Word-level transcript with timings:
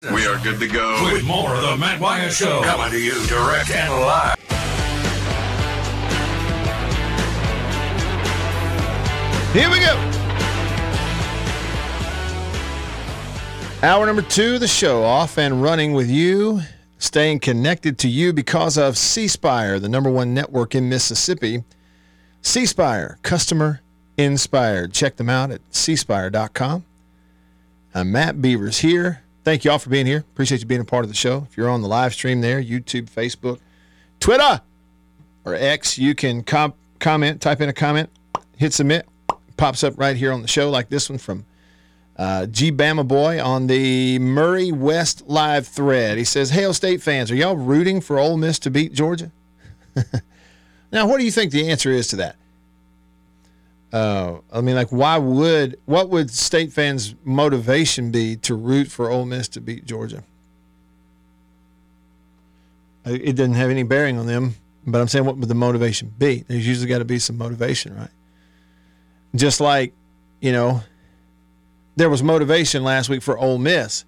We 0.00 0.28
are 0.28 0.38
good 0.44 0.60
to 0.60 0.68
go. 0.68 1.10
With 1.12 1.24
more 1.24 1.52
of 1.56 1.60
the 1.60 1.76
Matt 1.76 2.00
Wyatt 2.00 2.32
Show 2.32 2.62
coming 2.62 2.92
to 2.92 3.00
you 3.00 3.26
direct 3.26 3.68
and 3.70 3.92
live. 3.94 4.36
Here 9.52 9.68
we 9.68 9.80
go. 9.80 9.96
Hour 13.82 14.06
number 14.06 14.22
two 14.22 14.54
of 14.54 14.60
the 14.60 14.68
show, 14.68 15.02
off 15.02 15.36
and 15.36 15.60
running 15.60 15.94
with 15.94 16.08
you, 16.08 16.60
staying 16.98 17.40
connected 17.40 17.98
to 17.98 18.08
you 18.08 18.32
because 18.32 18.78
of 18.78 18.96
C 18.96 19.26
Spire, 19.26 19.80
the 19.80 19.88
number 19.88 20.10
one 20.10 20.32
network 20.32 20.76
in 20.76 20.88
Mississippi. 20.88 21.64
C 22.40 22.66
Spire, 22.66 23.18
customer 23.22 23.80
inspired. 24.16 24.92
Check 24.92 25.16
them 25.16 25.28
out 25.28 25.50
at 25.50 25.68
cspire.com. 25.72 26.84
I'm 27.92 28.12
Matt 28.12 28.40
Beavers 28.40 28.78
here. 28.78 29.24
Thank 29.48 29.64
you 29.64 29.70
all 29.70 29.78
for 29.78 29.88
being 29.88 30.04
here. 30.04 30.18
Appreciate 30.18 30.60
you 30.60 30.66
being 30.66 30.82
a 30.82 30.84
part 30.84 31.06
of 31.06 31.08
the 31.08 31.16
show. 31.16 31.46
If 31.48 31.56
you're 31.56 31.70
on 31.70 31.80
the 31.80 31.88
live 31.88 32.12
stream 32.12 32.42
there, 32.42 32.62
YouTube, 32.62 33.08
Facebook, 33.08 33.60
Twitter, 34.20 34.60
or 35.46 35.54
X, 35.54 35.96
you 35.96 36.14
can 36.14 36.42
com- 36.42 36.74
comment, 36.98 37.40
type 37.40 37.62
in 37.62 37.70
a 37.70 37.72
comment, 37.72 38.10
hit 38.58 38.74
submit. 38.74 39.08
Pops 39.56 39.82
up 39.82 39.94
right 39.96 40.16
here 40.16 40.32
on 40.32 40.42
the 40.42 40.48
show, 40.48 40.68
like 40.68 40.90
this 40.90 41.08
one 41.08 41.16
from 41.18 41.46
uh, 42.18 42.44
G 42.44 42.70
Bama 42.70 43.08
Boy 43.08 43.42
on 43.42 43.68
the 43.68 44.18
Murray 44.18 44.70
West 44.70 45.26
live 45.26 45.66
thread. 45.66 46.18
He 46.18 46.24
says, 46.24 46.50
Hail 46.50 46.74
State 46.74 47.00
fans, 47.00 47.30
are 47.30 47.34
y'all 47.34 47.56
rooting 47.56 48.02
for 48.02 48.18
Ole 48.18 48.36
Miss 48.36 48.58
to 48.58 48.70
beat 48.70 48.92
Georgia? 48.92 49.32
now, 50.92 51.08
what 51.08 51.20
do 51.20 51.24
you 51.24 51.32
think 51.32 51.52
the 51.52 51.70
answer 51.70 51.88
is 51.90 52.06
to 52.08 52.16
that? 52.16 52.36
Uh, 53.92 54.38
I 54.52 54.60
mean, 54.60 54.74
like, 54.74 54.88
why 54.88 55.16
would 55.16 55.78
what 55.86 56.10
would 56.10 56.30
state 56.30 56.72
fans' 56.72 57.14
motivation 57.24 58.10
be 58.10 58.36
to 58.36 58.54
root 58.54 58.88
for 58.88 59.10
Ole 59.10 59.24
Miss 59.24 59.48
to 59.48 59.60
beat 59.60 59.86
Georgia? 59.86 60.22
Uh, 63.06 63.12
It 63.12 63.34
doesn't 63.34 63.54
have 63.54 63.70
any 63.70 63.82
bearing 63.84 64.18
on 64.18 64.26
them, 64.26 64.56
but 64.86 65.00
I'm 65.00 65.08
saying, 65.08 65.24
what 65.24 65.38
would 65.38 65.48
the 65.48 65.54
motivation 65.54 66.12
be? 66.18 66.44
There's 66.46 66.66
usually 66.66 66.86
got 66.88 66.98
to 66.98 67.06
be 67.06 67.18
some 67.18 67.38
motivation, 67.38 67.96
right? 67.96 68.10
Just 69.34 69.60
like, 69.60 69.94
you 70.40 70.52
know, 70.52 70.82
there 71.96 72.10
was 72.10 72.22
motivation 72.22 72.84
last 72.84 73.08
week 73.08 73.22
for 73.22 73.38
Ole 73.38 73.58
Miss 73.58 74.04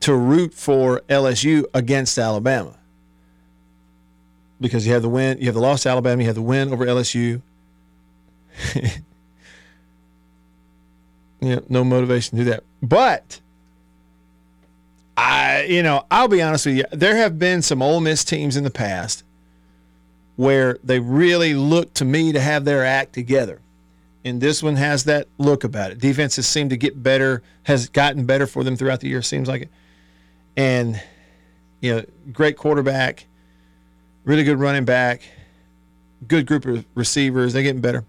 to 0.00 0.14
root 0.14 0.52
for 0.52 1.00
LSU 1.08 1.64
against 1.72 2.18
Alabama 2.18 2.76
because 4.60 4.86
you 4.86 4.92
have 4.92 5.02
the 5.02 5.08
win, 5.08 5.38
you 5.38 5.46
have 5.46 5.54
the 5.54 5.60
loss 5.60 5.84
to 5.84 5.88
Alabama, 5.88 6.22
you 6.22 6.26
have 6.28 6.34
the 6.34 6.42
win 6.42 6.72
over 6.72 6.84
LSU. 6.84 7.40
Yeah, 11.42 11.58
no 11.68 11.82
motivation 11.82 12.38
to 12.38 12.44
do 12.44 12.50
that. 12.50 12.62
But 12.80 13.40
I, 15.16 15.64
you 15.64 15.82
know, 15.82 16.06
I'll 16.08 16.28
be 16.28 16.40
honest 16.40 16.66
with 16.66 16.76
you. 16.76 16.84
There 16.92 17.16
have 17.16 17.36
been 17.36 17.62
some 17.62 17.82
Ole 17.82 18.00
Miss 18.00 18.22
teams 18.22 18.56
in 18.56 18.62
the 18.62 18.70
past 18.70 19.24
where 20.36 20.78
they 20.84 21.00
really 21.00 21.54
look 21.54 21.92
to 21.94 22.04
me 22.04 22.32
to 22.32 22.40
have 22.40 22.64
their 22.64 22.84
act 22.84 23.12
together, 23.12 23.60
and 24.24 24.40
this 24.40 24.62
one 24.62 24.76
has 24.76 25.02
that 25.04 25.26
look 25.36 25.64
about 25.64 25.90
it. 25.90 25.98
Defenses 25.98 26.46
seem 26.46 26.68
to 26.68 26.76
get 26.76 27.02
better, 27.02 27.42
has 27.64 27.88
gotten 27.88 28.24
better 28.24 28.46
for 28.46 28.62
them 28.62 28.76
throughout 28.76 29.00
the 29.00 29.08
year. 29.08 29.20
Seems 29.20 29.48
like 29.48 29.62
it, 29.62 29.70
and 30.56 31.02
you 31.80 31.96
know, 31.96 32.04
great 32.32 32.56
quarterback, 32.56 33.26
really 34.24 34.44
good 34.44 34.60
running 34.60 34.84
back, 34.84 35.22
good 36.28 36.46
group 36.46 36.66
of 36.66 36.84
receivers. 36.94 37.52
They're 37.52 37.64
getting 37.64 37.82
better. 37.82 38.04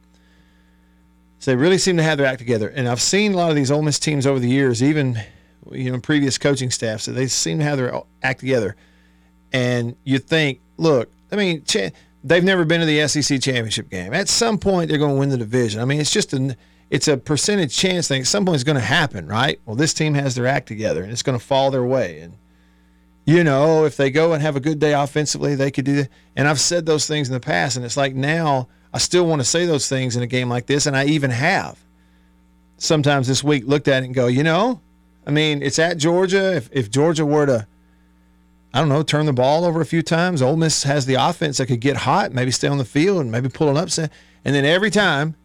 So 1.43 1.51
they 1.51 1.57
really 1.57 1.77
seem 1.77 1.97
to 1.97 2.03
have 2.03 2.17
their 2.17 2.25
act 2.25 2.39
together. 2.39 2.69
And 2.69 2.87
I've 2.87 3.01
seen 3.01 3.33
a 3.33 3.35
lot 3.35 3.49
of 3.49 3.57
these 3.57 3.69
Ole 3.69 3.81
Miss 3.81 3.99
teams 3.99 4.25
over 4.25 4.39
the 4.39 4.47
years, 4.47 4.81
even 4.81 5.19
you 5.69 5.91
know 5.91 5.99
previous 5.99 6.37
coaching 6.37 6.71
staffs, 6.71 7.03
that 7.03 7.11
they 7.11 7.27
seem 7.27 7.57
to 7.57 7.65
have 7.65 7.77
their 7.77 8.01
act 8.23 8.39
together. 8.39 8.77
And 9.51 9.97
you 10.05 10.19
think, 10.19 10.61
look, 10.77 11.11
I 11.33 11.35
mean, 11.35 11.65
they've 12.23 12.45
never 12.45 12.63
been 12.63 12.79
to 12.79 12.85
the 12.85 13.05
SEC 13.09 13.41
championship 13.41 13.89
game. 13.89 14.13
At 14.13 14.29
some 14.29 14.57
point, 14.57 14.87
they're 14.87 14.97
going 14.97 15.15
to 15.15 15.19
win 15.19 15.27
the 15.27 15.37
division. 15.37 15.81
I 15.81 15.85
mean, 15.85 15.99
it's 15.99 16.13
just 16.13 16.31
an 16.31 16.55
it's 16.89 17.09
a 17.09 17.17
percentage 17.17 17.75
chance 17.75 18.07
thing. 18.07 18.21
At 18.21 18.27
some 18.27 18.45
point, 18.45 18.55
it's 18.55 18.63
going 18.63 18.77
to 18.77 18.81
happen, 18.81 19.27
right? 19.27 19.59
Well, 19.65 19.75
this 19.75 19.93
team 19.93 20.13
has 20.13 20.35
their 20.35 20.47
act 20.47 20.69
together, 20.69 21.03
and 21.03 21.11
it's 21.11 21.23
going 21.23 21.37
to 21.37 21.45
fall 21.45 21.71
their 21.71 21.83
way. 21.83 22.21
And 22.21 22.37
you 23.25 23.43
know, 23.43 23.83
if 23.83 23.97
they 23.97 24.11
go 24.11 24.31
and 24.31 24.41
have 24.41 24.55
a 24.55 24.61
good 24.61 24.79
day 24.79 24.93
offensively, 24.93 25.55
they 25.55 25.71
could 25.71 25.83
do 25.83 25.95
that. 25.95 26.09
And 26.37 26.47
I've 26.47 26.61
said 26.61 26.85
those 26.85 27.05
things 27.05 27.27
in 27.27 27.33
the 27.33 27.41
past, 27.41 27.75
and 27.75 27.85
it's 27.85 27.97
like 27.97 28.15
now 28.15 28.69
I 28.93 28.99
still 28.99 29.25
want 29.25 29.41
to 29.41 29.45
say 29.45 29.65
those 29.65 29.89
things 29.89 30.15
in 30.15 30.21
a 30.21 30.27
game 30.27 30.49
like 30.49 30.67
this, 30.67 30.85
and 30.85 30.95
I 30.95 31.05
even 31.05 31.31
have. 31.31 31.79
Sometimes 32.77 33.27
this 33.27 33.43
week 33.43 33.65
looked 33.65 33.87
at 33.87 34.03
it 34.03 34.05
and 34.05 34.15
go, 34.15 34.27
you 34.27 34.43
know, 34.43 34.81
I 35.25 35.31
mean, 35.31 35.63
it's 35.63 35.79
at 35.79 35.97
Georgia. 35.97 36.55
If, 36.55 36.69
if 36.71 36.91
Georgia 36.91 37.25
were 37.25 37.45
to, 37.45 37.67
I 38.73 38.79
don't 38.79 38.89
know, 38.89 39.01
turn 39.01 39.25
the 39.25 39.33
ball 39.33 39.65
over 39.65 39.81
a 39.81 39.85
few 39.85 40.01
times, 40.03 40.41
Ole 40.41 40.57
Miss 40.57 40.83
has 40.83 41.05
the 41.05 41.15
offense 41.15 41.57
that 41.57 41.67
could 41.67 41.79
get 41.79 41.97
hot, 41.97 42.33
maybe 42.33 42.51
stay 42.51 42.67
on 42.67 42.77
the 42.77 42.85
field, 42.85 43.21
and 43.21 43.31
maybe 43.31 43.49
pull 43.49 43.69
an 43.69 43.77
upset. 43.77 44.11
And 44.45 44.53
then 44.53 44.65
every 44.65 44.91
time 44.91 45.35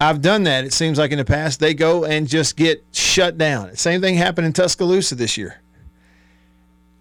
I've 0.00 0.22
done 0.22 0.44
that, 0.44 0.64
it 0.64 0.72
seems 0.72 0.98
like 0.98 1.10
in 1.10 1.18
the 1.18 1.24
past, 1.24 1.60
they 1.60 1.74
go 1.74 2.04
and 2.04 2.28
just 2.28 2.56
get 2.56 2.84
shut 2.92 3.36
down. 3.36 3.76
Same 3.76 4.00
thing 4.00 4.14
happened 4.14 4.46
in 4.46 4.52
Tuscaloosa 4.52 5.16
this 5.16 5.36
year. 5.36 5.60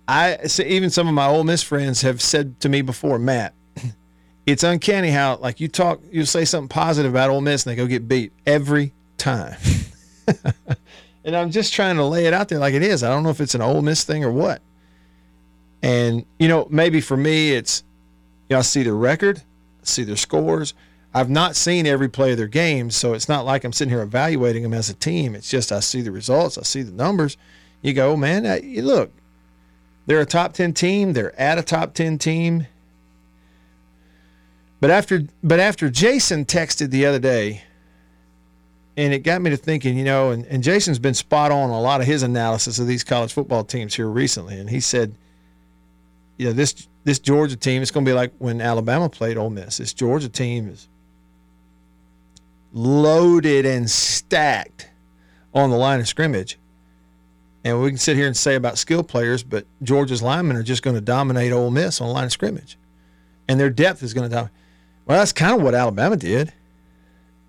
I 0.08 0.47
so 0.47 0.64
even 0.64 0.90
some 0.90 1.08
of 1.08 1.14
my 1.14 1.28
Ole 1.28 1.44
Miss 1.44 1.64
friends 1.64 2.02
have 2.02 2.22
said 2.22 2.59
to 2.62 2.69
me 2.69 2.81
before, 2.81 3.19
Matt, 3.19 3.53
it's 4.46 4.64
uncanny 4.64 5.09
how 5.12 5.38
like 5.38 5.59
you 5.59 5.68
talk, 5.68 6.02
you 6.12 6.25
say 6.25 6.46
something 6.46 6.68
positive 6.68 7.12
about 7.12 7.30
Ole 7.30 7.41
Miss 7.41 7.66
and 7.66 7.72
they 7.72 7.75
go 7.75 7.88
get 7.88 8.08
beat 8.08 8.34
every 8.46 8.94
time. 9.18 9.58
and 11.24 11.36
I'm 11.36 11.52
just 11.52 11.74
trying 11.74 11.96
to 11.97 12.06
lay 12.06 12.25
it 12.25 12.34
out 12.34 12.50
there 12.50 12.59
like 12.59 12.74
it 12.74 12.84
is. 12.84 13.03
I 13.03 13.09
don't 13.09 13.24
know 13.24 13.30
if 13.30 13.40
it's 13.40 13.56
an 13.56 13.62
Ole 13.62 13.81
Miss 13.81 14.03
thing 14.03 14.24
or 14.24 14.31
what. 14.31 14.62
And 15.81 16.25
you 16.38 16.47
know, 16.47 16.68
maybe 16.69 17.02
for 17.02 17.18
me, 17.18 17.53
it's 17.53 17.84
you 18.50 18.56
know, 18.56 18.59
I 18.59 18.63
see 18.63 18.84
their 18.84 18.96
record, 18.96 19.40
I 19.40 19.86
see 19.86 20.03
their 20.03 20.18
scores. 20.18 20.74
I've 21.16 21.30
not 21.30 21.56
seen 21.56 21.86
every 21.86 22.09
play 22.09 22.31
of 22.31 22.38
their 22.38 22.47
games, 22.47 22.96
so 22.96 23.13
it's 23.13 23.30
not 23.30 23.46
like 23.46 23.63
I'm 23.63 23.72
sitting 23.72 23.92
here 23.92 24.02
evaluating 24.02 24.63
them 24.63 24.74
as 24.74 24.90
a 24.90 24.96
team. 24.96 25.36
It's 25.36 25.47
just 25.47 25.72
I 25.72 25.80
see 25.80 26.02
the 26.02 26.12
results, 26.12 26.58
I 26.58 26.63
see 26.63 26.81
the 26.81 26.92
numbers. 26.92 27.38
You 27.84 27.94
go, 27.94 28.18
man, 28.18 28.46
uh, 28.46 28.59
you 28.63 28.81
look, 28.81 29.12
they're 30.06 30.22
a 30.22 30.25
top 30.25 30.53
10 30.53 30.74
team. 30.74 31.14
They're 31.14 31.40
at 31.40 31.58
a 31.58 31.64
top 31.64 31.94
10 31.94 32.18
team. 32.18 32.68
But 34.80 34.91
after 34.91 35.22
but 35.41 35.62
after 35.62 35.90
Jason 35.90 36.44
texted 36.44 36.90
the 36.90 37.06
other 37.06 37.19
day, 37.19 37.64
and 38.97 39.13
it 39.13 39.19
got 39.19 39.42
me 39.42 39.50
to 39.50 39.58
thinking, 39.58 39.97
you 39.97 40.03
know, 40.03 40.31
and, 40.31 40.46
and 40.47 40.62
Jason's 40.62 41.00
been 41.00 41.13
spot 41.13 41.52
on 41.52 41.69
a 41.69 41.80
lot 41.80 42.02
of 42.02 42.08
his 42.08 42.22
analysis 42.22 42.80
of 42.80 42.88
these 42.88 43.03
college 43.03 43.31
football 43.31 43.63
teams 43.63 43.96
here 43.96 44.09
recently. 44.09 44.59
And 44.59 44.69
he 44.69 44.81
said, 44.81 45.16
you 46.38 46.47
know, 46.47 46.53
this 46.53 46.88
this 47.06 47.19
Georgia 47.19 47.56
team, 47.56 47.81
it's 47.81 47.92
gonna 47.92 48.06
be 48.06 48.13
like 48.13 48.34
when 48.40 48.59
Alabama 48.59 49.08
played 49.08 49.38
Ole 49.38 49.50
Miss. 49.50 49.78
This 49.78 49.94
Georgia 49.94 50.28
team 50.28 50.68
is 50.68 50.90
loaded 52.74 53.66
and 53.66 53.90
stacked 53.90 54.90
on 55.53 55.69
the 55.69 55.78
line 55.78 56.02
of 56.02 56.08
scrimmage. 56.08 56.58
And 57.63 57.81
we 57.81 57.90
can 57.90 57.97
sit 57.97 58.18
here 58.18 58.28
and 58.28 58.35
say 58.35 58.56
about 58.56 58.78
skill 58.78 59.03
players, 59.03 59.44
but 59.44 59.66
Georgia's 59.81 60.22
linemen 60.22 60.57
are 60.57 60.63
just 60.63 60.84
going 60.84 60.96
to 60.96 61.01
dominate 61.01 61.53
Ole 61.53 61.72
Miss 61.72 62.01
on 62.01 62.09
line 62.09 62.25
of 62.25 62.31
scrimmage. 62.31 62.78
And 63.47 63.59
their 63.59 63.69
depth 63.69 64.03
is 64.03 64.13
going 64.13 64.29
to 64.29 64.35
dominate. 64.35 64.56
Well, 65.06 65.18
that's 65.19 65.31
kind 65.31 65.56
of 65.56 65.62
what 65.62 65.74
Alabama 65.74 66.18
did. 66.18 66.53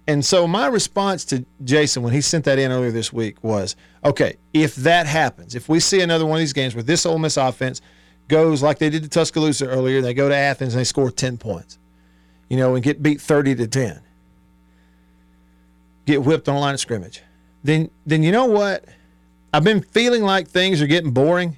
And 0.07 0.25
so 0.25 0.47
my 0.47 0.67
response 0.67 1.25
to 1.27 1.45
Jason 1.63 2.03
when 2.03 2.13
he 2.13 2.21
sent 2.21 2.45
that 2.45 2.59
in 2.59 2.71
earlier 2.71 2.91
this 2.91 3.13
week 3.13 3.43
was, 3.43 3.75
okay, 4.05 4.37
if 4.53 4.75
that 4.77 5.07
happens, 5.07 5.55
if 5.55 5.69
we 5.69 5.81
see 5.81 6.01
another 6.01 6.27
one 6.27 6.37
of 6.37 6.41
these 6.41 6.53
games 6.53 6.75
where 6.75 6.83
this 6.83 7.07
Ole 7.07 7.19
Miss 7.19 7.37
offense 7.37 7.81
goes 8.29 8.63
like 8.63 8.79
they 8.79 8.91
did 8.91 9.03
to 9.03 9.09
Tuscaloosa 9.09 9.67
earlier, 9.67 10.03
they 10.03 10.13
go 10.13 10.29
to 10.29 10.35
Athens 10.35 10.75
and 10.75 10.81
they 10.81 10.85
score 10.85 11.11
10 11.11 11.39
points, 11.39 11.79
you 12.51 12.57
know, 12.57 12.75
and 12.75 12.85
get 12.85 13.03
beat 13.03 13.21
30 13.21 13.55
to 13.57 13.67
10, 13.67 14.01
get 16.05 16.23
whipped 16.23 16.49
on 16.49 16.57
the 16.57 16.61
line 16.61 16.75
of 16.75 16.81
scrimmage, 16.81 17.23
then 17.63 17.91
then 18.05 18.23
you 18.23 18.31
know 18.31 18.45
what? 18.45 18.85
I've 19.55 19.63
been 19.63 19.83
feeling 19.83 20.25
like 20.25 20.49
things 20.49 20.83
are 20.83 20.89
getting 20.89 21.13
boring. 21.13 21.57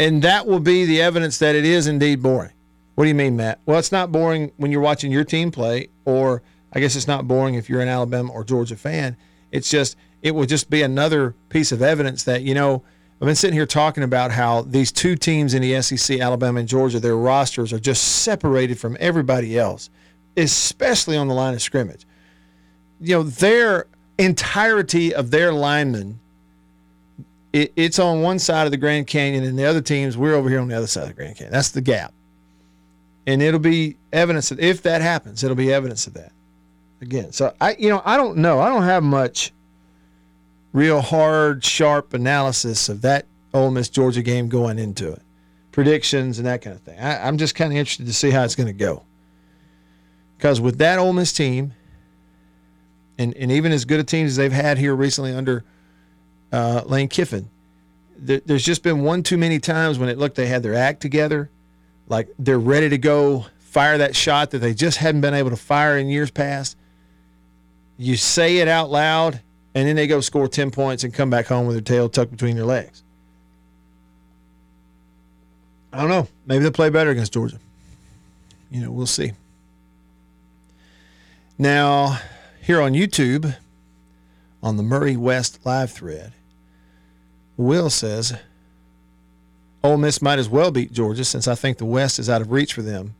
And 0.00 0.22
that 0.22 0.44
will 0.44 0.58
be 0.58 0.86
the 0.86 1.00
evidence 1.00 1.38
that 1.38 1.54
it 1.54 1.64
is 1.64 1.86
indeed 1.86 2.20
boring. 2.20 2.50
What 2.96 3.04
do 3.04 3.08
you 3.08 3.14
mean, 3.14 3.36
Matt? 3.36 3.60
Well, 3.64 3.78
it's 3.78 3.92
not 3.92 4.10
boring 4.10 4.50
when 4.56 4.72
you're 4.72 4.80
watching 4.80 5.12
your 5.12 5.22
team 5.22 5.52
play, 5.52 5.90
or 6.04 6.42
I 6.72 6.80
guess 6.80 6.96
it's 6.96 7.06
not 7.06 7.28
boring 7.28 7.54
if 7.54 7.68
you're 7.68 7.80
an 7.80 7.86
Alabama 7.86 8.32
or 8.32 8.42
Georgia 8.42 8.74
fan. 8.74 9.16
It's 9.52 9.70
just, 9.70 9.96
it 10.20 10.32
will 10.32 10.46
just 10.46 10.68
be 10.68 10.82
another 10.82 11.36
piece 11.48 11.70
of 11.70 11.80
evidence 11.80 12.24
that, 12.24 12.42
you 12.42 12.54
know, 12.54 12.82
I've 13.20 13.26
been 13.26 13.36
sitting 13.36 13.54
here 13.54 13.66
talking 13.66 14.02
about 14.02 14.32
how 14.32 14.62
these 14.62 14.90
two 14.90 15.14
teams 15.14 15.54
in 15.54 15.62
the 15.62 15.80
SEC, 15.80 16.18
Alabama 16.18 16.58
and 16.58 16.68
Georgia, 16.68 16.98
their 16.98 17.16
rosters 17.16 17.72
are 17.72 17.78
just 17.78 18.02
separated 18.24 18.80
from 18.80 18.96
everybody 18.98 19.56
else, 19.56 19.90
especially 20.36 21.16
on 21.16 21.28
the 21.28 21.34
line 21.34 21.54
of 21.54 21.62
scrimmage. 21.62 22.04
You 23.00 23.14
know, 23.14 23.22
their 23.22 23.86
entirety 24.18 25.14
of 25.14 25.30
their 25.30 25.52
linemen, 25.52 26.20
it, 27.52 27.72
it's 27.76 27.98
on 27.98 28.20
one 28.22 28.38
side 28.38 28.66
of 28.66 28.70
the 28.72 28.76
Grand 28.76 29.06
Canyon, 29.06 29.44
and 29.44 29.58
the 29.58 29.64
other 29.64 29.80
teams, 29.80 30.16
we're 30.16 30.34
over 30.34 30.48
here 30.50 30.60
on 30.60 30.68
the 30.68 30.76
other 30.76 30.86
side 30.86 31.02
of 31.02 31.08
the 31.08 31.14
Grand 31.14 31.36
Canyon. 31.36 31.52
That's 31.52 31.70
the 31.70 31.80
gap. 31.80 32.12
And 33.26 33.42
it'll 33.42 33.60
be 33.60 33.96
evidence 34.12 34.48
that 34.50 34.60
if 34.60 34.82
that 34.82 35.00
happens, 35.02 35.44
it'll 35.44 35.56
be 35.56 35.72
evidence 35.72 36.06
of 36.06 36.14
that. 36.14 36.32
again. 37.00 37.32
So 37.32 37.54
I, 37.60 37.76
you 37.78 37.88
know, 37.88 38.02
I 38.04 38.16
don't 38.16 38.38
know. 38.38 38.60
I 38.60 38.68
don't 38.68 38.82
have 38.82 39.02
much 39.02 39.52
real 40.72 41.00
hard, 41.00 41.64
sharp 41.64 42.14
analysis 42.14 42.88
of 42.88 43.02
that 43.02 43.26
Ole 43.54 43.70
Miss 43.70 43.88
Georgia 43.88 44.22
game 44.22 44.48
going 44.48 44.78
into 44.78 45.12
it, 45.12 45.22
predictions 45.72 46.38
and 46.38 46.46
that 46.46 46.62
kind 46.62 46.76
of 46.76 46.82
thing. 46.82 46.98
I, 46.98 47.26
I'm 47.26 47.38
just 47.38 47.54
kind 47.54 47.72
of 47.72 47.78
interested 47.78 48.06
to 48.06 48.12
see 48.12 48.30
how 48.30 48.44
it's 48.44 48.54
going 48.54 48.66
to 48.66 48.72
go. 48.72 49.04
Because 50.36 50.60
with 50.60 50.78
that 50.78 50.98
Ole 50.98 51.12
Miss 51.12 51.32
team, 51.32 51.74
and, 53.18 53.36
and 53.36 53.50
even 53.52 53.72
as 53.72 53.84
good 53.84 54.00
a 54.00 54.04
team 54.04 54.26
as 54.26 54.36
they've 54.36 54.52
had 54.52 54.78
here 54.78 54.94
recently 54.94 55.34
under 55.34 55.64
uh, 56.52 56.82
Lane 56.86 57.08
Kiffin, 57.08 57.50
there, 58.16 58.40
there's 58.46 58.64
just 58.64 58.82
been 58.82 59.02
one 59.02 59.22
too 59.22 59.36
many 59.36 59.58
times 59.58 59.98
when 59.98 60.08
it 60.08 60.18
looked 60.18 60.36
they 60.36 60.46
had 60.46 60.62
their 60.62 60.74
act 60.74 61.00
together, 61.00 61.50
like 62.08 62.28
they're 62.38 62.58
ready 62.58 62.88
to 62.88 62.98
go 62.98 63.46
fire 63.58 63.98
that 63.98 64.16
shot 64.16 64.50
that 64.52 64.58
they 64.58 64.72
just 64.72 64.98
hadn't 64.98 65.20
been 65.20 65.34
able 65.34 65.50
to 65.50 65.56
fire 65.56 65.98
in 65.98 66.08
years 66.08 66.30
past. 66.30 66.76
You 67.96 68.16
say 68.16 68.58
it 68.58 68.68
out 68.68 68.90
loud, 68.90 69.40
and 69.74 69.88
then 69.88 69.96
they 69.96 70.06
go 70.06 70.20
score 70.20 70.48
10 70.48 70.70
points 70.70 71.04
and 71.04 71.12
come 71.12 71.30
back 71.30 71.46
home 71.46 71.66
with 71.66 71.76
their 71.76 71.82
tail 71.82 72.08
tucked 72.08 72.30
between 72.30 72.56
their 72.56 72.64
legs. 72.64 73.02
I 75.92 76.00
don't 76.00 76.08
know. 76.08 76.28
Maybe 76.46 76.62
they'll 76.62 76.72
play 76.72 76.90
better 76.90 77.10
against 77.10 77.32
Georgia. 77.32 77.58
You 78.70 78.82
know, 78.82 78.92
we'll 78.92 79.06
see. 79.06 79.32
Now, 81.56 82.20
here 82.68 82.82
on 82.82 82.92
YouTube, 82.92 83.56
on 84.62 84.76
the 84.76 84.82
Murray 84.82 85.16
West 85.16 85.58
live 85.64 85.90
thread, 85.90 86.34
Will 87.56 87.88
says, 87.88 88.36
Ole 89.82 89.96
Miss 89.96 90.20
might 90.20 90.38
as 90.38 90.50
well 90.50 90.70
beat 90.70 90.92
Georgia 90.92 91.24
since 91.24 91.48
I 91.48 91.54
think 91.54 91.78
the 91.78 91.86
West 91.86 92.18
is 92.18 92.28
out 92.28 92.42
of 92.42 92.52
reach 92.52 92.74
for 92.74 92.82
them. 92.82 93.14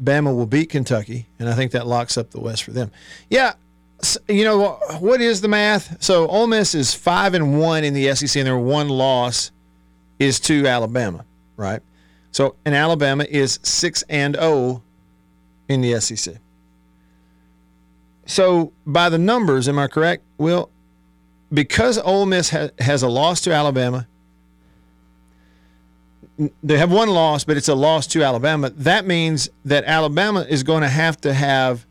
Bama 0.00 0.36
will 0.36 0.44
beat 0.44 0.68
Kentucky, 0.68 1.26
and 1.38 1.48
I 1.48 1.54
think 1.54 1.72
that 1.72 1.86
locks 1.86 2.18
up 2.18 2.32
the 2.32 2.40
West 2.40 2.64
for 2.64 2.72
them. 2.72 2.90
Yeah, 3.30 3.54
you 4.28 4.44
know 4.44 4.72
what 5.00 5.22
is 5.22 5.40
the 5.40 5.48
math? 5.48 6.02
So 6.02 6.28
Ole 6.28 6.46
Miss 6.46 6.74
is 6.74 6.92
five 6.92 7.32
and 7.32 7.58
one 7.58 7.84
in 7.84 7.94
the 7.94 8.14
SEC, 8.14 8.36
and 8.36 8.46
their 8.46 8.58
one 8.58 8.90
loss 8.90 9.52
is 10.18 10.38
to 10.40 10.66
Alabama, 10.66 11.24
right? 11.56 11.80
So 12.30 12.56
and 12.66 12.74
Alabama 12.74 13.24
is 13.26 13.58
six 13.62 14.04
and 14.10 14.34
zero 14.34 14.46
oh 14.46 14.82
in 15.66 15.80
the 15.80 15.98
SEC. 15.98 16.36
So 18.26 18.72
by 18.86 19.08
the 19.08 19.18
numbers, 19.18 19.68
am 19.68 19.78
I 19.78 19.88
correct? 19.88 20.22
Well, 20.38 20.70
because 21.52 21.98
Ole 21.98 22.26
Miss 22.26 22.50
ha- 22.50 22.70
has 22.78 23.02
a 23.02 23.08
loss 23.08 23.40
to 23.42 23.52
Alabama, 23.52 24.06
they 26.62 26.78
have 26.78 26.90
one 26.90 27.08
loss, 27.08 27.44
but 27.44 27.56
it's 27.56 27.68
a 27.68 27.74
loss 27.74 28.06
to 28.08 28.22
Alabama. 28.22 28.70
That 28.70 29.06
means 29.06 29.50
that 29.64 29.84
Alabama 29.84 30.40
is 30.48 30.62
going 30.62 30.82
to 30.82 30.88
have 30.88 31.20
to 31.20 31.34
have 31.34 31.86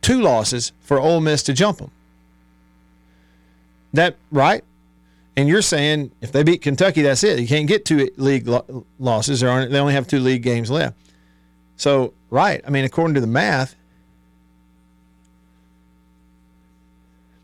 two 0.00 0.22
losses 0.22 0.72
for 0.80 1.00
Ole 1.00 1.20
Miss 1.20 1.42
to 1.44 1.52
jump 1.52 1.78
them. 1.78 1.90
That 3.92 4.16
right? 4.30 4.62
And 5.36 5.48
you're 5.48 5.62
saying 5.62 6.12
if 6.20 6.32
they 6.32 6.42
beat 6.42 6.62
Kentucky, 6.62 7.02
that's 7.02 7.24
it. 7.24 7.38
You 7.38 7.48
can't 7.48 7.66
get 7.66 7.84
two 7.84 8.10
league 8.16 8.46
lo- 8.46 8.86
losses. 8.98 9.40
They 9.40 9.48
only 9.48 9.92
have 9.92 10.06
two 10.06 10.20
league 10.20 10.42
games 10.42 10.70
left. 10.70 10.96
So 11.76 12.14
right, 12.30 12.62
I 12.66 12.70
mean, 12.70 12.84
according 12.84 13.14
to 13.14 13.20
the 13.20 13.26
math, 13.26 13.74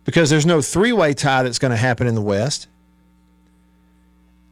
because 0.05 0.31
there's 0.31 0.47
no 0.47 0.61
three-way 0.61 1.15
tie 1.15 1.43
that's 1.43 1.59
going 1.59 1.71
to 1.71 1.77
happen 1.77 2.07
in 2.07 2.15
the 2.15 2.23
West 2.23 2.69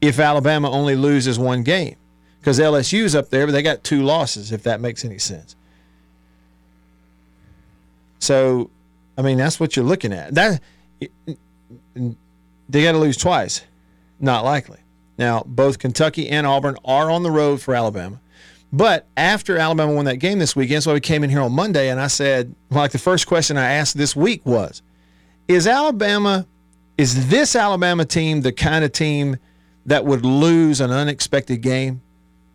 if 0.01 0.19
Alabama 0.19 0.71
only 0.71 0.97
loses 0.97 1.39
one 1.39 1.63
game 1.63 1.97
because 2.39 2.59
LSU's 2.59 3.15
up 3.15 3.29
there, 3.31 3.47
but 3.47 3.53
they 3.53 3.63
got 3.63 3.85
two 3.85 4.03
losses. 4.03 4.53
If 4.53 4.63
that 4.63 4.81
makes 4.81 5.05
any 5.05 5.19
sense. 5.19 5.57
So, 8.19 8.71
I 9.17 9.23
mean, 9.23 9.39
that's 9.39 9.61
what 9.61 9.77
you're 9.77 9.85
looking 9.85 10.13
at. 10.13 10.35
That 10.35 10.61
they 12.69 12.83
got 12.83 12.93
to 12.93 12.99
lose 12.99 13.17
twice. 13.17 13.63
Not 14.19 14.45
likely. 14.45 14.79
Now, 15.19 15.43
both 15.45 15.79
Kentucky 15.79 16.29
and 16.29 16.47
Auburn 16.47 16.77
are 16.85 17.11
on 17.11 17.23
the 17.23 17.31
road 17.31 17.61
for 17.61 17.75
Alabama. 17.75 18.21
But 18.73 19.07
after 19.17 19.59
Alabama 19.59 19.93
won 19.93 20.05
that 20.05 20.17
game 20.17 20.39
this 20.39 20.55
weekend, 20.55 20.83
so 20.83 20.93
we 20.95 21.01
came 21.01 21.25
in 21.25 21.31
here 21.31 21.41
on 21.41 21.53
Monday 21.53 21.91
and 21.91 22.01
I 22.01 22.07
said, 22.07 22.55
like 22.71 22.93
the 22.93 22.99
first 22.99 23.27
question 23.27 23.57
I 23.57 23.73
asked 23.73 23.97
this 23.97 24.15
week 24.15 24.47
was, 24.47 24.83
is 25.51 25.67
Alabama, 25.67 26.47
is 26.97 27.29
this 27.29 27.57
Alabama 27.57 28.05
team 28.05 28.43
the 28.43 28.53
kind 28.53 28.85
of 28.85 28.93
team 28.93 29.37
that 29.85 30.05
would 30.05 30.25
lose 30.25 30.81
an 30.81 30.93
unexpected 30.93 31.61
game? 31.61 32.03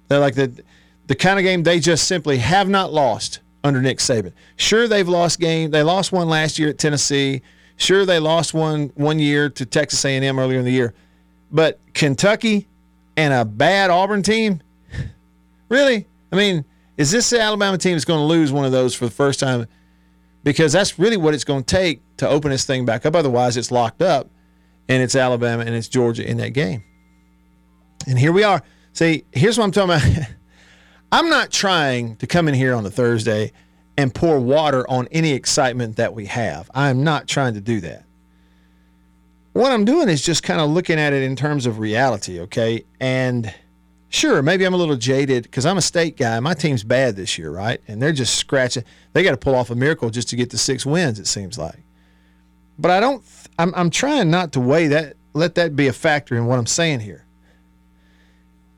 They're 0.07 0.19
like 0.19 0.35
the 0.35 0.63
the 1.07 1.15
kind 1.15 1.37
of 1.37 1.43
game 1.43 1.63
they 1.63 1.79
just 1.79 2.07
simply 2.07 2.37
have 2.37 2.69
not 2.69 2.93
lost 2.93 3.41
under 3.65 3.81
Nick 3.81 3.97
Saban. 3.97 4.31
Sure, 4.55 4.87
they've 4.87 5.07
lost 5.07 5.41
game. 5.41 5.71
They 5.71 5.83
lost 5.83 6.13
one 6.13 6.29
last 6.29 6.57
year 6.57 6.69
at 6.69 6.77
Tennessee. 6.77 7.41
Sure, 7.75 8.05
they 8.05 8.17
lost 8.19 8.53
one 8.53 8.93
one 8.95 9.19
year 9.19 9.49
to 9.49 9.65
Texas 9.65 10.03
A&M 10.05 10.39
earlier 10.39 10.59
in 10.59 10.65
the 10.65 10.71
year. 10.71 10.93
But 11.51 11.81
Kentucky 11.93 12.69
and 13.17 13.33
a 13.33 13.43
bad 13.43 13.89
Auburn 13.89 14.23
team, 14.23 14.61
really? 15.69 16.07
I 16.31 16.37
mean, 16.37 16.63
is 16.95 17.11
this 17.11 17.33
Alabama 17.33 17.77
team 17.77 17.93
that's 17.93 18.05
going 18.05 18.21
to 18.21 18.25
lose 18.25 18.53
one 18.53 18.63
of 18.63 18.71
those 18.71 18.95
for 18.95 19.03
the 19.03 19.11
first 19.11 19.41
time? 19.41 19.67
Because 20.45 20.71
that's 20.71 20.97
really 20.97 21.17
what 21.17 21.33
it's 21.33 21.43
going 21.43 21.63
to 21.63 21.75
take 21.75 22.01
to 22.17 22.29
open 22.29 22.51
this 22.51 22.65
thing 22.65 22.85
back 22.85 23.05
up. 23.05 23.15
Otherwise, 23.15 23.57
it's 23.57 23.71
locked 23.71 24.01
up, 24.01 24.29
and 24.87 25.03
it's 25.03 25.15
Alabama 25.15 25.63
and 25.63 25.75
it's 25.75 25.87
Georgia 25.89 26.25
in 26.25 26.37
that 26.37 26.51
game. 26.51 26.83
And 28.07 28.17
here 28.17 28.31
we 28.31 28.43
are. 28.43 28.61
See, 28.93 29.25
here's 29.31 29.57
what 29.57 29.65
I'm 29.65 29.71
talking 29.71 29.95
about. 29.95 30.29
I'm 31.11 31.29
not 31.29 31.51
trying 31.51 32.15
to 32.17 32.27
come 32.27 32.47
in 32.47 32.53
here 32.53 32.75
on 32.75 32.85
a 32.85 32.91
Thursday 32.91 33.51
and 33.97 34.13
pour 34.13 34.39
water 34.39 34.89
on 34.89 35.07
any 35.11 35.31
excitement 35.31 35.95
that 35.95 36.13
we 36.13 36.27
have. 36.27 36.69
I'm 36.75 37.03
not 37.03 37.27
trying 37.27 37.55
to 37.55 37.61
do 37.61 37.81
that. 37.81 38.05
What 39.53 39.71
I'm 39.71 39.85
doing 39.85 40.09
is 40.09 40.21
just 40.21 40.43
kind 40.43 40.61
of 40.61 40.69
looking 40.69 40.99
at 40.99 41.13
it 41.13 41.23
in 41.23 41.35
terms 41.35 41.65
of 41.65 41.79
reality, 41.79 42.41
okay? 42.41 42.83
And 42.99 43.53
sure, 44.15 44.41
maybe 44.41 44.65
I'm 44.65 44.73
a 44.73 44.77
little 44.77 44.95
jaded 44.95 45.43
because 45.43 45.65
I'm 45.65 45.77
a 45.77 45.81
state 45.81 46.17
guy. 46.17 46.39
My 46.39 46.53
team's 46.53 46.83
bad 46.83 47.15
this 47.15 47.37
year, 47.37 47.51
right? 47.51 47.81
And 47.87 48.01
they're 48.01 48.13
just 48.13 48.35
scratching. 48.35 48.83
They 49.13 49.23
got 49.23 49.31
to 49.31 49.37
pull 49.37 49.55
off 49.55 49.69
a 49.69 49.75
miracle 49.75 50.09
just 50.09 50.29
to 50.29 50.35
get 50.35 50.49
the 50.49 50.57
six 50.57 50.85
wins, 50.85 51.19
it 51.19 51.27
seems 51.27 51.57
like. 51.57 51.83
But 52.79 52.91
I 52.91 52.99
don't, 52.99 53.23
I'm, 53.59 53.73
I'm 53.75 53.89
trying 53.89 54.31
not 54.31 54.53
to 54.53 54.59
weigh 54.59 54.87
that, 54.87 55.15
let 55.33 55.55
that 55.55 55.75
be 55.75 55.87
a 55.87 55.93
factor 55.93 56.35
in 56.35 56.45
what 56.45 56.57
I'm 56.57 56.65
saying 56.65 57.01
here. 57.01 57.25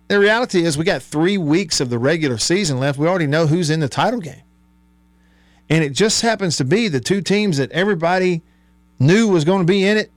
The 0.07 0.19
reality 0.19 0.63
is, 0.63 0.77
we 0.77 0.85
got 0.85 1.01
three 1.01 1.37
weeks 1.37 1.81
of 1.81 1.89
the 1.89 1.99
regular 1.99 2.37
season 2.37 2.79
left. 2.79 2.97
We 2.97 3.07
already 3.07 3.27
know 3.27 3.45
who's 3.45 3.69
in 3.69 3.81
the 3.81 3.89
title 3.89 4.21
game. 4.21 4.43
And 5.69 5.83
it 5.83 5.89
just 5.89 6.21
happens 6.21 6.55
to 6.57 6.65
be 6.65 6.87
the 6.87 7.01
two 7.01 7.21
teams 7.21 7.57
that 7.57 7.71
everybody 7.71 8.41
knew 8.99 9.27
was 9.27 9.43
going 9.43 9.59
to 9.59 9.65
be 9.65 9.85
in 9.85 9.97
it 9.97 10.11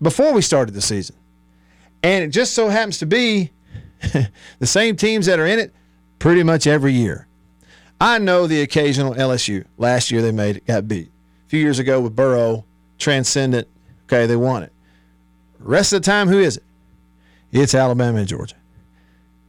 before 0.00 0.32
we 0.32 0.40
started 0.40 0.72
the 0.72 0.80
season. 0.80 1.16
And 2.02 2.24
it 2.24 2.28
just 2.28 2.54
so 2.54 2.68
happens 2.68 2.98
to 2.98 3.06
be 3.06 3.50
the 4.58 4.66
same 4.66 4.96
teams 4.96 5.26
that 5.26 5.38
are 5.38 5.46
in 5.46 5.58
it 5.58 5.74
pretty 6.18 6.42
much 6.42 6.66
every 6.66 6.92
year. 6.92 7.26
I 8.00 8.18
know 8.18 8.46
the 8.46 8.62
occasional 8.62 9.14
LSU. 9.14 9.66
Last 9.76 10.10
year 10.10 10.22
they 10.22 10.32
made 10.32 10.56
it, 10.56 10.66
got 10.66 10.88
beat. 10.88 11.08
A 11.46 11.48
few 11.48 11.60
years 11.60 11.78
ago 11.78 12.00
with 12.00 12.16
Burrow, 12.16 12.64
transcendent. 12.98 13.68
Okay, 14.04 14.26
they 14.26 14.36
won 14.36 14.62
it. 14.62 14.72
Rest 15.58 15.92
of 15.92 16.02
the 16.02 16.06
time, 16.06 16.28
who 16.28 16.38
is 16.38 16.56
it? 16.56 16.64
It's 17.52 17.74
Alabama 17.74 18.18
and 18.18 18.28
Georgia. 18.28 18.56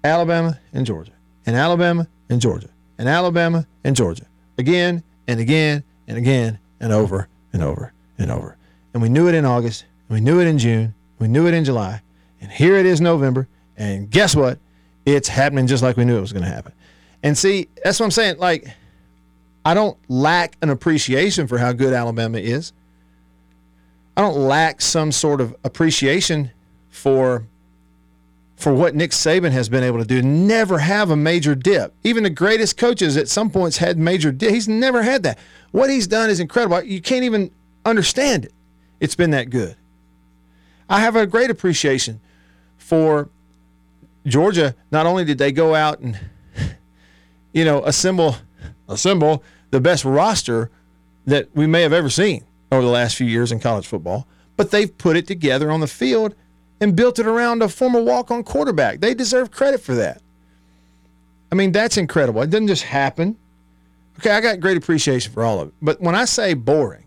Alabama 0.04 0.60
and 0.74 0.86
Georgia, 0.86 1.12
and 1.46 1.56
Alabama 1.56 2.08
and 2.30 2.42
Georgia, 2.42 2.70
and 2.98 3.08
Alabama 3.08 3.68
and 3.84 3.96
Georgia, 3.96 4.26
again 4.58 5.04
and 5.28 5.40
again 5.40 5.84
and 6.08 6.18
again 6.18 6.58
and 6.80 6.92
over 6.92 7.28
and 7.54 7.62
over 7.62 7.94
and 8.18 8.32
over. 8.32 8.58
And 8.94 9.04
we 9.04 9.10
knew 9.10 9.28
it 9.28 9.36
in 9.36 9.46
August, 9.46 9.86
we 10.10 10.20
knew 10.20 10.42
it 10.42 10.48
in 10.48 10.58
June, 10.58 10.96
we 11.20 11.28
knew 11.28 11.48
it 11.48 11.54
in 11.54 11.64
July, 11.64 12.02
and 12.40 12.52
here 12.52 12.76
it 12.78 12.88
is 12.88 13.00
November, 13.00 13.48
and 13.82 14.12
guess 14.12 14.36
what? 14.36 14.60
It's 15.08 15.28
happening 15.28 15.66
just 15.66 15.82
like 15.82 15.98
we 15.98 16.06
knew 16.06 16.16
it 16.16 16.22
was 16.22 16.32
going 16.32 16.44
to 16.44 16.50
happen. 16.50 16.72
And 17.24 17.36
see, 17.36 17.68
that's 17.84 18.00
what 18.00 18.06
I'm 18.06 18.12
saying. 18.12 18.38
Like, 18.38 18.68
I 19.66 19.74
don't 19.74 19.98
lack 20.08 20.56
an 20.62 20.70
appreciation 20.70 21.48
for 21.48 21.58
how 21.58 21.74
good 21.74 21.92
Alabama 21.92 22.38
is. 22.38 22.74
I 24.16 24.22
don't 24.22 24.38
lack 24.38 24.82
some 24.82 25.12
sort 25.12 25.42
of 25.42 25.56
appreciation 25.64 26.52
for 26.90 27.48
for 28.56 28.72
what 28.72 28.94
Nick 28.94 29.10
Saban 29.10 29.50
has 29.52 29.70
been 29.70 29.84
able 29.84 29.98
to 29.98 30.06
do. 30.06 30.22
Never 30.22 30.78
have 30.78 31.10
a 31.10 31.16
major 31.16 31.56
dip. 31.56 31.96
Even 32.04 32.22
the 32.22 32.30
greatest 32.30 32.78
coaches 32.78 33.18
at 33.18 33.28
some 33.28 33.50
points 33.50 33.78
had 33.78 33.98
major 33.98 34.32
dip. 34.32 34.52
He's 34.52 34.68
never 34.68 35.02
had 35.02 35.24
that. 35.24 35.40
What 35.72 35.90
he's 35.90 36.06
done 36.06 36.30
is 36.30 36.40
incredible. 36.40 36.84
You 36.84 37.02
can't 37.02 37.24
even 37.24 37.50
understand 37.84 38.46
it. 38.46 38.54
It's 39.00 39.16
been 39.16 39.32
that 39.32 39.50
good. 39.50 39.76
I 40.88 41.00
have 41.00 41.16
a 41.16 41.26
great 41.26 41.50
appreciation 41.50 42.22
for 42.78 43.30
Georgia. 44.26 44.76
Not 44.92 45.06
only 45.06 45.26
did 45.26 45.38
they 45.38 45.52
go 45.52 45.76
out 45.76 46.00
and, 46.00 46.20
you 47.54 47.66
know, 47.66 47.84
assemble 47.84 48.36
assemble 48.88 49.44
the 49.72 49.80
best 49.80 50.04
roster 50.04 50.70
that 51.26 51.48
we 51.56 51.66
may 51.66 51.82
have 51.82 51.94
ever 51.94 52.10
seen 52.10 52.46
over 52.72 52.82
the 52.82 52.90
last 52.90 53.16
few 53.16 53.28
years 53.28 53.52
in 53.52 53.60
college 53.60 53.88
football, 53.88 54.28
but 54.58 54.72
they've 54.72 54.98
put 54.98 55.16
it 55.16 55.28
together 55.28 55.72
on 55.72 55.80
the 55.80 55.88
field 55.88 56.36
and 56.80 56.96
built 56.96 57.20
it 57.20 57.26
around 57.26 57.62
a 57.62 57.70
former 57.70 58.02
walk 58.02 58.32
on 58.32 58.44
quarterback. 58.44 59.00
They 59.00 59.14
deserve 59.14 59.52
credit 59.52 59.82
for 59.82 59.96
that. 59.96 60.22
I 61.52 61.56
mean, 61.56 61.72
that's 61.72 61.98
incredible. 61.98 62.42
It 62.42 62.50
didn't 62.50 62.70
just 62.70 62.84
happen. 62.84 63.38
Okay, 64.20 64.32
I 64.32 64.42
got 64.42 64.60
great 64.60 64.78
appreciation 64.78 65.32
for 65.32 65.44
all 65.44 65.60
of 65.60 65.70
it. 65.70 65.74
But 65.82 66.02
when 66.02 66.16
I 66.16 66.26
say 66.26 66.54
boring, 66.54 67.06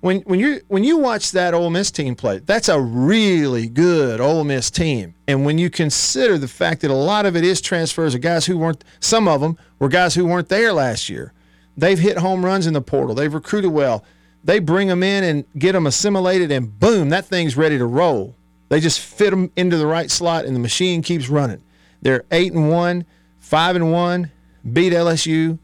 when 0.00 0.20
when 0.20 0.38
you 0.38 0.60
when 0.68 0.84
you 0.84 0.98
watch 0.98 1.32
that 1.32 1.54
Ole 1.54 1.70
Miss 1.70 1.90
team 1.90 2.14
play, 2.14 2.38
that's 2.38 2.68
a 2.68 2.80
really 2.80 3.68
good 3.68 4.20
Ole 4.20 4.44
Miss 4.44 4.70
team. 4.70 5.14
And 5.26 5.44
when 5.44 5.58
you 5.58 5.70
consider 5.70 6.38
the 6.38 6.48
fact 6.48 6.82
that 6.82 6.90
a 6.90 6.94
lot 6.94 7.26
of 7.26 7.36
it 7.36 7.44
is 7.44 7.60
transfers 7.60 8.14
of 8.14 8.20
guys 8.20 8.46
who 8.46 8.58
weren't, 8.58 8.84
some 9.00 9.26
of 9.26 9.40
them 9.40 9.58
were 9.78 9.88
guys 9.88 10.14
who 10.14 10.24
weren't 10.24 10.48
there 10.48 10.72
last 10.72 11.08
year. 11.08 11.32
They've 11.76 11.98
hit 11.98 12.18
home 12.18 12.44
runs 12.44 12.66
in 12.66 12.74
the 12.74 12.80
portal. 12.80 13.14
They've 13.14 13.32
recruited 13.32 13.70
well. 13.70 14.04
They 14.44 14.60
bring 14.60 14.88
them 14.88 15.02
in 15.02 15.24
and 15.24 15.44
get 15.58 15.72
them 15.72 15.86
assimilated, 15.86 16.50
and 16.52 16.78
boom, 16.78 17.08
that 17.10 17.26
thing's 17.26 17.56
ready 17.56 17.76
to 17.78 17.86
roll. 17.86 18.34
They 18.68 18.80
just 18.80 19.00
fit 19.00 19.30
them 19.30 19.50
into 19.56 19.76
the 19.76 19.86
right 19.86 20.10
slot, 20.10 20.44
and 20.44 20.54
the 20.54 20.60
machine 20.60 21.02
keeps 21.02 21.28
running. 21.28 21.62
They're 22.02 22.24
eight 22.30 22.52
and 22.52 22.70
one, 22.70 23.04
five 23.38 23.74
and 23.74 23.92
one, 23.92 24.30
beat 24.72 24.92
LSU, 24.92 25.58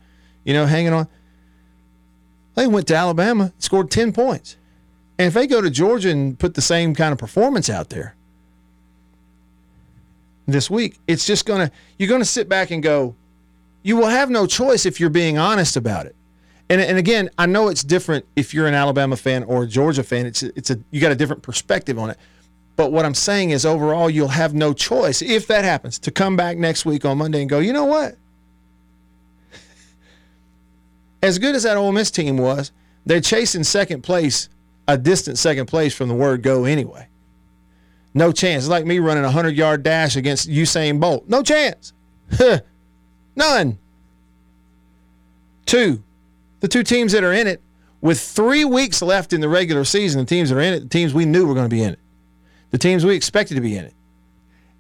you 0.45 0.55
know, 0.55 0.67
hanging 0.67 0.93
on. 0.93 1.09
They 2.55 2.67
went 2.67 2.87
to 2.89 2.95
Alabama, 2.95 3.53
scored 3.59 3.91
10 3.91 4.13
points. 4.13 4.57
And 5.19 5.29
if 5.29 5.35
they 5.35 5.47
go 5.47 5.61
to 5.61 5.71
Georgia 5.71 6.11
and 6.11 6.39
put 6.39 6.55
the 6.55 6.63
same 6.63 6.95
kind 6.95 7.13
of 7.13 7.19
performance 7.19 7.71
out 7.71 7.91
there 7.91 8.15
this 10.47 10.71
week, 10.71 10.99
it's 11.07 11.27
just 11.27 11.47
going 11.47 11.69
to, 11.69 11.75
you're 11.99 12.09
going 12.09 12.21
to 12.21 12.27
sit 12.27 12.49
back 12.49 12.71
and 12.71 12.83
go, 12.83 13.15
you 13.83 13.97
will 13.97 14.09
have 14.09 14.31
no 14.31 14.47
choice 14.47 14.87
if 14.87 14.99
you're 14.99 15.11
being 15.11 15.39
honest 15.39 15.77
about 15.77 16.07
it. 16.07 16.17
And, 16.71 16.81
and 16.81 16.99
again, 16.99 17.31
I 17.39 17.47
know 17.47 17.69
it's 17.69 17.85
different 17.85 18.25
if 18.37 18.55
you're 18.55 18.67
an 18.67 18.75
Alabama 18.75 19.17
fan 19.17 19.45
or 19.45 19.65
a 19.65 19.67
Georgia 19.67 20.03
fan. 20.03 20.25
It's 20.27 20.43
it's 20.43 20.71
a 20.71 20.79
you 20.91 21.01
got 21.01 21.13
a 21.13 21.15
different 21.15 21.43
perspective 21.43 21.99
on 21.99 22.11
it. 22.11 22.17
But 22.77 22.91
what 22.91 23.05
I'm 23.05 23.15
saying 23.15 23.51
is 23.51 23.67
overall 23.67 24.09
you'll 24.09 24.29
have 24.29 24.55
no 24.55 24.73
choice 24.73 25.21
if 25.23 25.47
that 25.49 25.65
happens 25.65 25.99
to 26.01 26.11
come 26.11 26.37
back 26.37 26.57
next 26.57 26.87
week 26.87 27.05
on 27.05 27.19
Monday 27.19 27.43
and 27.43 27.51
go, 27.51 27.59
"You 27.59 27.75
know 27.75 27.85
what? 27.85 28.17
As 31.25 31.39
good 31.39 31.55
as 31.55 31.63
that 31.63 31.79
Ole 31.79 31.91
Miss 31.91 32.11
team 32.11 32.37
was, 32.37 32.71
they're 33.07 33.21
chasing 33.21 33.65
second 33.65 34.03
place, 34.03 34.51
a 34.87 34.99
distant 34.99 35.39
second 35.39 35.67
place 35.67 35.95
from 35.95 36.09
the 36.09 36.15
word 36.15 36.43
go 36.43 36.67
anyway. 36.67 37.09
No 38.13 38.31
chance. 38.31 38.65
It's 38.65 38.71
like 38.71 38.85
me 38.85 38.99
running 38.99 39.25
a 39.25 39.29
100 39.29 39.57
yard 39.57 39.83
dash 39.83 40.17
against 40.17 40.51
Usain 40.51 41.01
Bolt. 41.01 41.27
No 41.27 41.43
chance. 41.43 41.95
None. 43.37 43.79
Two, 45.65 46.03
the 46.61 46.69
two 46.69 46.83
teams 46.83 47.13
that 47.13 47.25
are 47.25 47.33
in 47.33 47.47
it, 47.47 47.63
with 48.03 48.21
three 48.21 48.67
weeks 48.67 49.01
left 49.01 49.33
in 49.33 49.41
the 49.41 49.49
regular 49.49 49.85
season, 49.85 50.21
the 50.21 50.27
teams 50.27 50.51
that 50.51 50.59
are 50.59 50.61
in 50.61 50.75
it, 50.75 50.81
the 50.81 50.89
teams 50.89 51.15
we 51.15 51.25
knew 51.25 51.47
were 51.47 51.55
going 51.55 51.69
to 51.69 51.75
be 51.75 51.83
in 51.83 51.95
it, 51.95 51.99
the 52.71 52.77
teams 52.77 53.03
we 53.03 53.17
expected 53.17 53.55
to 53.55 53.63
be 53.63 53.79
in 53.79 53.87
it, 53.87 53.95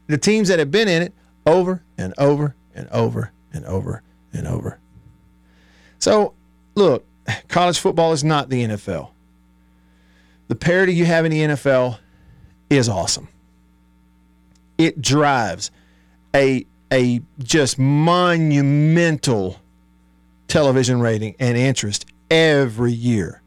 the 0.08 0.18
teams 0.18 0.48
that 0.48 0.58
have 0.58 0.70
been 0.70 0.88
in 0.88 1.00
it 1.00 1.14
over 1.46 1.82
and 1.96 2.12
over 2.18 2.54
and 2.74 2.86
over 2.90 3.32
and 3.50 3.64
over 3.64 4.02
and 4.34 4.46
over 4.46 4.78
so, 6.04 6.34
look, 6.74 7.06
college 7.48 7.78
football 7.78 8.12
is 8.12 8.22
not 8.22 8.50
the 8.50 8.62
NFL. 8.62 9.08
The 10.48 10.54
parity 10.54 10.92
you 10.92 11.06
have 11.06 11.24
in 11.24 11.30
the 11.30 11.40
NFL 11.40 11.98
is 12.68 12.90
awesome. 12.90 13.26
It 14.76 15.00
drives 15.00 15.70
a 16.34 16.66
a 16.92 17.22
just 17.38 17.78
monumental 17.78 19.58
television 20.46 21.00
rating 21.00 21.36
and 21.38 21.56
interest 21.56 22.04
every 22.30 22.92
year. 22.92 23.40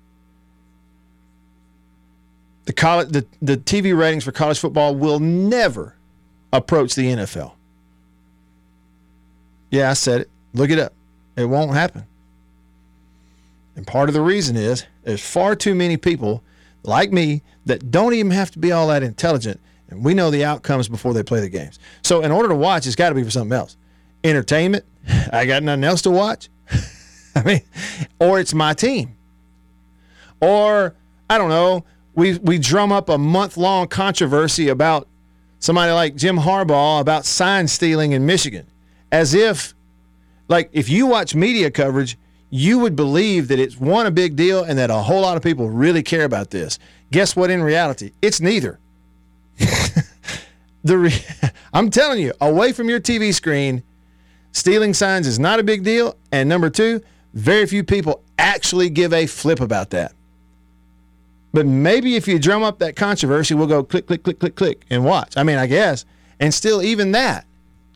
The 2.65 2.73
college 2.73 3.09
the, 3.09 3.27
the 3.39 3.57
TV 3.57 3.95
ratings 3.95 4.23
for 4.23 4.31
college 4.31 4.57
football 4.57 4.95
will 4.95 5.19
never 5.19 5.93
approach 6.51 6.95
the 6.95 7.05
NFL. 7.05 7.51
Yeah, 9.69 9.91
I 9.91 9.93
said 9.93 10.21
it. 10.21 10.31
Look 10.55 10.71
it 10.71 10.79
up. 10.79 10.93
It 11.35 11.45
won't 11.45 11.75
happen. 11.75 12.07
And 13.77 13.85
part 13.85 14.09
of 14.09 14.13
the 14.13 14.21
reason 14.21 14.57
is 14.57 14.85
there's 15.03 15.21
far 15.21 15.55
too 15.55 15.75
many 15.75 15.97
people 15.97 16.43
like 16.83 17.11
me 17.11 17.43
that 17.67 17.91
don't 17.91 18.15
even 18.15 18.31
have 18.31 18.49
to 18.51 18.59
be 18.59 18.71
all 18.71 18.87
that 18.87 19.03
intelligent. 19.03 19.61
And 19.89 20.03
we 20.03 20.15
know 20.15 20.31
the 20.31 20.43
outcomes 20.43 20.89
before 20.89 21.13
they 21.13 21.21
play 21.21 21.39
the 21.41 21.47
games. 21.47 21.77
So 22.03 22.21
in 22.21 22.31
order 22.31 22.49
to 22.49 22.55
watch, 22.55 22.87
it's 22.87 22.95
got 22.95 23.09
to 23.09 23.15
be 23.15 23.23
for 23.23 23.29
something 23.29 23.55
else. 23.55 23.77
Entertainment, 24.23 24.83
I 25.31 25.45
got 25.45 25.61
nothing 25.61 25.83
else 25.83 26.01
to 26.01 26.11
watch. 26.11 26.49
I 27.35 27.43
mean, 27.43 27.61
or 28.19 28.39
it's 28.39 28.53
my 28.55 28.73
team. 28.73 29.15
Or 30.41 30.95
I 31.29 31.37
don't 31.37 31.49
know, 31.49 31.85
we 32.15 32.39
we 32.39 32.57
drum 32.57 32.91
up 32.91 33.09
a 33.09 33.17
month 33.17 33.57
long 33.57 33.87
controversy 33.87 34.69
about 34.69 35.07
somebody 35.59 35.91
like 35.91 36.15
Jim 36.15 36.37
Harbaugh 36.37 36.99
about 36.99 37.25
sign 37.25 37.67
stealing 37.67 38.13
in 38.13 38.25
Michigan. 38.25 38.65
As 39.11 39.35
if 39.35 39.75
like 40.47 40.69
if 40.73 40.89
you 40.89 41.05
watch 41.05 41.35
media 41.35 41.69
coverage, 41.69 42.17
you 42.49 42.79
would 42.79 42.95
believe 42.95 43.49
that 43.49 43.59
it's 43.59 43.77
one 43.77 44.05
a 44.05 44.11
big 44.11 44.35
deal 44.35 44.63
and 44.63 44.77
that 44.79 44.89
a 44.89 44.97
whole 44.97 45.21
lot 45.21 45.37
of 45.37 45.43
people 45.43 45.69
really 45.69 46.03
care 46.03 46.23
about 46.23 46.49
this. 46.51 46.79
Guess 47.11 47.35
what? 47.35 47.49
In 47.49 47.61
reality, 47.61 48.11
it's 48.21 48.39
neither. 48.39 48.79
the 50.83 50.97
re- 50.97 51.25
I'm 51.73 51.89
telling 51.89 52.21
you, 52.21 52.33
away 52.39 52.71
from 52.71 52.89
your 52.89 52.99
TV 52.99 53.33
screen, 53.33 53.83
stealing 54.51 54.93
signs 54.93 55.27
is 55.27 55.39
not 55.39 55.59
a 55.59 55.63
big 55.63 55.83
deal. 55.83 56.15
And 56.31 56.47
number 56.47 56.69
two, 56.69 57.01
very 57.33 57.65
few 57.65 57.83
people 57.83 58.23
actually 58.37 58.89
give 58.89 59.13
a 59.13 59.25
flip 59.25 59.59
about 59.59 59.89
that. 59.91 60.13
But 61.53 61.65
maybe 61.65 62.15
if 62.15 62.27
you 62.27 62.39
drum 62.39 62.63
up 62.63 62.79
that 62.79 62.95
controversy, 62.95 63.55
we'll 63.55 63.67
go 63.67 63.83
click, 63.83 64.07
click, 64.07 64.23
click, 64.23 64.39
click, 64.39 64.55
click, 64.55 64.85
and 64.89 65.03
watch. 65.03 65.37
I 65.37 65.43
mean, 65.43 65.57
I 65.57 65.67
guess. 65.67 66.05
And 66.39 66.53
still, 66.53 66.81
even 66.81 67.13
that, 67.13 67.45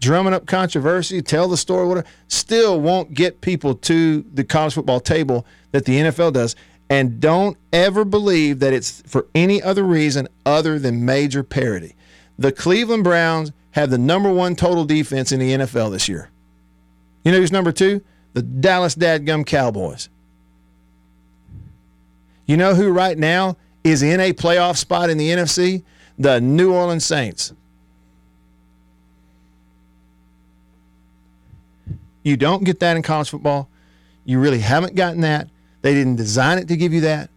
drumming 0.02 0.34
up 0.34 0.48
controversy, 0.48 1.22
tell 1.22 1.48
the 1.48 1.56
story, 1.56 1.88
whatever, 1.88 2.08
still 2.28 2.82
won't 2.82 3.14
get 3.14 3.40
people 3.40 3.76
to 3.76 4.26
the 4.34 4.44
college 4.44 4.74
football 4.74 5.00
table 5.00 5.46
that 5.72 5.86
the 5.86 5.98
NFL 5.98 6.34
does. 6.34 6.56
And 6.90 7.22
don't 7.22 7.56
ever 7.72 8.04
believe 8.04 8.60
that 8.60 8.74
it's 8.74 9.02
for 9.08 9.28
any 9.34 9.62
other 9.62 9.84
reason 9.84 10.28
other 10.46 10.78
than 10.78 11.06
major 11.06 11.44
parity. 11.44 11.96
The 12.38 12.52
Cleveland 12.52 13.06
Browns 13.06 13.54
have 13.72 13.90
the 13.90 13.98
number 13.98 14.34
one 14.34 14.56
total 14.56 14.84
defense 14.84 15.32
in 15.32 15.40
the 15.40 15.52
NFL 15.52 15.92
this 15.92 16.10
year. 16.10 16.30
You 17.24 17.32
know 17.32 17.38
who's 17.38 17.52
number 17.52 17.72
two? 17.72 18.04
The 18.34 18.42
Dallas 18.42 18.96
Dadgum 18.96 19.46
Cowboys. 19.46 20.10
You 22.46 22.58
know 22.58 22.74
who 22.74 22.92
right 22.92 23.18
now 23.18 23.56
is 23.84 24.02
in 24.02 24.20
a 24.20 24.34
playoff 24.34 24.76
spot 24.76 25.10
in 25.10 25.18
the 25.18 25.30
NFC? 25.30 25.84
The 26.18 26.42
New 26.42 26.74
Orleans 26.74 27.06
Saints. 27.06 27.54
You 32.24 32.38
don't 32.38 32.64
get 32.64 32.80
that 32.82 32.96
in 32.96 33.04
college 33.04 33.30
football. 33.30 33.70
You 34.26 34.40
really 34.40 34.60
haven't 34.60 34.96
gotten 34.96 35.22
that. 35.22 35.50
They 35.82 35.94
didn't 35.94 36.18
design 36.18 36.60
it 36.60 36.68
to 36.68 36.78
give 36.78 36.94
you 36.94 37.02
that. 37.02 37.30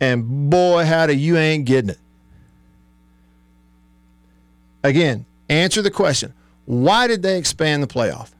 And 0.00 0.50
boy, 0.50 0.84
howdy, 0.84 1.16
you 1.16 1.36
ain't 1.36 1.64
getting 1.64 1.90
it. 1.90 1.98
Again, 4.82 5.24
answer 5.48 5.80
the 5.80 5.90
question 5.90 6.34
why 6.66 7.06
did 7.06 7.22
they 7.22 7.38
expand 7.38 7.82
the 7.82 7.86
playoff, 7.86 8.30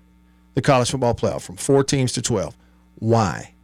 the 0.55 0.63
college 0.63 0.91
football 0.91 1.15
playoff, 1.15 1.43
from 1.43 1.57
four 1.57 1.85
teams 1.85 2.13
to 2.13 2.23
12? 2.23 2.57
Why? 2.99 3.55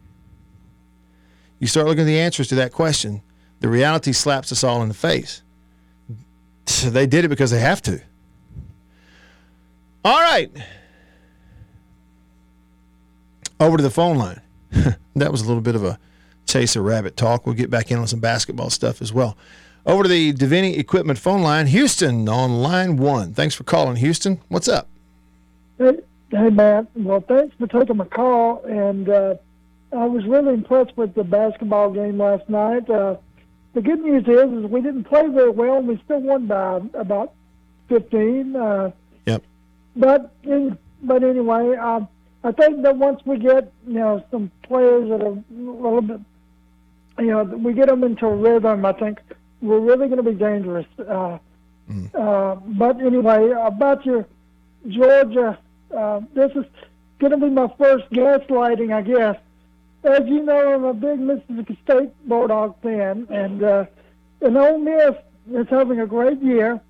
You 1.59 1.67
start 1.67 1.87
looking 1.87 2.01
at 2.01 2.05
the 2.05 2.19
answers 2.19 2.47
to 2.49 2.55
that 2.55 2.71
question, 2.71 3.21
the 3.59 3.67
reality 3.67 4.13
slaps 4.13 4.51
us 4.51 4.63
all 4.63 4.81
in 4.81 4.87
the 4.87 4.95
face. 4.95 5.41
So 6.65 6.89
they 6.89 7.05
did 7.05 7.25
it 7.25 7.27
because 7.27 7.51
they 7.51 7.59
have 7.59 7.81
to. 7.83 8.01
All 10.03 10.19
right 10.19 10.49
over 13.61 13.77
to 13.77 13.83
the 13.83 13.91
phone 13.91 14.17
line. 14.17 14.41
that 15.15 15.31
was 15.31 15.41
a 15.41 15.45
little 15.45 15.61
bit 15.61 15.75
of 15.75 15.83
a 15.83 15.99
chase 16.45 16.75
a 16.75 16.81
rabbit 16.81 17.15
talk. 17.15 17.45
We'll 17.45 17.55
get 17.55 17.69
back 17.69 17.91
in 17.91 17.99
on 17.99 18.07
some 18.07 18.19
basketball 18.19 18.69
stuff 18.69 19.01
as 19.01 19.13
well. 19.13 19.37
Over 19.85 20.03
to 20.03 20.09
the 20.09 20.33
Davini 20.33 20.77
Equipment 20.77 21.17
phone 21.17 21.41
line. 21.41 21.67
Houston 21.67 22.27
on 22.27 22.61
line 22.61 22.97
one. 22.97 23.33
Thanks 23.33 23.55
for 23.55 23.63
calling, 23.63 23.95
Houston. 23.97 24.41
What's 24.49 24.67
up? 24.67 24.87
Hey, 25.77 25.99
hey 26.31 26.49
Matt. 26.49 26.87
Well, 26.95 27.21
thanks 27.21 27.55
for 27.57 27.67
taking 27.67 27.97
my 27.97 28.05
call. 28.05 28.63
And 28.65 29.07
uh, 29.07 29.35
I 29.91 30.05
was 30.05 30.25
really 30.25 30.53
impressed 30.53 30.97
with 30.97 31.13
the 31.13 31.23
basketball 31.23 31.91
game 31.91 32.17
last 32.17 32.49
night. 32.49 32.89
Uh, 32.89 33.17
the 33.73 33.81
good 33.81 34.01
news 34.01 34.23
is, 34.27 34.65
is 34.65 34.69
we 34.69 34.81
didn't 34.81 35.05
play 35.05 35.27
very 35.29 35.49
well, 35.49 35.77
and 35.77 35.87
we 35.87 36.01
still 36.03 36.19
won 36.19 36.45
by 36.45 36.81
about 36.93 37.33
15. 37.89 38.55
Uh, 38.55 38.91
yep. 39.25 39.43
But 39.95 40.33
in, 40.43 40.77
but 41.01 41.23
anyway, 41.23 41.75
I 42.43 42.51
think 42.51 42.81
that 42.83 42.97
once 42.97 43.21
we 43.25 43.37
get 43.37 43.71
you 43.87 43.93
know 43.93 44.23
some 44.31 44.51
players 44.63 45.09
that 45.09 45.21
are 45.21 45.33
a 45.33 45.43
little 45.51 46.01
bit, 46.01 46.19
you 47.19 47.27
know, 47.27 47.43
we 47.43 47.73
get 47.73 47.87
them 47.87 48.03
into 48.03 48.25
a 48.25 48.35
rhythm. 48.35 48.85
I 48.85 48.93
think 48.93 49.19
we're 49.61 49.79
really 49.79 50.07
going 50.07 50.23
to 50.23 50.29
be 50.31 50.37
dangerous. 50.37 50.87
Uh, 50.97 51.37
mm. 51.89 52.15
uh, 52.15 52.55
but 52.55 52.99
anyway, 52.99 53.51
about 53.51 54.05
your 54.05 54.25
Georgia, 54.87 55.59
uh, 55.95 56.21
this 56.33 56.51
is 56.55 56.65
going 57.19 57.31
to 57.31 57.37
be 57.37 57.49
my 57.49 57.71
first 57.77 58.09
gaslighting, 58.11 58.91
I 58.91 59.01
guess. 59.03 59.37
As 60.03 60.27
you 60.27 60.43
know, 60.43 60.73
I'm 60.73 60.83
a 60.83 60.93
big 60.95 61.19
Mississippi 61.19 61.77
State 61.83 62.09
Bulldog 62.27 62.81
fan, 62.81 63.27
and 63.29 63.63
uh, 63.63 63.85
and 64.41 64.57
Ole 64.57 64.79
Miss 64.79 65.13
is 65.53 65.67
having 65.69 65.99
a 65.99 66.07
great 66.07 66.41
year, 66.41 66.81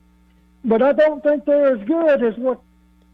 but 0.63 0.81
I 0.81 0.93
don't 0.93 1.22
think 1.22 1.43
they're 1.43 1.75
as 1.75 1.86
good 1.86 2.24
as 2.24 2.38
what 2.38 2.62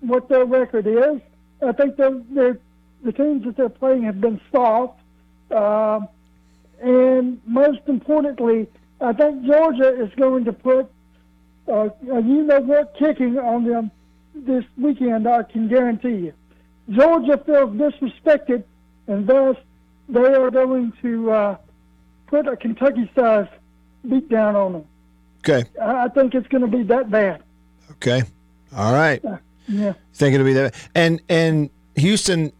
what 0.02 0.30
their 0.30 0.46
record 0.46 0.86
is. 0.86 1.20
I 1.62 1.72
think 1.72 1.96
they're, 1.98 2.22
they're, 2.30 2.60
the 3.04 3.12
teams 3.12 3.46
that 3.46 3.58
they're 3.58 3.70
playing 3.70 4.04
have 4.04 4.22
been 4.22 4.40
soft. 4.52 5.00
Um 5.52 6.08
and 6.82 7.42
most 7.46 7.82
importantly, 7.88 8.68
I 9.02 9.14
think 9.14 9.46
Georgia 9.46 10.00
is 10.04 10.12
going 10.16 10.46
to 10.46 10.54
put 10.54 10.92
uh, 11.68 11.90
a 12.12 12.22
you 12.22 12.44
know 12.44 12.62
what 12.62 12.96
kicking 12.98 13.38
on 13.38 13.66
them 13.66 13.92
this 14.36 14.64
weekend. 14.78 15.28
I 15.28 15.44
can 15.44 15.68
guarantee 15.68 16.16
you. 16.16 16.34
Georgia 16.90 17.42
feels 17.46 17.72
disrespected, 17.72 18.64
and 19.08 19.28
thus 19.28 19.58
they 20.08 20.34
are 20.34 20.52
going 20.52 20.94
to 21.02 21.32
uh, 21.32 21.58
put 22.28 22.48
a 22.48 22.56
Kentucky-sized 22.56 23.50
beat 24.08 24.30
down 24.30 24.56
on 24.56 24.74
them. 24.74 24.86
Okay. 25.40 25.68
I 25.82 26.06
I 26.06 26.08
think 26.10 26.36
it's 26.36 26.48
going 26.48 26.62
to 26.62 26.78
be 26.78 26.84
that 26.84 27.10
bad. 27.10 27.44
Okay. 27.92 28.24
All 28.76 28.94
right. 28.94 29.24
Yeah. 29.68 29.94
Think 30.14 30.34
it'll 30.36 30.46
be 30.46 30.54
that. 30.54 30.76
And 30.96 31.22
and 31.30 31.70
Houston, 31.96 32.52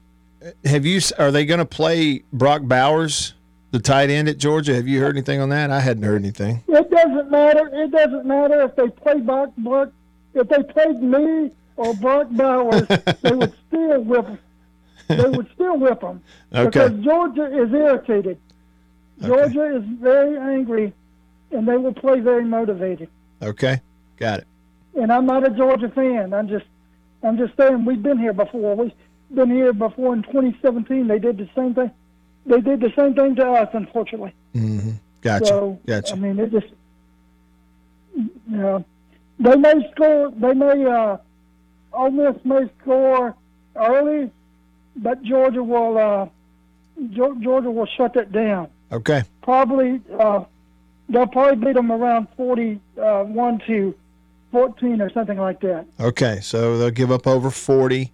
have 0.66 0.86
you? 0.86 1.00
Are 1.18 1.32
they 1.32 1.46
going 1.46 1.60
to 1.60 1.66
play 1.66 2.24
Brock 2.34 2.62
Bowers, 2.64 3.34
the 3.72 3.80
tight 3.80 4.10
end 4.10 4.28
at 4.28 4.38
Georgia? 4.38 4.76
Have 4.76 4.88
you 4.88 5.00
heard 5.00 5.16
anything 5.16 5.40
on 5.40 5.50
that? 5.50 5.72
I 5.72 5.80
hadn't 5.80 6.04
heard 6.04 6.22
anything. 6.22 6.64
It 6.68 6.90
doesn't 6.90 7.32
matter. 7.32 7.70
It 7.74 7.92
doesn't 7.92 8.26
matter 8.26 8.62
if 8.64 8.76
they 8.76 8.90
play 8.90 9.20
Brock, 9.20 9.52
Brock 9.58 9.90
if 10.34 10.48
they 10.50 10.62
played 10.64 11.02
me 11.02 11.52
or 11.78 11.94
Brock 11.96 12.28
Bowers, 12.32 12.88
they 13.22 13.32
would 13.34 13.54
still 13.68 14.02
whip 14.02 14.26
them. 14.26 14.40
They 15.08 15.30
would 15.30 15.50
still 15.54 15.78
whip 15.78 16.02
them 16.02 16.22
Okay. 16.54 16.66
because 16.66 16.92
Georgia 17.04 17.46
is 17.64 17.72
irritated. 17.74 18.38
Georgia 19.22 19.78
is 19.78 19.84
very 20.02 20.38
angry, 20.38 20.94
and 21.52 21.68
they 21.68 21.78
will 21.78 21.94
play 21.94 22.20
very 22.20 22.44
motivated. 22.44 23.10
Okay. 23.42 23.82
Got 24.18 24.40
it. 24.40 24.48
And 25.00 25.12
I'm 25.14 25.26
not 25.26 25.46
a 25.46 25.50
Georgia 25.52 25.90
fan. 25.90 26.34
I'm 26.34 26.48
just, 26.48 26.66
I'm 27.24 27.38
just 27.38 27.56
saying 27.58 27.86
we've 27.86 28.02
been 28.02 28.20
here 28.20 28.34
before. 28.34 28.76
We've 28.76 28.92
been 29.34 29.50
here 29.52 29.74
before 29.74 30.14
in 30.14 30.24
2017. 30.24 31.08
They 31.08 31.20
did 31.20 31.38
the 31.38 31.50
same 31.56 31.74
thing. 31.74 31.92
They 32.46 32.62
did 32.62 32.80
the 32.80 32.92
same 32.96 33.14
thing 33.14 33.36
to 33.36 33.52
us, 33.52 33.70
unfortunately. 33.74 34.34
Mm-hmm. 34.56 34.92
Gotcha. 35.22 35.46
So 35.46 35.80
gotcha. 35.86 36.14
I 36.14 36.18
mean, 36.18 36.40
it 36.40 36.52
just 36.52 36.68
you 38.16 38.30
know 38.48 38.86
they 39.40 39.56
may 39.56 39.90
score. 39.92 40.32
They 40.32 40.54
may 40.54 40.86
uh, 40.86 41.18
Ole 41.94 42.12
Miss 42.12 42.36
may 42.46 42.70
score 42.82 43.36
early, 43.76 44.32
but 44.96 45.22
Georgia 45.24 45.64
will 45.64 45.98
uh, 45.98 46.28
Georgia 47.12 47.70
will 47.72 47.88
shut 47.98 48.14
that 48.14 48.32
down. 48.32 48.70
okay. 48.92 49.24
Probably 49.42 50.02
uh, 50.20 50.46
they'll 51.10 51.28
probably 51.28 51.66
beat 51.66 51.74
them 51.76 51.92
around 51.92 52.28
forty-one 52.38 53.60
to 53.68 53.96
fourteen 54.52 55.02
or 55.02 55.10
something 55.10 55.38
like 55.38 55.60
that. 55.62 55.86
Okay. 56.00 56.40
So 56.42 56.78
they'll 56.78 56.90
give 56.92 57.12
up 57.12 57.28
over 57.28 57.50
forty, 57.50 58.12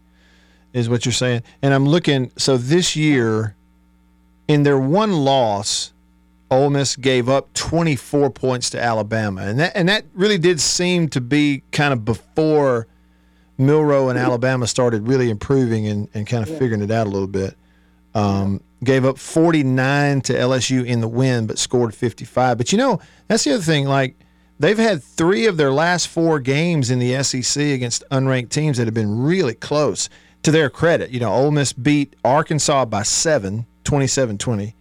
is 0.73 0.89
what 0.89 1.05
you're 1.05 1.13
saying. 1.13 1.43
And 1.61 1.73
I'm 1.73 1.87
looking. 1.87 2.31
So 2.37 2.57
this 2.57 2.95
year, 2.95 3.55
in 4.47 4.63
their 4.63 4.79
one 4.79 5.11
loss, 5.13 5.93
Ole 6.51 6.69
Miss 6.69 6.95
gave 6.95 7.29
up 7.29 7.51
24 7.53 8.29
points 8.29 8.69
to 8.71 8.81
Alabama, 8.81 9.41
and 9.41 9.59
that 9.59 9.71
and 9.75 9.89
that 9.89 10.05
really 10.13 10.37
did 10.37 10.59
seem 10.59 11.09
to 11.09 11.21
be 11.21 11.63
kind 11.71 11.93
of 11.93 12.05
before 12.05 12.87
Milroe 13.57 14.09
and 14.09 14.17
Alabama 14.17 14.67
started 14.67 15.07
really 15.07 15.29
improving 15.29 15.87
and, 15.87 16.07
and 16.13 16.27
kind 16.27 16.47
of 16.47 16.57
figuring 16.57 16.81
it 16.81 16.91
out 16.91 17.07
a 17.07 17.09
little 17.09 17.27
bit. 17.27 17.55
Um, 18.15 18.61
gave 18.83 19.05
up 19.05 19.17
49 19.17 20.21
to 20.21 20.33
LSU 20.33 20.85
in 20.85 21.01
the 21.01 21.07
win, 21.07 21.47
but 21.47 21.57
scored 21.57 21.95
55. 21.95 22.57
But 22.57 22.71
you 22.71 22.77
know, 22.77 22.99
that's 23.27 23.43
the 23.43 23.53
other 23.53 23.63
thing. 23.63 23.87
Like 23.87 24.15
they've 24.63 24.77
had 24.77 25.03
three 25.03 25.45
of 25.45 25.57
their 25.57 25.73
last 25.73 26.07
four 26.07 26.39
games 26.39 26.89
in 26.89 26.97
the 26.97 27.21
SEC 27.21 27.61
against 27.61 28.01
unranked 28.09 28.49
teams 28.49 28.77
that 28.77 28.87
have 28.87 28.93
been 28.93 29.21
really 29.21 29.53
close. 29.53 30.09
To 30.43 30.51
their 30.51 30.69
credit, 30.69 31.11
you 31.11 31.21
know, 31.21 31.31
Ole 31.31 31.51
Miss 31.51 31.71
beat 31.71 32.17
Arkansas 32.23 32.85
by 32.85 33.03
seven, 33.03 33.65
27-20. 33.85 34.73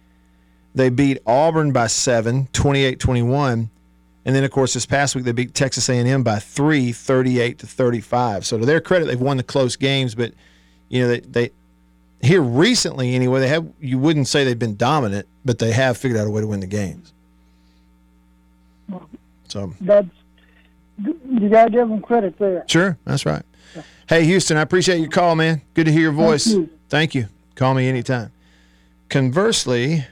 They 0.75 0.89
beat 0.89 1.19
Auburn 1.25 1.71
by 1.71 1.87
seven, 1.87 2.47
28-21. 2.51 3.69
And 4.25 4.35
then, 4.35 4.43
of 4.43 4.51
course, 4.51 4.73
this 4.73 4.85
past 4.85 5.15
week 5.15 5.23
they 5.25 5.31
beat 5.31 5.53
Texas 5.53 5.87
A&M 5.89 6.23
by 6.23 6.39
three, 6.39 6.91
38 6.91 7.59
to 7.59 7.67
35. 7.67 8.45
So 8.45 8.57
to 8.57 8.65
their 8.65 8.81
credit, 8.81 9.05
they've 9.05 9.19
won 9.19 9.37
the 9.37 9.43
close 9.43 9.77
games. 9.77 10.15
But 10.15 10.33
you 10.89 11.01
know, 11.01 11.07
they, 11.09 11.19
they 11.19 11.51
here 12.21 12.41
recently 12.41 13.15
anyway, 13.15 13.41
they 13.41 13.47
have 13.49 13.65
you 13.79 13.97
wouldn't 13.99 14.27
say 14.27 14.43
they've 14.43 14.59
been 14.59 14.75
dominant, 14.75 15.27
but 15.45 15.59
they 15.59 15.71
have 15.71 15.97
figured 15.97 16.19
out 16.19 16.27
a 16.27 16.29
way 16.29 16.41
to 16.41 16.47
win 16.47 16.61
the 16.61 16.67
games. 16.67 17.13
So 19.53 19.71
That's 19.81 20.07
you 20.99 21.47
got 21.47 21.65
to 21.65 21.69
give 21.69 21.87
them 21.87 22.01
credit 22.01 22.39
there. 22.39 22.63
sure, 22.67 22.97
that's 23.05 23.23
right. 23.23 23.43
Hey, 24.09 24.25
Houston, 24.25 24.57
I 24.57 24.61
appreciate 24.61 24.97
your 24.97 25.09
call, 25.11 25.35
man. 25.35 25.61
Good 25.75 25.85
to 25.85 25.91
hear 25.91 26.01
your 26.01 26.11
voice. 26.11 26.47
you. 26.47 26.69
Thank 26.89 27.13
you. 27.13 27.27
Call 27.53 27.75
me 27.75 27.87
anytime. 27.87 28.31
Conversely, 29.09 30.05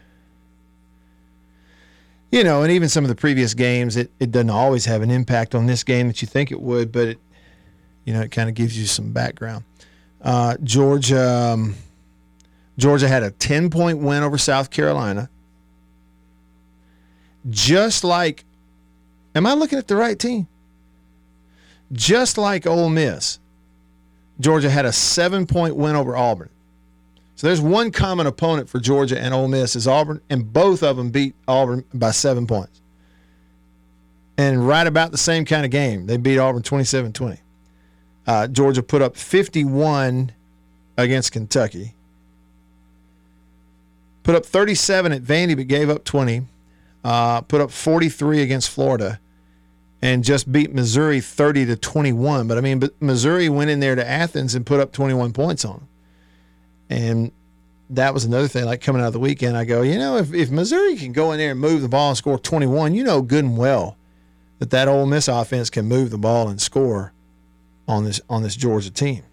you 2.31 2.43
know, 2.43 2.61
and 2.61 2.71
even 2.71 2.87
some 2.87 3.03
of 3.03 3.09
the 3.09 3.15
previous 3.15 3.55
games, 3.55 3.97
it, 3.97 4.11
it 4.19 4.29
doesn't 4.31 4.51
always 4.51 4.85
have 4.85 5.01
an 5.01 5.09
impact 5.09 5.55
on 5.55 5.65
this 5.65 5.83
game 5.83 6.05
that 6.07 6.21
you 6.21 6.27
think 6.27 6.51
it 6.51 6.61
would, 6.61 6.91
but 6.91 7.07
it, 7.07 7.19
you 8.05 8.13
know, 8.13 8.21
it 8.21 8.29
kind 8.29 8.47
of 8.47 8.53
gives 8.53 8.77
you 8.77 8.85
some 8.85 9.11
background. 9.11 9.63
Uh, 10.21 10.55
Georgia, 10.63 11.27
um, 11.53 11.73
Georgia 12.77 13.07
had 13.07 13.23
a 13.23 13.31
ten 13.31 13.71
point 13.71 13.97
win 13.97 14.21
over 14.21 14.37
South 14.37 14.69
Carolina. 14.69 15.31
Just 17.49 18.03
like, 18.03 18.45
am 19.35 19.45
I 19.45 19.53
looking 19.53 19.77
at 19.77 19.87
the 19.87 19.95
right 19.95 20.17
team? 20.17 20.47
Just 21.91 22.37
like 22.37 22.65
Ole 22.65 22.89
Miss, 22.89 23.39
Georgia 24.39 24.69
had 24.69 24.85
a 24.85 24.91
seven 24.91 25.45
point 25.45 25.75
win 25.75 25.95
over 25.95 26.15
Auburn. 26.15 26.49
So 27.35 27.47
there's 27.47 27.61
one 27.61 27.91
common 27.91 28.27
opponent 28.27 28.69
for 28.69 28.79
Georgia 28.79 29.19
and 29.19 29.33
Ole 29.33 29.47
Miss 29.47 29.75
is 29.75 29.87
Auburn, 29.87 30.21
and 30.29 30.53
both 30.53 30.83
of 30.83 30.97
them 30.97 31.09
beat 31.09 31.33
Auburn 31.47 31.83
by 31.93 32.11
seven 32.11 32.45
points. 32.45 32.81
And 34.37 34.67
right 34.67 34.87
about 34.87 35.11
the 35.11 35.17
same 35.17 35.45
kind 35.45 35.65
of 35.65 35.71
game. 35.71 36.05
They 36.05 36.17
beat 36.17 36.37
Auburn 36.37 36.61
27 36.61 37.13
20. 37.13 37.39
Uh, 38.27 38.47
Georgia 38.47 38.83
put 38.83 39.01
up 39.01 39.17
51 39.17 40.31
against 40.97 41.31
Kentucky. 41.31 41.95
Put 44.23 44.35
up 44.35 44.45
37 44.45 45.11
at 45.11 45.23
Vandy, 45.23 45.55
but 45.55 45.67
gave 45.67 45.89
up 45.89 46.03
20. 46.03 46.43
Uh, 47.03 47.41
put 47.41 47.61
up 47.61 47.71
43 47.71 48.41
against 48.41 48.69
Florida 48.69 49.19
and 50.01 50.23
just 50.23 50.51
beat 50.51 50.73
Missouri 50.73 51.19
30 51.19 51.67
to 51.67 51.75
21. 51.75 52.47
But 52.47 52.57
I 52.57 52.61
mean, 52.61 52.79
but 52.79 52.99
Missouri 53.01 53.49
went 53.49 53.69
in 53.69 53.79
there 53.79 53.95
to 53.95 54.07
Athens 54.07 54.55
and 54.55 54.65
put 54.65 54.79
up 54.79 54.91
21 54.91 55.33
points 55.33 55.65
on 55.65 55.77
them. 55.77 55.87
And 56.89 57.31
that 57.91 58.13
was 58.13 58.25
another 58.25 58.47
thing. 58.47 58.65
Like 58.65 58.81
coming 58.81 59.01
out 59.01 59.07
of 59.07 59.13
the 59.13 59.19
weekend, 59.19 59.57
I 59.57 59.65
go, 59.65 59.81
you 59.81 59.97
know, 59.97 60.17
if, 60.17 60.33
if 60.33 60.49
Missouri 60.49 60.95
can 60.95 61.11
go 61.11 61.31
in 61.31 61.37
there 61.37 61.51
and 61.51 61.59
move 61.59 61.81
the 61.81 61.89
ball 61.89 62.09
and 62.09 62.17
score 62.17 62.39
21, 62.39 62.95
you 62.95 63.03
know 63.03 63.21
good 63.21 63.45
and 63.45 63.57
well 63.57 63.97
that 64.59 64.69
that 64.69 64.87
Ole 64.87 65.05
Miss 65.05 65.27
offense 65.27 65.69
can 65.69 65.85
move 65.85 66.11
the 66.11 66.17
ball 66.17 66.47
and 66.47 66.61
score 66.61 67.13
on 67.87 68.05
this 68.05 68.21
on 68.29 68.43
this 68.43 68.55
Georgia 68.55 68.91
team. 68.91 69.23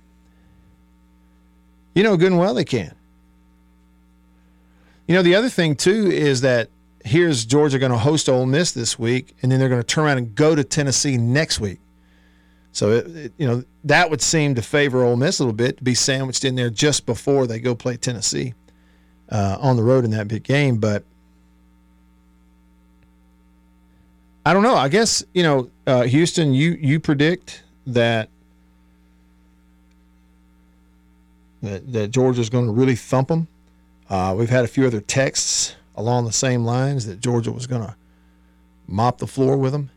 You 1.95 2.03
know 2.03 2.17
good 2.17 2.33
and 2.33 2.39
well 2.39 2.55
they 2.55 2.65
can. 2.65 2.95
You 5.07 5.15
know 5.15 5.23
the 5.23 5.35
other 5.35 5.49
thing 5.49 5.77
too 5.77 6.11
is 6.11 6.41
that 6.41 6.71
here's 7.09 7.45
Georgia 7.45 7.79
going 7.79 7.93
to 7.93 7.99
host 7.99 8.29
Ole 8.29 8.47
Miss 8.47 8.73
this 8.73 8.99
week, 8.99 9.35
and 9.43 9.51
then 9.51 9.59
they're 9.59 9.69
going 9.69 9.81
to 9.81 9.87
turn 9.87 10.05
around 10.05 10.19
and 10.19 10.35
go 10.35 10.55
to 10.55 10.63
Tennessee 10.63 11.17
next 11.17 11.59
week. 11.59 11.81
So 12.73 12.91
it, 12.93 13.17
it, 13.17 13.33
you 13.39 13.49
know 13.49 13.65
that 13.85 14.11
would 14.11 14.21
seem 14.21 14.55
to 14.55 14.63
favor 14.63 15.03
Ole 15.03 15.17
Miss 15.17 15.41
a 15.41 15.43
little 15.43 15.55
bit 15.55 15.79
to 15.79 15.85
be 15.85 15.95
sandwiched 15.95 16.45
in 16.45 16.55
there 16.55 16.71
just 16.71 17.07
before 17.07 17.47
they 17.47 17.59
go 17.59 17.75
play 17.75 17.97
Tennessee 17.97 18.55
uh, 19.31 19.57
on 19.61 19.77
the 19.77 19.83
road 19.83 20.05
in 20.05 20.11
that 20.13 20.29
big 20.29 20.45
game. 20.45 20.77
But 20.77 21.03
I 24.45 24.53
don't 24.53 24.63
know. 24.63 24.77
I 24.77 24.89
guess 24.89 25.25
you 25.33 25.43
know 25.43 25.71
uh, 25.87 26.03
Houston. 26.03 26.53
You 26.53 26.73
you 26.73 27.01
predict 27.01 27.65
that 27.87 28.29
that, 31.63 31.93
that 31.93 32.09
Georgia's 32.11 32.51
going 32.51 32.67
to 32.67 32.73
really 32.73 32.97
thump 32.97 33.29
them. 33.29 33.49
Uh, 34.09 34.35
we've 34.39 34.51
had 34.51 34.65
a 34.65 34.69
few 34.69 34.87
other 34.87 35.01
texts 35.01 35.75
along 35.99 36.25
the 36.25 36.33
same 36.33 36.65
lines 36.65 37.07
that 37.07 37.19
Georgia 37.19 37.51
was 37.51 37.67
going 37.67 37.83
to 37.83 37.95
mop 38.87 39.19
the 39.19 39.27
floor 39.27 39.57
with 39.57 39.73
them. 39.73 39.91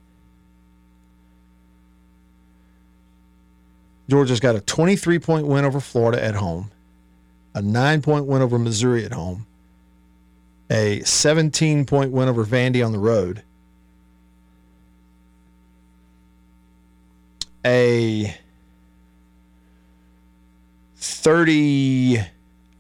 Georgia's 4.09 4.39
got 4.39 4.55
a 4.55 4.61
23 4.61 5.19
point 5.19 5.45
win 5.45 5.63
over 5.63 5.79
Florida 5.79 6.21
at 6.21 6.33
home, 6.33 6.71
a 7.53 7.61
nine 7.61 8.01
point 8.01 8.25
win 8.25 8.41
over 8.41 8.57
Missouri 8.57 9.05
at 9.05 9.13
home, 9.13 9.45
a 10.71 11.01
17 11.01 11.85
point 11.85 12.11
win 12.11 12.27
over 12.27 12.43
Vandy 12.43 12.83
on 12.83 12.91
the 12.91 12.99
road, 12.99 13.43
a 17.63 18.35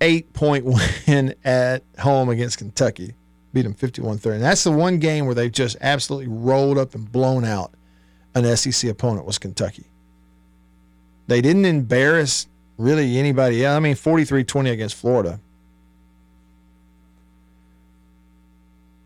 38 0.01 0.33
point 0.33 0.65
win 0.65 1.35
at 1.45 1.83
home 1.99 2.29
against 2.29 2.57
Kentucky. 2.57 3.13
Beat 3.53 3.61
them 3.63 3.73
51 3.73 4.17
30. 4.17 4.35
And 4.35 4.43
that's 4.43 4.63
the 4.63 4.71
one 4.71 4.97
game 4.97 5.25
where 5.25 5.35
they've 5.35 5.51
just 5.51 5.77
absolutely 5.79 6.27
rolled 6.27 6.77
up 6.77 6.95
and 6.95 7.09
blown 7.11 7.45
out 7.45 7.71
an 8.33 8.57
SEC 8.57 8.89
opponent 8.89 9.25
was 9.25 9.37
Kentucky. 9.37 9.85
They 11.27 11.41
didn't 11.41 11.65
embarrass 11.65 12.47
really 12.77 13.17
anybody 13.17 13.63
else. 13.63 13.77
I 13.77 13.79
mean, 13.79 13.95
43 13.95 14.43
20 14.43 14.69
against 14.71 14.95
Florida. 14.95 15.39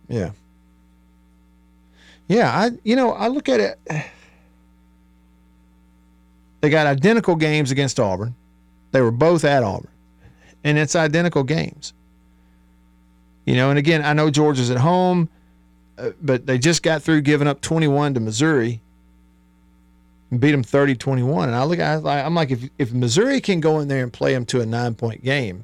Yeah. 0.08 0.32
Yeah, 2.28 2.52
I 2.52 2.72
you 2.84 2.96
know, 2.96 3.12
I 3.12 3.28
look 3.28 3.50
at 3.50 3.60
it 3.60 3.80
they 6.62 6.70
got 6.70 6.88
identical 6.88 7.36
games 7.36 7.72
against 7.72 8.00
Auburn. 8.00 8.36
They 8.92 9.02
were 9.02 9.12
both 9.12 9.44
at 9.44 9.62
Auburn. 9.62 9.90
And 10.66 10.78
it's 10.78 10.96
identical 10.96 11.44
games. 11.44 11.94
You 13.46 13.56
know, 13.56 13.70
and 13.70 13.80
again, 13.80 14.04
I 14.04 14.14
know 14.14 14.30
Georgia's 14.30 14.72
at 14.72 14.78
home, 14.78 15.30
uh, 15.98 16.10
but 16.22 16.46
they 16.46 16.58
just 16.58 16.84
got 16.84 17.04
through 17.04 17.22
giving 17.22 17.48
up 17.48 17.62
21 17.62 18.16
to 18.16 18.20
Missouri 18.20 18.82
and 20.32 20.42
beat 20.42 20.52
them 20.52 20.64
30 20.64 20.96
21. 20.96 21.48
And 21.50 21.56
I 21.56 21.64
look 21.64 21.80
at 21.80 22.06
I'm 22.06 22.36
like, 22.36 22.52
if, 22.52 22.70
if 22.78 22.92
Missouri 22.92 23.40
can 23.40 23.60
go 23.60 23.80
in 23.80 23.88
there 23.88 24.04
and 24.04 24.12
play 24.12 24.34
them 24.34 24.46
to 24.48 24.60
a 24.60 24.66
nine 24.66 24.96
point 24.96 25.24
game, 25.24 25.64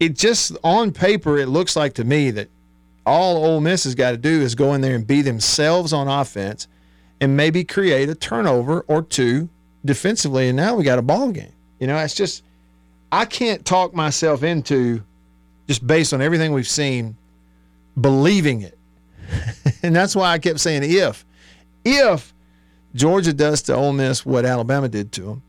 it 0.00 0.16
just 0.16 0.56
on 0.64 0.90
paper, 0.92 1.38
it 1.38 1.46
looks 1.46 1.76
like 1.76 1.94
to 1.94 2.04
me 2.04 2.32
that 2.32 2.48
all 3.06 3.44
Ole 3.44 3.60
Miss 3.60 3.84
has 3.84 3.94
got 3.94 4.10
to 4.10 4.16
do 4.16 4.40
is 4.42 4.54
go 4.54 4.74
in 4.74 4.80
there 4.80 4.96
and 4.96 5.06
be 5.06 5.22
themselves 5.22 5.92
on 5.92 6.08
offense 6.08 6.66
and 7.20 7.36
maybe 7.36 7.62
create 7.62 8.08
a 8.08 8.14
turnover 8.14 8.80
or 8.88 9.02
two 9.02 9.48
defensively. 9.84 10.48
And 10.48 10.56
now 10.56 10.74
we 10.74 10.82
got 10.84 10.98
a 10.98 11.02
ball 11.02 11.30
game. 11.30 11.52
You 11.78 11.86
know, 11.86 11.96
it's 11.98 12.14
just, 12.14 12.42
I 13.12 13.26
can't 13.26 13.62
talk 13.64 13.94
myself 13.94 14.42
into 14.42 15.04
just 15.68 15.86
based 15.86 16.14
on 16.14 16.22
everything 16.22 16.52
we've 16.52 16.66
seen, 16.66 17.16
believing 18.00 18.62
it. 18.62 18.78
and 19.82 19.94
that's 19.94 20.16
why 20.16 20.32
I 20.32 20.38
kept 20.38 20.60
saying 20.60 20.82
if, 20.82 21.26
if 21.84 22.32
Georgia 22.94 23.34
does 23.34 23.62
to 23.62 23.74
Ole 23.74 23.92
Miss 23.92 24.24
what 24.24 24.46
Alabama 24.46 24.88
did 24.88 25.12
to 25.12 25.20
them, 25.22 25.42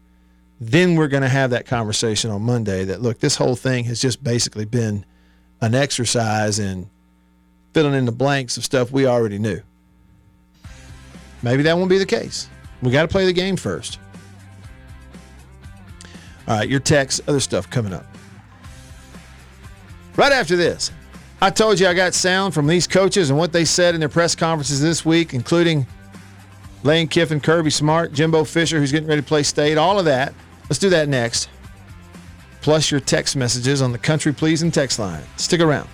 then 0.60 0.96
we're 0.96 1.08
going 1.08 1.24
to 1.24 1.30
have 1.30 1.52
that 1.52 1.66
conversation 1.66 2.30
on 2.30 2.42
Monday 2.42 2.84
that 2.86 3.02
look, 3.02 3.20
this 3.20 3.38
whole 3.38 3.56
thing 3.56 3.86
has 3.86 4.02
just 4.02 4.22
basically 4.24 4.66
been 4.66 5.06
an 5.62 5.74
exercise 5.74 6.60
in 6.60 6.90
filling 7.74 7.94
in 7.94 8.06
the 8.06 8.12
blanks 8.12 8.58
of 8.58 8.66
stuff 8.66 8.92
we 8.92 9.08
already 9.08 9.40
knew. 9.40 9.62
Maybe 11.42 11.64
that 11.64 11.78
won't 11.78 11.90
be 11.90 11.98
the 11.98 12.06
case. 12.06 12.50
We 12.82 12.92
got 12.92 13.04
to 13.04 13.08
play 13.08 13.26
the 13.26 13.34
game 13.34 13.56
first. 13.56 14.00
All 16.48 16.58
right, 16.58 16.70
your 16.70 16.80
text, 16.80 17.22
other 17.28 17.40
stuff 17.40 17.70
coming 17.70 17.94
up. 17.94 18.06
Right 20.16 20.32
after 20.32 20.56
this, 20.56 20.92
I 21.42 21.50
told 21.50 21.80
you 21.80 21.88
I 21.88 21.94
got 21.94 22.14
sound 22.14 22.54
from 22.54 22.68
these 22.68 22.88
coaches 22.88 23.30
and 23.30 23.40
what 23.40 23.52
they 23.52 23.66
said 23.66 23.96
in 23.96 24.00
their 24.00 24.10
press 24.10 24.36
conferences 24.36 24.82
this 24.82 25.04
week, 25.04 25.34
including 25.34 25.88
Lane 26.84 27.08
Kiffin, 27.08 27.40
Kirby 27.40 27.70
Smart, 27.70 28.14
Jimbo 28.14 28.44
Fisher, 28.44 28.80
who's 28.80 28.92
getting 28.92 29.08
ready 29.08 29.22
to 29.22 29.28
play 29.28 29.44
state, 29.44 29.78
all 29.78 30.00
of 30.00 30.06
that. 30.06 30.34
Let's 30.70 30.80
do 30.80 30.90
that 30.90 31.10
next. 31.10 31.50
Plus 32.62 32.92
your 32.92 33.00
text 33.00 33.36
messages 33.36 33.82
on 33.82 33.92
the 33.92 33.98
Country 33.98 34.34
Pleasing 34.34 34.72
text 34.72 35.00
line. 35.00 35.24
Stick 35.38 35.60
around. 35.62 35.90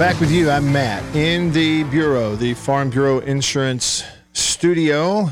Back 0.00 0.18
with 0.18 0.30
you. 0.30 0.48
I'm 0.48 0.72
Matt 0.72 1.14
in 1.14 1.52
the 1.52 1.84
Bureau, 1.84 2.34
the 2.34 2.54
Farm 2.54 2.88
Bureau 2.88 3.18
Insurance 3.18 4.02
Studio. 4.32 5.28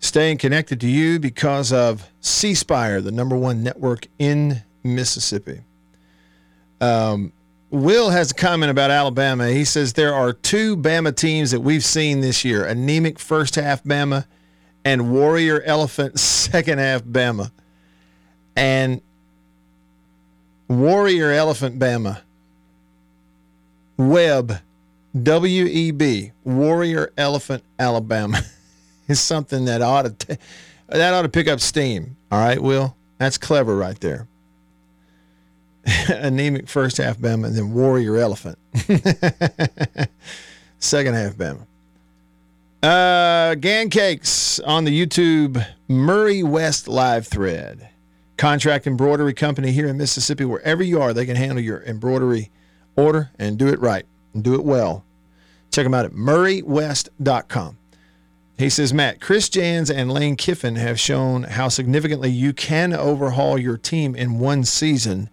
Staying 0.00 0.38
connected 0.38 0.80
to 0.80 0.88
you 0.88 1.20
because 1.20 1.72
of 1.72 2.10
C 2.20 2.56
Spire, 2.56 3.00
the 3.00 3.12
number 3.12 3.36
one 3.36 3.62
network 3.62 4.08
in 4.18 4.64
Mississippi. 4.82 5.60
Um, 6.80 7.32
Will 7.70 8.10
has 8.10 8.32
a 8.32 8.34
comment 8.34 8.72
about 8.72 8.90
Alabama. 8.90 9.48
He 9.50 9.64
says 9.64 9.92
there 9.92 10.12
are 10.12 10.32
two 10.32 10.76
Bama 10.76 11.14
teams 11.14 11.52
that 11.52 11.60
we've 11.60 11.84
seen 11.84 12.20
this 12.20 12.44
year 12.44 12.64
anemic 12.64 13.20
first 13.20 13.54
half 13.54 13.84
Bama 13.84 14.26
and 14.84 15.12
Warrior 15.12 15.62
Elephant 15.62 16.18
second 16.18 16.80
half 16.80 17.04
Bama. 17.04 17.52
And 18.56 19.00
Warrior 20.66 21.30
Elephant 21.30 21.78
Bama 21.78 22.22
Web, 23.96 24.60
W 25.22 25.64
E 25.66 25.90
B, 25.90 26.32
Warrior 26.44 27.12
Elephant, 27.16 27.62
Alabama, 27.78 28.40
is 29.08 29.20
something 29.20 29.64
that 29.66 29.82
ought 29.82 30.02
to 30.02 30.10
t- 30.10 30.42
that 30.88 31.14
ought 31.14 31.22
to 31.22 31.28
pick 31.28 31.48
up 31.48 31.60
steam. 31.60 32.16
All 32.30 32.40
right, 32.40 32.60
Will, 32.60 32.96
that's 33.18 33.38
clever 33.38 33.76
right 33.76 33.98
there. 34.00 34.26
Anemic 36.08 36.68
first 36.68 36.96
half 36.96 37.18
Bama, 37.18 37.46
and 37.46 37.56
then 37.56 37.72
Warrior 37.72 38.16
Elephant, 38.16 38.58
second 40.78 41.14
half 41.14 41.34
Bama. 41.34 41.66
Uh, 42.82 43.54
Gan 43.54 43.88
Cakes 43.88 44.58
on 44.60 44.84
the 44.84 45.06
YouTube 45.06 45.64
Murray 45.88 46.42
West 46.42 46.88
live 46.88 47.26
thread. 47.26 47.88
Contract 48.36 48.86
embroidery 48.86 49.32
company 49.32 49.70
here 49.70 49.86
in 49.86 49.96
Mississippi. 49.96 50.44
Wherever 50.44 50.82
you 50.82 51.00
are, 51.00 51.14
they 51.14 51.24
can 51.24 51.36
handle 51.36 51.60
your 51.60 51.82
embroidery 51.84 52.50
order 52.96 53.30
and 53.38 53.58
do 53.58 53.68
it 53.68 53.80
right 53.80 54.06
and 54.32 54.42
do 54.42 54.54
it 54.54 54.64
well. 54.64 55.04
Check 55.70 55.84
them 55.84 55.94
out 55.94 56.04
at 56.04 56.12
murraywest.com. 56.12 57.78
He 58.56 58.70
says, 58.70 58.94
Matt, 58.94 59.20
Chris 59.20 59.48
Jans 59.48 59.90
and 59.90 60.12
Lane 60.12 60.36
Kiffin 60.36 60.76
have 60.76 61.00
shown 61.00 61.42
how 61.42 61.68
significantly 61.68 62.30
you 62.30 62.52
can 62.52 62.92
overhaul 62.92 63.58
your 63.58 63.76
team 63.76 64.14
in 64.14 64.38
one 64.38 64.64
season 64.64 65.28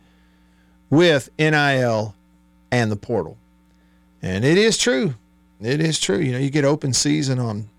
with 0.90 1.30
NIL 1.38 2.16
and 2.72 2.92
the 2.92 2.96
portal. 2.96 3.38
And 4.24 4.44
it 4.44 4.58
is 4.58 4.78
true. 4.78 5.16
It 5.62 5.80
is 5.80 6.00
true. 6.00 6.18
You 6.18 6.32
know, 6.32 6.40
you 6.40 6.50
get 6.50 6.66
open 6.66 6.94
season 6.94 7.38
on 7.38 7.70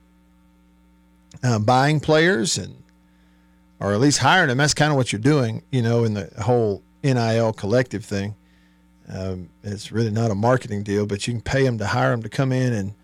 uh, 1.43 1.59
buying 1.59 1.99
players 1.99 2.57
and, 2.57 2.81
or 3.81 3.93
at 3.93 4.01
least 4.01 4.19
hiring 4.19 4.49
them. 4.49 4.59
That's 4.59 4.75
kind 4.75 4.93
of 4.93 4.97
what 4.97 5.13
you're 5.13 5.21
doing, 5.21 5.63
you 5.73 5.83
know, 5.83 6.05
in 6.05 6.15
the 6.15 6.31
whole 6.41 6.83
NIL 7.03 7.53
collective 7.53 8.05
thing. 8.05 8.37
Um, 9.15 9.51
it's 9.63 9.93
really 9.93 10.11
not 10.11 10.31
a 10.31 10.35
marketing 10.35 10.83
deal, 10.83 11.05
but 11.07 11.27
you 11.27 11.35
can 11.35 11.43
pay 11.43 11.65
them 11.65 11.79
to 11.79 11.87
hire 11.87 12.13
them 12.13 12.23
to 12.23 12.29
come 12.29 12.53
in 12.53 12.73
and 12.73 12.95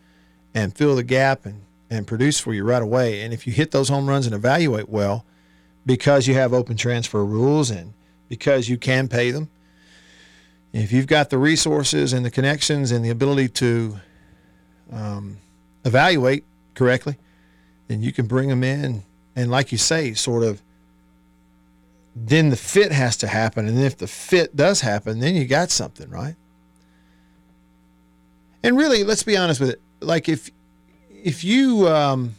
and 0.54 0.74
fill 0.74 0.96
the 0.96 1.02
gap 1.02 1.44
and 1.44 1.62
and 1.90 2.06
produce 2.06 2.40
for 2.40 2.54
you 2.54 2.64
right 2.64 2.82
away. 2.82 3.22
And 3.22 3.32
if 3.32 3.46
you 3.46 3.52
hit 3.52 3.70
those 3.70 3.88
home 3.88 4.08
runs 4.08 4.26
and 4.26 4.34
evaluate 4.34 4.88
well, 4.88 5.24
because 5.86 6.26
you 6.26 6.34
have 6.34 6.52
open 6.52 6.76
transfer 6.76 7.24
rules 7.24 7.70
and 7.70 7.92
because 8.28 8.68
you 8.68 8.76
can 8.76 9.08
pay 9.08 9.30
them, 9.30 9.48
if 10.72 10.92
you've 10.92 11.06
got 11.06 11.30
the 11.30 11.38
resources 11.38 12.12
and 12.12 12.24
the 12.24 12.30
connections 12.30 12.90
and 12.90 13.04
the 13.04 13.10
ability 13.10 13.48
to 13.48 13.98
um, 14.92 15.38
evaluate 15.84 16.44
correctly, 16.74 17.16
then 17.88 18.02
you 18.02 18.12
can 18.12 18.26
bring 18.26 18.48
them 18.48 18.62
in 18.62 19.02
and, 19.34 19.50
like 19.50 19.72
you 19.72 19.78
say, 19.78 20.12
sort 20.14 20.42
of 20.42 20.62
then 22.26 22.50
the 22.50 22.56
fit 22.56 22.92
has 22.92 23.16
to 23.18 23.28
happen. 23.28 23.68
And 23.68 23.78
if 23.78 23.96
the 23.96 24.06
fit 24.06 24.56
does 24.56 24.80
happen, 24.80 25.20
then 25.20 25.34
you 25.34 25.46
got 25.46 25.70
something, 25.70 26.08
right? 26.10 26.34
And 28.62 28.76
really, 28.76 29.04
let's 29.04 29.22
be 29.22 29.36
honest 29.36 29.60
with 29.60 29.70
it. 29.70 29.80
Like 30.00 30.28
if 30.28 30.50
if 31.10 31.44
you 31.44 31.88
um, 31.88 32.34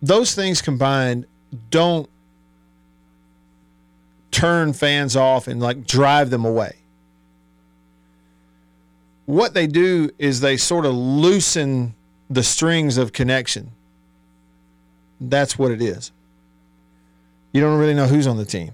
those 0.00 0.34
things 0.34 0.62
combined 0.62 1.26
don't 1.70 2.08
turn 4.30 4.72
fans 4.72 5.16
off 5.16 5.46
and 5.48 5.60
like 5.60 5.86
drive 5.86 6.30
them 6.30 6.44
away. 6.44 6.76
What 9.26 9.54
they 9.54 9.66
do 9.66 10.10
is 10.18 10.40
they 10.40 10.56
sort 10.56 10.86
of 10.86 10.94
loosen 10.94 11.94
the 12.30 12.42
strings 12.42 12.96
of 12.96 13.12
connection 13.12 13.72
that's 15.30 15.58
what 15.58 15.70
it 15.70 15.82
is. 15.82 16.12
You 17.52 17.60
don't 17.60 17.78
really 17.78 17.94
know 17.94 18.06
who's 18.06 18.26
on 18.26 18.36
the 18.36 18.44
team. 18.44 18.72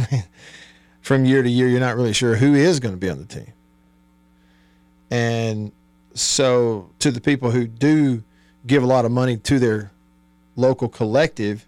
From 1.02 1.24
year 1.24 1.42
to 1.42 1.50
year, 1.50 1.68
you're 1.68 1.80
not 1.80 1.96
really 1.96 2.12
sure 2.12 2.36
who 2.36 2.54
is 2.54 2.78
going 2.78 2.94
to 2.94 2.98
be 2.98 3.10
on 3.10 3.18
the 3.18 3.24
team. 3.24 3.52
And 5.10 5.72
so 6.14 6.90
to 7.00 7.10
the 7.10 7.20
people 7.20 7.50
who 7.50 7.66
do 7.66 8.22
give 8.66 8.82
a 8.82 8.86
lot 8.86 9.04
of 9.04 9.10
money 9.10 9.36
to 9.36 9.58
their 9.58 9.90
local 10.56 10.88
collective 10.88 11.66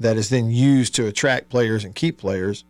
that 0.00 0.16
is 0.16 0.28
then 0.28 0.50
used 0.50 0.94
to 0.94 1.06
attract 1.06 1.48
players 1.48 1.84
and 1.84 1.94
keep 1.94 2.18
players 2.18 2.64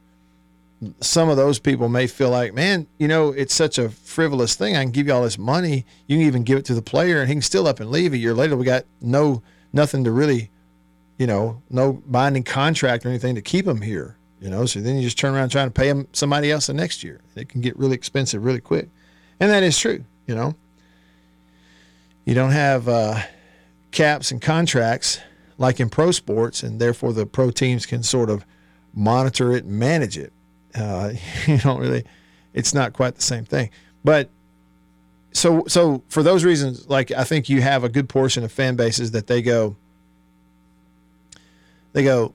some 1.00 1.28
of 1.28 1.36
those 1.36 1.58
people 1.58 1.88
may 1.88 2.06
feel 2.06 2.30
like 2.30 2.52
man 2.52 2.86
you 2.98 3.08
know 3.08 3.28
it's 3.30 3.54
such 3.54 3.78
a 3.78 3.88
frivolous 3.88 4.54
thing 4.54 4.76
i 4.76 4.82
can 4.82 4.90
give 4.90 5.06
you 5.06 5.12
all 5.12 5.22
this 5.22 5.38
money 5.38 5.84
you 6.06 6.16
can 6.18 6.26
even 6.26 6.42
give 6.42 6.58
it 6.58 6.64
to 6.64 6.74
the 6.74 6.82
player 6.82 7.20
and 7.20 7.28
he 7.28 7.34
can 7.34 7.42
still 7.42 7.66
up 7.66 7.80
and 7.80 7.90
leave 7.90 8.12
a 8.12 8.18
year 8.18 8.34
later 8.34 8.56
we 8.56 8.64
got 8.64 8.84
no 9.00 9.42
nothing 9.74 10.04
to 10.04 10.10
really 10.10 10.50
you 11.18 11.26
know 11.26 11.62
no 11.70 11.92
binding 12.06 12.42
contract 12.42 13.04
or 13.04 13.10
anything 13.10 13.34
to 13.34 13.42
keep 13.42 13.66
them 13.66 13.82
here 13.82 14.16
you 14.40 14.48
know 14.48 14.64
so 14.64 14.80
then 14.80 14.96
you 14.96 15.02
just 15.02 15.18
turn 15.18 15.34
around 15.34 15.50
trying 15.50 15.66
to 15.66 15.72
pay 15.72 15.88
them 15.88 16.08
somebody 16.12 16.50
else 16.50 16.66
the 16.66 16.74
next 16.74 17.04
year 17.04 17.20
it 17.36 17.48
can 17.48 17.60
get 17.60 17.76
really 17.78 17.94
expensive 17.94 18.44
really 18.44 18.60
quick 18.60 18.88
and 19.40 19.50
that 19.50 19.62
is 19.62 19.78
true 19.78 20.04
you 20.26 20.34
know 20.34 20.54
you 22.24 22.34
don't 22.34 22.52
have 22.52 22.88
uh, 22.88 23.20
caps 23.90 24.30
and 24.30 24.40
contracts 24.40 25.20
like 25.58 25.78
in 25.80 25.88
pro 25.88 26.10
sports, 26.10 26.62
and 26.62 26.80
therefore 26.80 27.12
the 27.12 27.26
pro 27.26 27.50
teams 27.50 27.86
can 27.86 28.02
sort 28.02 28.30
of 28.30 28.44
monitor 28.94 29.52
it 29.52 29.64
and 29.64 29.78
manage 29.78 30.18
it. 30.18 30.32
Uh, 30.74 31.12
you 31.46 31.58
don't 31.58 31.80
really, 31.80 32.04
it's 32.52 32.74
not 32.74 32.92
quite 32.92 33.14
the 33.14 33.22
same 33.22 33.44
thing. 33.44 33.70
But 34.02 34.30
so, 35.34 35.64
so 35.66 36.02
for 36.08 36.22
those 36.22 36.44
reasons, 36.44 36.88
like 36.88 37.10
I 37.10 37.24
think 37.24 37.48
you 37.48 37.60
have 37.60 37.84
a 37.84 37.88
good 37.88 38.08
portion 38.08 38.42
of 38.42 38.50
fan 38.50 38.76
bases 38.76 39.10
that 39.10 39.26
they 39.26 39.42
go, 39.42 39.76
they 41.92 42.02
go, 42.02 42.32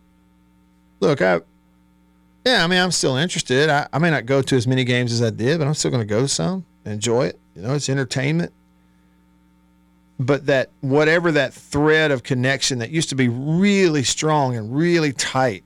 look, 1.00 1.22
I, 1.22 1.42
yeah, 2.46 2.64
I 2.64 2.68
mean, 2.68 2.80
I'm 2.80 2.92
still 2.92 3.16
interested. 3.16 3.70
I, 3.70 3.88
I 3.92 3.98
may 3.98 4.12
not 4.12 4.28
go 4.28 4.42
to 4.44 4.56
as 4.56 4.68
many 4.68 4.84
games 4.84 5.12
as 5.12 5.22
I 5.24 5.32
did, 5.32 5.58
but 5.58 5.68
I'm 5.68 5.74
still 5.74 5.92
going 5.92 6.08
to 6.08 6.14
go 6.14 6.22
to 6.22 6.28
some, 6.28 6.66
enjoy 6.86 7.26
it. 7.26 7.40
You 7.56 7.64
know, 7.64 7.74
it's 7.74 7.90
entertainment 7.90 8.54
but 10.20 10.48
that 10.48 10.70
whatever 10.82 11.32
that 11.32 11.54
thread 11.54 12.12
of 12.12 12.24
connection 12.24 12.80
that 12.80 12.90
used 12.90 13.10
to 13.10 13.16
be 13.16 13.30
really 13.30 14.04
strong 14.04 14.56
and 14.56 14.76
really 14.76 15.14
tight 15.14 15.64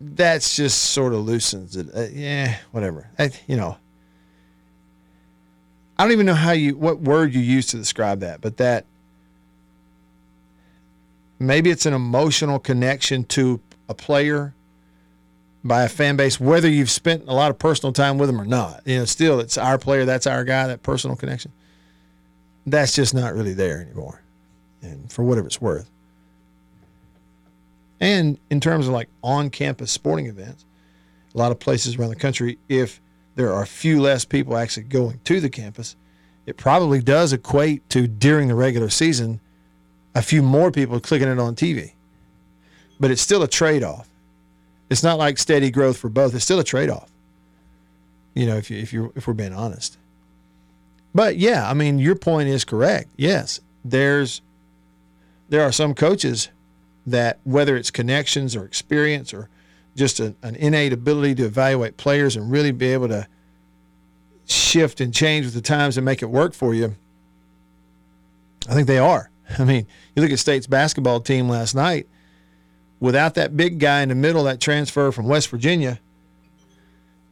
that's 0.00 0.56
just 0.56 0.90
sort 0.90 1.14
of 1.14 1.20
loosens 1.20 1.76
it 1.76 1.86
uh, 1.94 2.06
yeah 2.12 2.56
whatever 2.72 3.08
I, 3.18 3.30
you 3.46 3.56
know 3.56 3.78
i 5.98 6.02
don't 6.02 6.12
even 6.12 6.26
know 6.26 6.34
how 6.34 6.52
you 6.52 6.76
what 6.76 7.00
word 7.00 7.34
you 7.34 7.40
use 7.40 7.66
to 7.66 7.76
describe 7.76 8.20
that 8.20 8.40
but 8.40 8.56
that 8.56 8.84
maybe 11.38 11.70
it's 11.70 11.86
an 11.86 11.94
emotional 11.94 12.58
connection 12.58 13.24
to 13.24 13.60
a 13.88 13.94
player 13.94 14.54
by 15.62 15.82
a 15.82 15.88
fan 15.88 16.16
base 16.16 16.38
whether 16.38 16.68
you've 16.68 16.90
spent 16.90 17.22
a 17.26 17.32
lot 17.34 17.50
of 17.50 17.58
personal 17.58 17.92
time 17.92 18.18
with 18.18 18.28
them 18.28 18.40
or 18.40 18.44
not 18.44 18.82
you 18.86 18.98
know 18.98 19.04
still 19.04 19.40
it's 19.40 19.58
our 19.58 19.78
player 19.78 20.04
that's 20.04 20.26
our 20.26 20.44
guy 20.44 20.66
that 20.66 20.82
personal 20.82 21.16
connection 21.16 21.52
that's 22.66 22.94
just 22.94 23.14
not 23.14 23.34
really 23.34 23.54
there 23.54 23.80
anymore. 23.80 24.22
And 24.82 25.10
for 25.10 25.22
whatever 25.22 25.46
it's 25.46 25.60
worth. 25.60 25.90
And 28.00 28.38
in 28.50 28.60
terms 28.60 28.86
of 28.86 28.92
like 28.92 29.08
on 29.22 29.50
campus 29.50 29.92
sporting 29.92 30.26
events, 30.26 30.64
a 31.34 31.38
lot 31.38 31.52
of 31.52 31.58
places 31.58 31.96
around 31.96 32.10
the 32.10 32.16
country, 32.16 32.58
if 32.68 33.00
there 33.34 33.52
are 33.52 33.62
a 33.62 33.66
few 33.66 34.00
less 34.00 34.24
people 34.24 34.56
actually 34.56 34.84
going 34.84 35.20
to 35.24 35.40
the 35.40 35.50
campus, 35.50 35.96
it 36.46 36.56
probably 36.56 37.00
does 37.00 37.32
equate 37.32 37.88
to 37.90 38.06
during 38.06 38.48
the 38.48 38.54
regular 38.54 38.90
season 38.90 39.40
a 40.14 40.22
few 40.22 40.42
more 40.42 40.70
people 40.70 41.00
clicking 41.00 41.28
it 41.28 41.38
on 41.38 41.56
TV. 41.56 41.92
But 43.00 43.10
it's 43.10 43.22
still 43.22 43.42
a 43.42 43.48
trade 43.48 43.82
off. 43.82 44.08
It's 44.88 45.02
not 45.02 45.18
like 45.18 45.38
steady 45.38 45.70
growth 45.70 45.96
for 45.96 46.08
both. 46.08 46.34
It's 46.34 46.44
still 46.44 46.60
a 46.60 46.64
trade 46.64 46.90
off. 46.90 47.10
You 48.34 48.46
know, 48.46 48.56
if 48.56 48.70
you 48.70 48.78
if 48.78 48.92
you 48.92 49.12
if 49.16 49.26
we're 49.26 49.34
being 49.34 49.52
honest. 49.52 49.98
But 51.14 51.36
yeah, 51.36 51.68
I 51.68 51.74
mean, 51.74 51.98
your 51.98 52.16
point 52.16 52.48
is 52.48 52.64
correct. 52.64 53.10
Yes, 53.16 53.60
there's 53.84 54.42
there 55.48 55.62
are 55.62 55.72
some 55.72 55.94
coaches 55.94 56.48
that 57.06 57.38
whether 57.44 57.76
it's 57.76 57.90
connections 57.90 58.56
or 58.56 58.64
experience 58.64 59.32
or 59.32 59.48
just 59.96 60.20
a, 60.20 60.34
an 60.42 60.56
innate 60.56 60.92
ability 60.92 61.36
to 61.36 61.44
evaluate 61.44 61.96
players 61.96 62.36
and 62.36 62.50
really 62.50 62.72
be 62.72 62.92
able 62.92 63.08
to 63.08 63.26
shift 64.46 65.00
and 65.00 65.14
change 65.14 65.46
with 65.46 65.54
the 65.54 65.60
times 65.60 65.96
and 65.96 66.04
make 66.04 66.22
it 66.22 66.26
work 66.26 66.54
for 66.54 66.74
you. 66.74 66.94
I 68.68 68.74
think 68.74 68.86
they 68.86 68.98
are. 68.98 69.30
I 69.58 69.64
mean, 69.64 69.86
you 70.14 70.22
look 70.22 70.30
at 70.30 70.38
State's 70.38 70.66
basketball 70.66 71.20
team 71.20 71.48
last 71.48 71.74
night. 71.74 72.08
Without 73.00 73.34
that 73.34 73.56
big 73.56 73.78
guy 73.78 74.02
in 74.02 74.08
the 74.08 74.14
middle, 74.14 74.44
that 74.44 74.60
transfer 74.60 75.12
from 75.12 75.26
West 75.26 75.48
Virginia, 75.48 76.00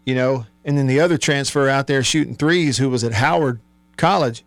you 0.04 0.14
know, 0.14 0.46
and 0.64 0.76
then 0.76 0.86
the 0.86 1.00
other 1.00 1.16
transfer 1.16 1.68
out 1.68 1.86
there 1.86 2.02
shooting 2.02 2.34
threes 2.34 2.78
who 2.78 2.90
was 2.90 3.04
at 3.04 3.12
Howard 3.12 3.60
college, 3.96 4.44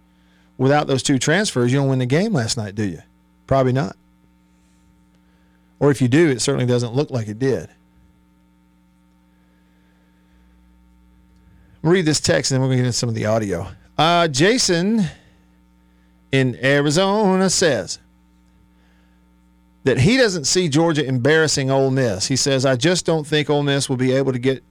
without 0.57 0.87
those 0.87 1.01
two 1.01 1.17
transfers, 1.17 1.71
you 1.71 1.79
don't 1.79 1.89
win 1.89 1.99
the 1.99 2.05
game 2.05 2.33
last 2.33 2.57
night, 2.57 2.75
do 2.75 2.83
you? 2.83 3.01
Probably 3.47 3.73
not. 3.73 3.95
Or 5.79 5.91
if 5.91 6.01
you 6.01 6.07
do, 6.07 6.29
it 6.29 6.41
certainly 6.41 6.65
doesn't 6.65 6.93
look 6.93 7.09
like 7.09 7.27
it 7.27 7.39
did. 7.39 7.69
Read 11.89 12.05
this 12.05 12.19
text 12.19 12.51
and 12.51 12.55
then 12.55 12.61
we're 12.61 12.67
going 12.67 12.77
to 12.77 12.83
get 12.83 12.87
into 12.87 12.97
some 12.97 13.09
of 13.09 13.15
the 13.15 13.25
audio. 13.25 13.67
Uh, 13.97 14.27
Jason 14.27 15.05
in 16.31 16.57
Arizona 16.63 17.49
says 17.49 17.99
that 19.83 19.99
he 19.99 20.17
doesn't 20.17 20.45
see 20.45 20.67
Georgia 20.67 21.05
embarrassing 21.05 21.69
Ole 21.69 21.91
Miss. 21.91 22.27
He 22.27 22.35
says, 22.35 22.65
I 22.65 22.75
just 22.75 23.05
don't 23.05 23.25
think 23.25 23.49
Ole 23.49 23.63
Miss 23.63 23.87
will 23.87 23.97
be 23.97 24.11
able 24.11 24.33
to 24.33 24.39
get 24.39 24.63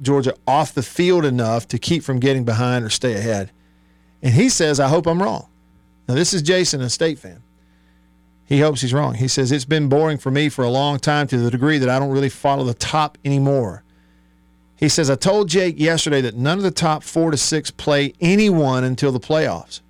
Georgia 0.00 0.34
off 0.46 0.72
the 0.72 0.82
field 0.82 1.24
enough 1.24 1.66
to 1.68 1.78
keep 1.78 2.04
from 2.04 2.20
getting 2.20 2.44
behind 2.44 2.84
or 2.84 2.90
stay 2.90 3.14
ahead. 3.14 3.50
And 4.22 4.32
he 4.32 4.48
says, 4.48 4.80
I 4.80 4.88
hope 4.88 5.06
I'm 5.06 5.22
wrong. 5.22 5.48
Now, 6.08 6.14
this 6.14 6.32
is 6.32 6.40
Jason, 6.42 6.80
a 6.80 6.88
state 6.88 7.18
fan. 7.18 7.42
He 8.46 8.60
hopes 8.60 8.80
he's 8.80 8.94
wrong. 8.94 9.14
He 9.14 9.28
says, 9.28 9.52
It's 9.52 9.66
been 9.66 9.88
boring 9.88 10.16
for 10.16 10.30
me 10.30 10.48
for 10.48 10.64
a 10.64 10.70
long 10.70 10.98
time 10.98 11.26
to 11.26 11.36
the 11.36 11.50
degree 11.50 11.76
that 11.78 11.88
I 11.90 11.98
don't 11.98 12.10
really 12.10 12.30
follow 12.30 12.64
the 12.64 12.72
top 12.72 13.18
anymore. 13.24 13.84
He 14.78 14.88
says, 14.88 15.10
I 15.10 15.16
told 15.16 15.48
Jake 15.48 15.78
yesterday 15.78 16.20
that 16.20 16.36
none 16.36 16.56
of 16.56 16.64
the 16.64 16.70
top 16.70 17.02
four 17.02 17.32
to 17.32 17.36
six 17.36 17.70
play 17.70 18.14
anyone 18.20 18.84
until 18.84 19.10
the 19.10 19.20
playoffs. 19.20 19.80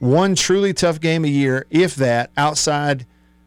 One 0.00 0.34
truly 0.34 0.74
tough 0.74 1.00
game 1.00 1.24
a 1.24 1.28
year, 1.28 1.66
if 1.70 1.94
that, 1.94 2.30
outside 2.36 3.06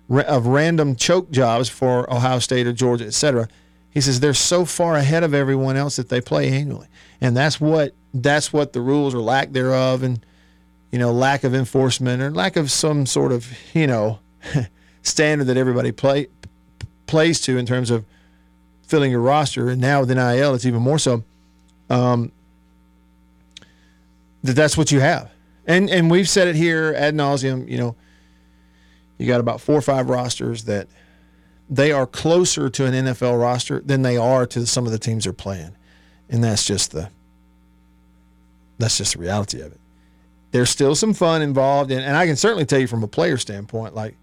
of 0.10 0.48
random 0.48 0.96
choke 0.96 1.30
jobs 1.32 1.70
for 1.70 2.12
Ohio 2.12 2.40
State 2.40 2.66
or 2.66 2.74
Georgia, 2.74 3.06
etc. 3.06 3.48
He 3.92 4.02
says 4.02 4.20
they're 4.20 4.34
so 4.34 4.66
far 4.66 4.96
ahead 4.96 5.24
of 5.24 5.34
everyone 5.34 5.76
else 5.76 5.98
that 5.98 6.10
they 6.10 6.22
play 6.22 6.50
annually, 6.50 6.88
and 7.22 7.36
that's 7.36 7.60
what 7.60 7.94
that's 8.14 8.52
what 8.52 8.74
the 8.74 8.82
rules 8.82 9.14
or 9.14 9.20
lack 9.20 9.52
thereof, 9.52 10.02
and 10.02 10.26
you 10.92 10.98
know 10.98 11.12
lack 11.12 11.44
of 11.44 11.54
enforcement 11.54 12.22
or 12.22 12.32
lack 12.32 12.56
of 12.56 12.72
some 12.72 13.06
sort 13.06 13.32
of 13.32 13.48
you 13.76 13.86
know 13.86 14.20
standard 15.04 15.46
that 15.46 15.58
everybody 15.58 15.92
play 15.92 16.28
plays 17.06 17.42
to 17.42 17.58
in 17.58 17.66
terms 17.66 17.92
of 17.92 18.06
filling 18.90 19.12
your 19.12 19.22
roster, 19.22 19.70
and 19.70 19.80
now 19.80 20.02
with 20.02 20.10
NIL, 20.10 20.56
it's 20.56 20.66
even 20.66 20.82
more 20.82 20.98
so. 20.98 21.24
Um, 21.90 22.32
that 24.44 24.54
that's 24.54 24.78
what 24.78 24.92
you 24.92 25.00
have, 25.00 25.32
and 25.66 25.90
and 25.90 26.10
we've 26.10 26.30
said 26.30 26.48
it 26.48 26.56
here 26.56 26.94
ad 26.98 27.14
nauseum. 27.14 27.68
You 27.70 27.78
know, 27.78 27.96
you 29.18 29.28
got 29.28 29.40
about 29.40 29.62
four 29.62 29.76
or 29.76 29.82
five 29.82 30.10
rosters 30.10 30.64
that 30.64 30.88
they 31.70 31.92
are 31.92 32.08
closer 32.08 32.70
to 32.70 32.86
an 32.86 32.94
NFL 32.94 33.40
roster 33.40 33.80
than 33.80 34.02
they 34.02 34.18
are 34.18 34.46
to 34.48 34.66
some 34.66 34.86
of 34.86 34.92
the 34.92 35.00
teams 35.00 35.26
they're 35.26 35.34
playing, 35.34 35.76
and 36.30 36.44
that's 36.44 36.66
just 36.66 36.92
the 36.92 37.10
that's 38.78 38.98
just 38.98 39.14
the 39.14 39.20
reality 39.20 39.62
of 39.62 39.72
it. 39.72 39.80
There's 40.52 40.70
still 40.70 40.96
some 40.96 41.14
fun 41.14 41.42
involved, 41.42 41.92
and, 41.92 42.02
and 42.02 42.18
I 42.18 42.26
can 42.26 42.36
certainly 42.36 42.66
tell 42.66 42.80
you 42.80 42.88
from 42.88 43.04
a 43.04 43.08
player 43.08 43.38
standpoint, 43.38 43.94
like 43.94 44.16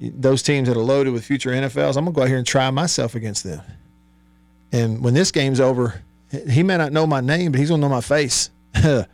those 0.00 0.42
teams 0.42 0.68
that 0.68 0.76
are 0.76 0.82
loaded 0.82 1.12
with 1.12 1.24
future 1.24 1.50
NFLs, 1.50 1.96
I'm 1.96 2.04
gonna 2.04 2.12
go 2.12 2.22
out 2.22 2.28
here 2.28 2.38
and 2.38 2.46
try 2.46 2.70
myself 2.70 3.14
against 3.14 3.44
them. 3.44 3.60
And 4.72 5.02
when 5.02 5.14
this 5.14 5.32
game's 5.32 5.60
over, 5.60 6.02
he 6.30 6.62
may 6.62 6.76
not 6.76 6.92
know 6.92 7.06
my 7.06 7.20
name, 7.20 7.52
but 7.52 7.58
he's 7.58 7.70
gonna 7.70 7.80
know 7.80 7.88
my 7.88 8.00
face. 8.00 8.50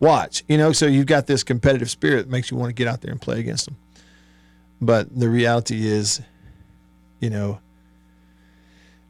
Watch, 0.00 0.42
you 0.48 0.56
know. 0.56 0.72
So 0.72 0.86
you've 0.86 1.06
got 1.06 1.26
this 1.26 1.44
competitive 1.44 1.90
spirit 1.90 2.22
that 2.22 2.30
makes 2.30 2.50
you 2.50 2.56
want 2.56 2.70
to 2.70 2.74
get 2.74 2.88
out 2.88 3.02
there 3.02 3.12
and 3.12 3.20
play 3.20 3.40
against 3.40 3.66
them. 3.66 3.76
But 4.80 5.16
the 5.16 5.28
reality 5.28 5.86
is, 5.86 6.20
you 7.20 7.30
know, 7.30 7.60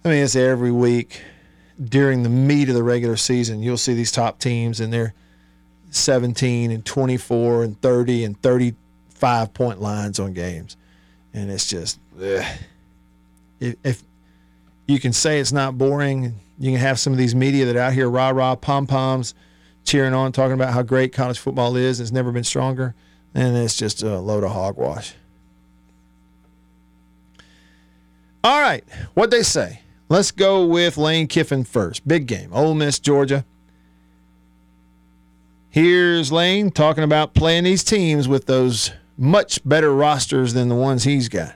I 0.04 0.08
mean, 0.08 0.22
it's 0.22 0.36
every 0.36 0.72
week 0.72 1.22
during 1.82 2.22
the 2.22 2.28
meat 2.28 2.68
of 2.68 2.74
the 2.74 2.82
regular 2.82 3.16
season. 3.16 3.62
You'll 3.62 3.78
see 3.78 3.94
these 3.94 4.12
top 4.12 4.38
teams, 4.38 4.80
and 4.80 4.92
they're 4.92 5.14
17 5.90 6.70
and 6.70 6.84
24 6.84 7.64
and 7.64 7.80
30 7.80 8.24
and 8.24 8.42
35 8.42 9.54
point 9.54 9.80
lines 9.80 10.18
on 10.18 10.32
games. 10.32 10.76
And 11.32 11.50
it's 11.50 11.68
just, 11.68 11.98
ugh. 12.16 12.44
If, 13.60 13.76
if 13.84 14.02
you 14.92 15.00
can 15.00 15.12
say 15.12 15.40
it's 15.40 15.52
not 15.52 15.78
boring, 15.78 16.34
you 16.58 16.72
can 16.72 16.80
have 16.80 16.98
some 17.00 17.12
of 17.12 17.18
these 17.18 17.34
media 17.34 17.64
that 17.64 17.76
out 17.76 17.94
here 17.94 18.08
rah 18.08 18.28
rah 18.28 18.54
pom 18.54 18.86
poms 18.86 19.34
cheering 19.84 20.14
on, 20.14 20.32
talking 20.32 20.52
about 20.52 20.72
how 20.72 20.82
great 20.82 21.12
college 21.12 21.38
football 21.38 21.76
is. 21.76 21.98
It's 21.98 22.12
never 22.12 22.30
been 22.30 22.44
stronger. 22.44 22.94
And 23.34 23.56
it's 23.56 23.76
just 23.76 24.02
a 24.02 24.18
load 24.18 24.44
of 24.44 24.52
hogwash. 24.52 25.14
All 28.44 28.60
right, 28.60 28.84
what 29.14 29.30
they 29.30 29.42
say. 29.42 29.80
Let's 30.08 30.30
go 30.30 30.66
with 30.66 30.98
Lane 30.98 31.26
Kiffin 31.26 31.64
first. 31.64 32.06
Big 32.06 32.26
game, 32.26 32.50
Ole 32.52 32.74
Miss, 32.74 32.98
Georgia. 32.98 33.46
Here's 35.70 36.30
Lane 36.30 36.70
talking 36.70 37.02
about 37.02 37.32
playing 37.32 37.64
these 37.64 37.82
teams 37.82 38.28
with 38.28 38.44
those 38.44 38.92
much 39.16 39.66
better 39.66 39.94
rosters 39.94 40.52
than 40.52 40.68
the 40.68 40.74
ones 40.74 41.04
he's 41.04 41.30
got. 41.30 41.54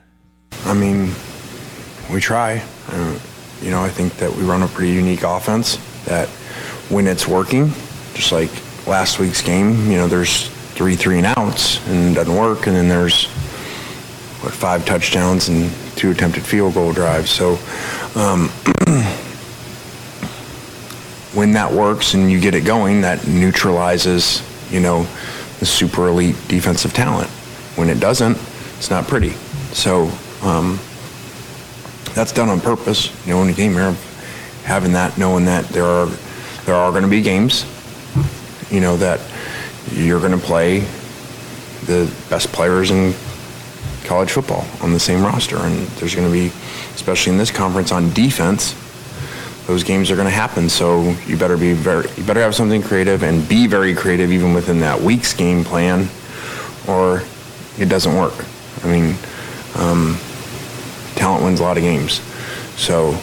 I 0.65 0.73
mean, 0.73 1.13
we 2.11 2.19
try. 2.19 2.63
You 3.61 3.71
know, 3.71 3.83
I 3.83 3.89
think 3.89 4.17
that 4.17 4.31
we 4.33 4.43
run 4.43 4.63
a 4.63 4.67
pretty 4.67 4.93
unique 4.93 5.23
offense 5.23 5.77
that 6.05 6.29
when 6.89 7.07
it's 7.07 7.27
working, 7.27 7.71
just 8.13 8.31
like 8.31 8.51
last 8.87 9.19
week's 9.19 9.41
game, 9.41 9.89
you 9.91 9.97
know, 9.97 10.07
there's 10.07 10.47
three 10.47 10.95
three 10.95 11.17
and 11.17 11.25
outs 11.25 11.85
and 11.87 12.11
it 12.11 12.15
doesn't 12.15 12.35
work, 12.35 12.67
and 12.67 12.75
then 12.75 12.87
there's 12.87 13.25
what 14.41 14.53
five 14.53 14.85
touchdowns 14.85 15.49
and 15.49 15.71
two 15.95 16.11
attempted 16.11 16.43
field 16.43 16.75
goal 16.75 16.93
drives. 16.93 17.31
So 17.31 17.57
um, 18.15 18.49
when 21.33 21.51
that 21.53 21.71
works 21.71 22.13
and 22.13 22.31
you 22.31 22.39
get 22.39 22.53
it 22.53 22.63
going, 22.63 23.01
that 23.01 23.27
neutralizes, 23.27 24.43
you 24.71 24.79
know, 24.79 25.07
the 25.59 25.65
super 25.65 26.07
elite 26.07 26.35
defensive 26.47 26.93
talent. 26.93 27.29
When 27.75 27.89
it 27.89 27.99
doesn't, 27.99 28.37
it's 28.77 28.89
not 28.89 29.07
pretty. 29.07 29.31
So 29.73 30.11
um, 30.43 30.79
that's 32.17 32.31
done 32.31 32.49
on 32.49 32.59
purpose. 32.59 33.13
You 33.27 33.33
know, 33.33 33.39
when 33.39 33.47
you 33.47 33.53
came 33.53 33.73
here, 33.73 33.95
having 34.63 34.93
that, 34.93 35.17
knowing 35.19 35.45
that 35.45 35.65
there 35.65 35.85
are 35.85 36.07
there 36.65 36.75
are 36.75 36.89
going 36.91 37.03
to 37.03 37.09
be 37.09 37.21
games, 37.21 37.63
you 38.71 38.81
know, 38.81 38.97
that 38.97 39.21
you're 39.91 40.19
going 40.19 40.37
to 40.37 40.43
play 40.45 40.79
the 41.85 42.11
best 42.29 42.51
players 42.51 42.91
in 42.91 43.13
college 44.03 44.31
football 44.31 44.65
on 44.81 44.91
the 44.91 44.99
same 44.99 45.23
roster, 45.23 45.57
and 45.57 45.87
there's 45.99 46.15
going 46.15 46.27
to 46.27 46.33
be, 46.33 46.47
especially 46.95 47.31
in 47.31 47.37
this 47.37 47.51
conference, 47.51 47.91
on 47.91 48.11
defense. 48.13 48.75
Those 49.67 49.83
games 49.83 50.09
are 50.09 50.15
going 50.15 50.27
to 50.27 50.31
happen, 50.31 50.69
so 50.69 51.11
you 51.27 51.37
better 51.37 51.55
be 51.55 51.73
very, 51.73 52.09
you 52.17 52.23
better 52.23 52.41
have 52.41 52.55
something 52.55 52.81
creative 52.81 53.21
and 53.23 53.47
be 53.47 53.67
very 53.67 53.93
creative 53.93 54.31
even 54.31 54.53
within 54.53 54.79
that 54.79 54.99
week's 54.99 55.33
game 55.33 55.63
plan, 55.63 56.09
or 56.87 57.21
it 57.77 57.89
doesn't 57.89 58.15
work. 58.15 58.45
I 58.83 58.87
mean, 58.87 59.15
um, 59.75 60.17
talent 61.27 61.43
wins 61.43 61.59
a 61.59 61.63
lot 61.63 61.75
of 61.75 61.83
games, 61.83 62.21
so 62.77 63.17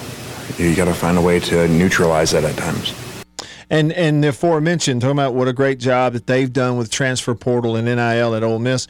you 0.58 0.74
got 0.76 0.84
to 0.84 0.94
find 0.94 1.16
a 1.16 1.22
way 1.22 1.40
to 1.40 1.66
neutralize 1.68 2.32
that 2.32 2.44
at 2.44 2.54
times. 2.56 2.92
And 3.70 3.92
and 3.94 4.22
the 4.22 4.28
aforementioned, 4.28 5.00
talking 5.00 5.16
about 5.16 5.32
what 5.32 5.48
a 5.48 5.54
great 5.54 5.78
job 5.78 6.12
that 6.12 6.26
they've 6.26 6.52
done 6.52 6.76
with 6.76 6.90
transfer 6.90 7.34
portal 7.34 7.76
and 7.76 7.86
NIL 7.86 8.34
at 8.34 8.42
Ole 8.42 8.58
Miss. 8.58 8.86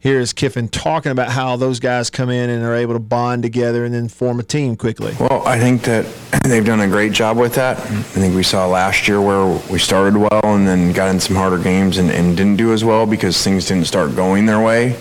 Here 0.00 0.20
is 0.20 0.32
Kiffin 0.32 0.68
talking 0.68 1.10
about 1.10 1.30
how 1.30 1.56
those 1.56 1.80
guys 1.80 2.08
come 2.08 2.30
in 2.30 2.50
and 2.50 2.62
are 2.62 2.74
able 2.74 2.92
to 2.92 3.00
bond 3.00 3.42
together 3.42 3.84
and 3.84 3.92
then 3.92 4.06
form 4.06 4.38
a 4.38 4.44
team 4.44 4.76
quickly. 4.76 5.12
Well, 5.18 5.44
I 5.44 5.58
think 5.58 5.82
that 5.82 6.06
they've 6.44 6.64
done 6.64 6.78
a 6.78 6.86
great 6.86 7.10
job 7.10 7.36
with 7.36 7.56
that. 7.56 7.78
I 7.78 8.02
think 8.02 8.36
we 8.36 8.44
saw 8.44 8.68
last 8.68 9.08
year 9.08 9.20
where 9.20 9.60
we 9.68 9.80
started 9.80 10.16
well 10.16 10.40
and 10.44 10.68
then 10.68 10.92
got 10.92 11.08
in 11.10 11.18
some 11.18 11.34
harder 11.34 11.58
games 11.58 11.98
and, 11.98 12.10
and 12.12 12.36
didn't 12.36 12.58
do 12.58 12.72
as 12.72 12.84
well 12.84 13.06
because 13.06 13.42
things 13.42 13.66
didn't 13.66 13.86
start 13.86 14.14
going 14.14 14.46
their 14.46 14.60
way. 14.60 14.96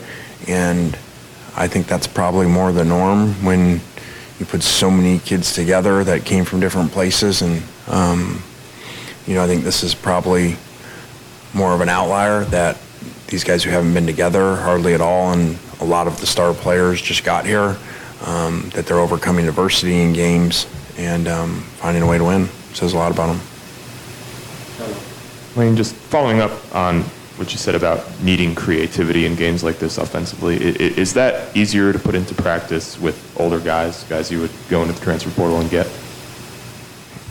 And 0.48 0.98
I 1.58 1.68
think 1.68 1.88
that's 1.88 2.06
probably 2.06 2.46
more 2.46 2.72
the 2.72 2.86
norm 2.86 3.34
when 3.44 3.82
you 4.40 4.46
put 4.46 4.62
so 4.62 4.92
many 4.92 5.18
kids 5.18 5.54
together 5.54 6.04
that 6.04 6.24
came 6.24 6.46
from 6.46 6.60
different 6.60 6.92
places. 6.92 7.42
And, 7.42 7.64
um, 7.88 8.44
you 9.26 9.34
know, 9.34 9.44
I 9.44 9.48
think 9.48 9.64
this 9.64 9.84
is 9.84 9.96
probably 9.96 10.56
more 11.56 11.74
of 11.74 11.82
an 11.82 11.90
outlier 11.90 12.46
that 12.46 12.78
these 13.26 13.44
guys 13.44 13.64
who 13.64 13.72
haven't 13.72 13.94
been 13.96 14.06
together 14.06 14.56
hardly 14.58 14.94
at 14.94 15.02
all, 15.02 15.34
and 15.34 15.58
a 15.82 15.86
lot 15.86 16.06
of 16.06 16.20
the 16.20 16.28
star 16.28 16.54
players 16.54 17.02
just 17.02 17.24
got 17.24 17.46
here, 17.46 17.76
um, 18.24 18.70
that 18.76 18.86
they're 18.86 19.00
overcoming 19.00 19.48
adversity 19.48 20.02
in 20.02 20.14
games 20.14 20.68
and 20.96 21.28
um, 21.28 21.62
finding 21.78 22.04
a 22.04 22.08
way 22.08 22.20
to 22.20 22.24
win. 22.24 22.48
Says 22.74 22.94
a 22.94 22.98
lot 22.98 23.12
about 23.12 23.28
them. 23.28 23.42
Lane, 25.56 25.76
just 25.76 25.96
following 25.96 26.40
up 26.40 26.52
on 26.76 27.04
what 27.38 27.52
you 27.52 27.58
said 27.58 27.76
about 27.76 28.04
needing 28.22 28.56
creativity 28.56 29.26
in 29.26 29.36
games 29.36 29.64
like 29.64 29.80
this 29.80 29.98
offensively, 29.98 30.56
i- 30.58 30.70
i- 30.70 30.94
is 30.98 31.14
that 31.14 31.56
easier 31.56 31.94
to 31.94 32.00
put 32.00 32.16
into 32.16 32.34
practice 32.34 33.00
with 33.00 33.16
older 33.38 33.60
guys, 33.60 34.04
guys 34.10 34.32
you 34.32 34.40
would 34.42 34.52
go 34.70 34.82
into 34.82 34.94
the 34.94 35.00
transfer 35.02 35.30
portal 35.32 35.60
and 35.60 35.70
get? 35.70 35.88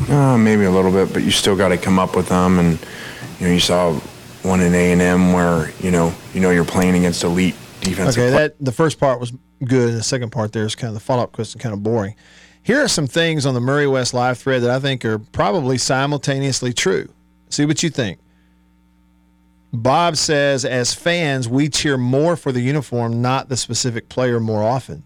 Uh, 0.08 0.36
maybe 0.36 0.64
a 0.64 0.70
little 0.70 0.90
bit, 0.92 1.12
but 1.12 1.22
you 1.22 1.30
still 1.30 1.56
got 1.56 1.68
to 1.68 1.76
come 1.78 1.98
up 1.98 2.14
with 2.14 2.28
them. 2.28 2.58
And 2.58 2.78
you 3.40 3.46
know, 3.48 3.52
you 3.52 3.60
saw 3.60 3.94
one 4.42 4.60
in 4.60 4.74
A 4.74 4.92
and 4.92 5.00
M 5.02 5.32
where 5.32 5.70
you 5.80 5.90
know 5.90 6.12
you 6.34 6.40
know 6.40 6.50
you're 6.50 6.64
playing 6.66 6.94
against 6.96 7.24
elite 7.24 7.54
defensive. 7.80 8.22
Okay, 8.22 8.30
pla- 8.30 8.38
that 8.40 8.54
the 8.60 8.72
first 8.72 9.00
part 9.00 9.18
was 9.20 9.32
good. 9.64 9.94
The 9.94 10.02
second 10.02 10.30
part 10.32 10.52
there 10.52 10.64
is 10.66 10.74
kind 10.74 10.88
of 10.88 10.94
the 10.94 11.00
follow 11.00 11.22
up 11.22 11.32
question, 11.32 11.60
kind 11.60 11.72
of 11.72 11.82
boring. 11.82 12.14
Here 12.62 12.82
are 12.82 12.88
some 12.88 13.06
things 13.06 13.46
on 13.46 13.54
the 13.54 13.60
Murray 13.60 13.86
West 13.86 14.12
live 14.12 14.38
thread 14.38 14.62
that 14.62 14.70
I 14.70 14.80
think 14.80 15.04
are 15.04 15.18
probably 15.18 15.78
simultaneously 15.78 16.72
true. 16.72 17.08
See 17.48 17.64
what 17.64 17.82
you 17.82 17.90
think. 17.90 18.18
Bob 19.82 20.16
says, 20.16 20.64
as 20.64 20.94
fans, 20.94 21.48
we 21.48 21.68
cheer 21.68 21.96
more 21.96 22.36
for 22.36 22.52
the 22.52 22.60
uniform, 22.60 23.22
not 23.22 23.48
the 23.48 23.56
specific 23.56 24.08
player 24.08 24.40
more 24.40 24.62
often. 24.62 25.04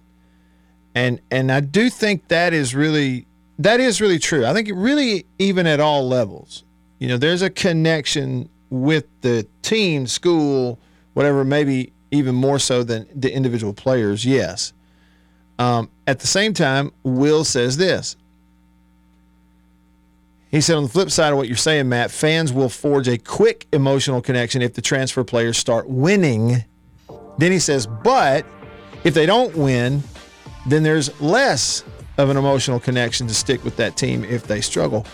And 0.94 1.20
and 1.30 1.52
I 1.52 1.60
do 1.60 1.88
think 1.88 2.28
that 2.28 2.52
is 2.52 2.74
really 2.74 3.26
that 3.58 3.80
is 3.80 4.00
really 4.00 4.18
true. 4.18 4.44
I 4.44 4.52
think 4.52 4.68
it 4.68 4.74
really 4.74 5.26
even 5.38 5.66
at 5.66 5.80
all 5.80 6.08
levels. 6.08 6.64
You 6.98 7.08
know, 7.08 7.16
there's 7.16 7.42
a 7.42 7.50
connection 7.50 8.48
with 8.70 9.06
the 9.22 9.46
team, 9.62 10.06
school, 10.06 10.78
whatever, 11.14 11.44
maybe 11.44 11.92
even 12.10 12.34
more 12.34 12.58
so 12.58 12.82
than 12.82 13.06
the 13.14 13.32
individual 13.32 13.72
players, 13.72 14.24
yes. 14.24 14.72
Um, 15.58 15.90
at 16.06 16.20
the 16.20 16.26
same 16.26 16.54
time, 16.54 16.92
Will 17.02 17.44
says 17.44 17.76
this. 17.76 18.16
He 20.50 20.60
said, 20.60 20.76
on 20.76 20.82
the 20.82 20.88
flip 20.88 21.10
side 21.10 21.30
of 21.32 21.38
what 21.38 21.46
you're 21.46 21.56
saying, 21.56 21.88
Matt, 21.88 22.10
fans 22.10 22.52
will 22.52 22.68
forge 22.68 23.06
a 23.06 23.16
quick 23.16 23.66
emotional 23.72 24.20
connection 24.20 24.62
if 24.62 24.74
the 24.74 24.82
transfer 24.82 25.22
players 25.22 25.56
start 25.56 25.88
winning. 25.88 26.64
Then 27.38 27.52
he 27.52 27.60
says, 27.60 27.86
but 27.86 28.44
if 29.04 29.14
they 29.14 29.26
don't 29.26 29.54
win, 29.56 30.02
then 30.66 30.82
there's 30.82 31.18
less 31.20 31.84
of 32.18 32.30
an 32.30 32.36
emotional 32.36 32.80
connection 32.80 33.28
to 33.28 33.34
stick 33.34 33.64
with 33.64 33.76
that 33.76 33.96
team 33.96 34.24
if 34.24 34.46
they 34.46 34.60
struggle. 34.60 35.06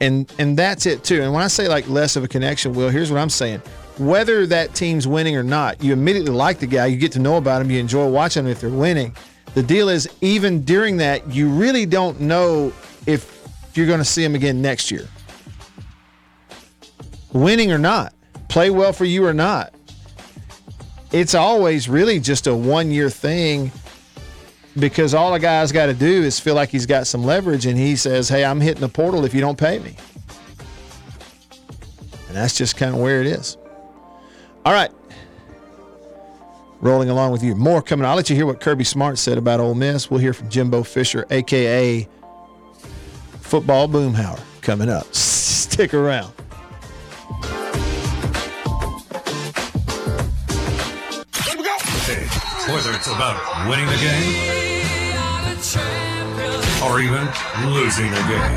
And 0.00 0.30
and 0.38 0.58
that's 0.58 0.84
it 0.86 1.04
too. 1.04 1.22
And 1.22 1.32
when 1.32 1.42
I 1.42 1.46
say 1.46 1.68
like 1.68 1.88
less 1.88 2.16
of 2.16 2.24
a 2.24 2.28
connection, 2.28 2.72
Will, 2.72 2.88
here's 2.88 3.10
what 3.12 3.20
I'm 3.20 3.30
saying. 3.30 3.60
Whether 3.98 4.46
that 4.46 4.74
team's 4.74 5.06
winning 5.06 5.36
or 5.36 5.44
not, 5.44 5.82
you 5.82 5.92
immediately 5.92 6.32
like 6.32 6.58
the 6.58 6.66
guy, 6.66 6.86
you 6.86 6.96
get 6.96 7.12
to 7.12 7.20
know 7.20 7.36
about 7.36 7.62
him, 7.62 7.70
you 7.70 7.78
enjoy 7.78 8.08
watching 8.08 8.42
them 8.44 8.50
if 8.50 8.60
they're 8.60 8.70
winning. 8.70 9.14
The 9.54 9.62
deal 9.62 9.88
is 9.88 10.08
even 10.20 10.64
during 10.64 10.96
that, 10.96 11.30
you 11.30 11.48
really 11.48 11.86
don't 11.86 12.20
know 12.20 12.72
if 13.06 13.41
you're 13.76 13.86
going 13.86 13.98
to 13.98 14.04
see 14.04 14.24
him 14.24 14.34
again 14.34 14.60
next 14.62 14.90
year. 14.90 15.08
Winning 17.32 17.72
or 17.72 17.78
not, 17.78 18.12
play 18.48 18.70
well 18.70 18.92
for 18.92 19.04
you 19.04 19.24
or 19.24 19.32
not. 19.32 19.72
It's 21.12 21.34
always 21.34 21.88
really 21.88 22.20
just 22.20 22.46
a 22.46 22.54
one 22.54 22.90
year 22.90 23.10
thing 23.10 23.70
because 24.78 25.14
all 25.14 25.34
a 25.34 25.38
guy's 25.38 25.72
got 25.72 25.86
to 25.86 25.94
do 25.94 26.22
is 26.22 26.40
feel 26.40 26.54
like 26.54 26.70
he's 26.70 26.86
got 26.86 27.06
some 27.06 27.24
leverage 27.24 27.66
and 27.66 27.76
he 27.76 27.96
says, 27.96 28.28
Hey, 28.28 28.44
I'm 28.44 28.60
hitting 28.60 28.80
the 28.80 28.88
portal 28.88 29.24
if 29.24 29.34
you 29.34 29.40
don't 29.40 29.58
pay 29.58 29.78
me. 29.78 29.96
And 32.28 32.36
that's 32.36 32.56
just 32.56 32.76
kind 32.76 32.94
of 32.94 33.00
where 33.00 33.20
it 33.20 33.26
is. 33.26 33.58
All 34.64 34.72
right. 34.72 34.90
Rolling 36.80 37.10
along 37.10 37.32
with 37.32 37.42
you. 37.42 37.54
More 37.54 37.82
coming. 37.82 38.06
I'll 38.06 38.16
let 38.16 38.30
you 38.30 38.36
hear 38.36 38.46
what 38.46 38.60
Kirby 38.60 38.84
Smart 38.84 39.18
said 39.18 39.36
about 39.38 39.60
Ole 39.60 39.74
Miss. 39.74 40.10
We'll 40.10 40.20
hear 40.20 40.32
from 40.32 40.48
Jimbo 40.48 40.82
Fisher, 40.82 41.26
aka 41.30 42.08
Football 43.52 43.86
Boomhauer, 43.86 44.40
coming 44.62 44.88
up. 44.88 45.04
Stick 45.14 45.92
around. 45.92 46.32
Hey, 52.08 52.24
whether 52.72 52.92
it's 52.92 53.08
about 53.08 53.68
winning 53.68 53.84
the 53.84 53.98
game 54.00 54.32
or 56.82 57.00
even 57.02 57.28
losing 57.74 58.10
the 58.10 58.24
game, 58.24 58.56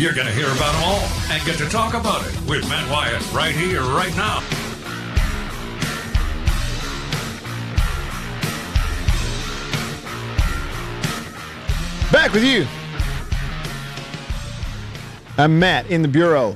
you're 0.00 0.14
going 0.14 0.26
to 0.26 0.32
hear 0.32 0.46
about 0.46 0.72
them 0.72 0.82
all 0.82 1.08
and 1.30 1.40
get 1.46 1.56
to 1.58 1.68
talk 1.68 1.94
about 1.94 2.26
it 2.26 2.34
with 2.48 2.68
Matt 2.68 2.90
Wyatt 2.90 3.32
right 3.32 3.54
here, 3.54 3.82
right 3.82 4.16
now. 4.16 4.40
Back 12.10 12.32
with 12.32 12.42
you. 12.42 12.66
I'm 15.36 15.58
Matt 15.58 15.90
in 15.90 16.02
the 16.02 16.08
Bureau. 16.08 16.54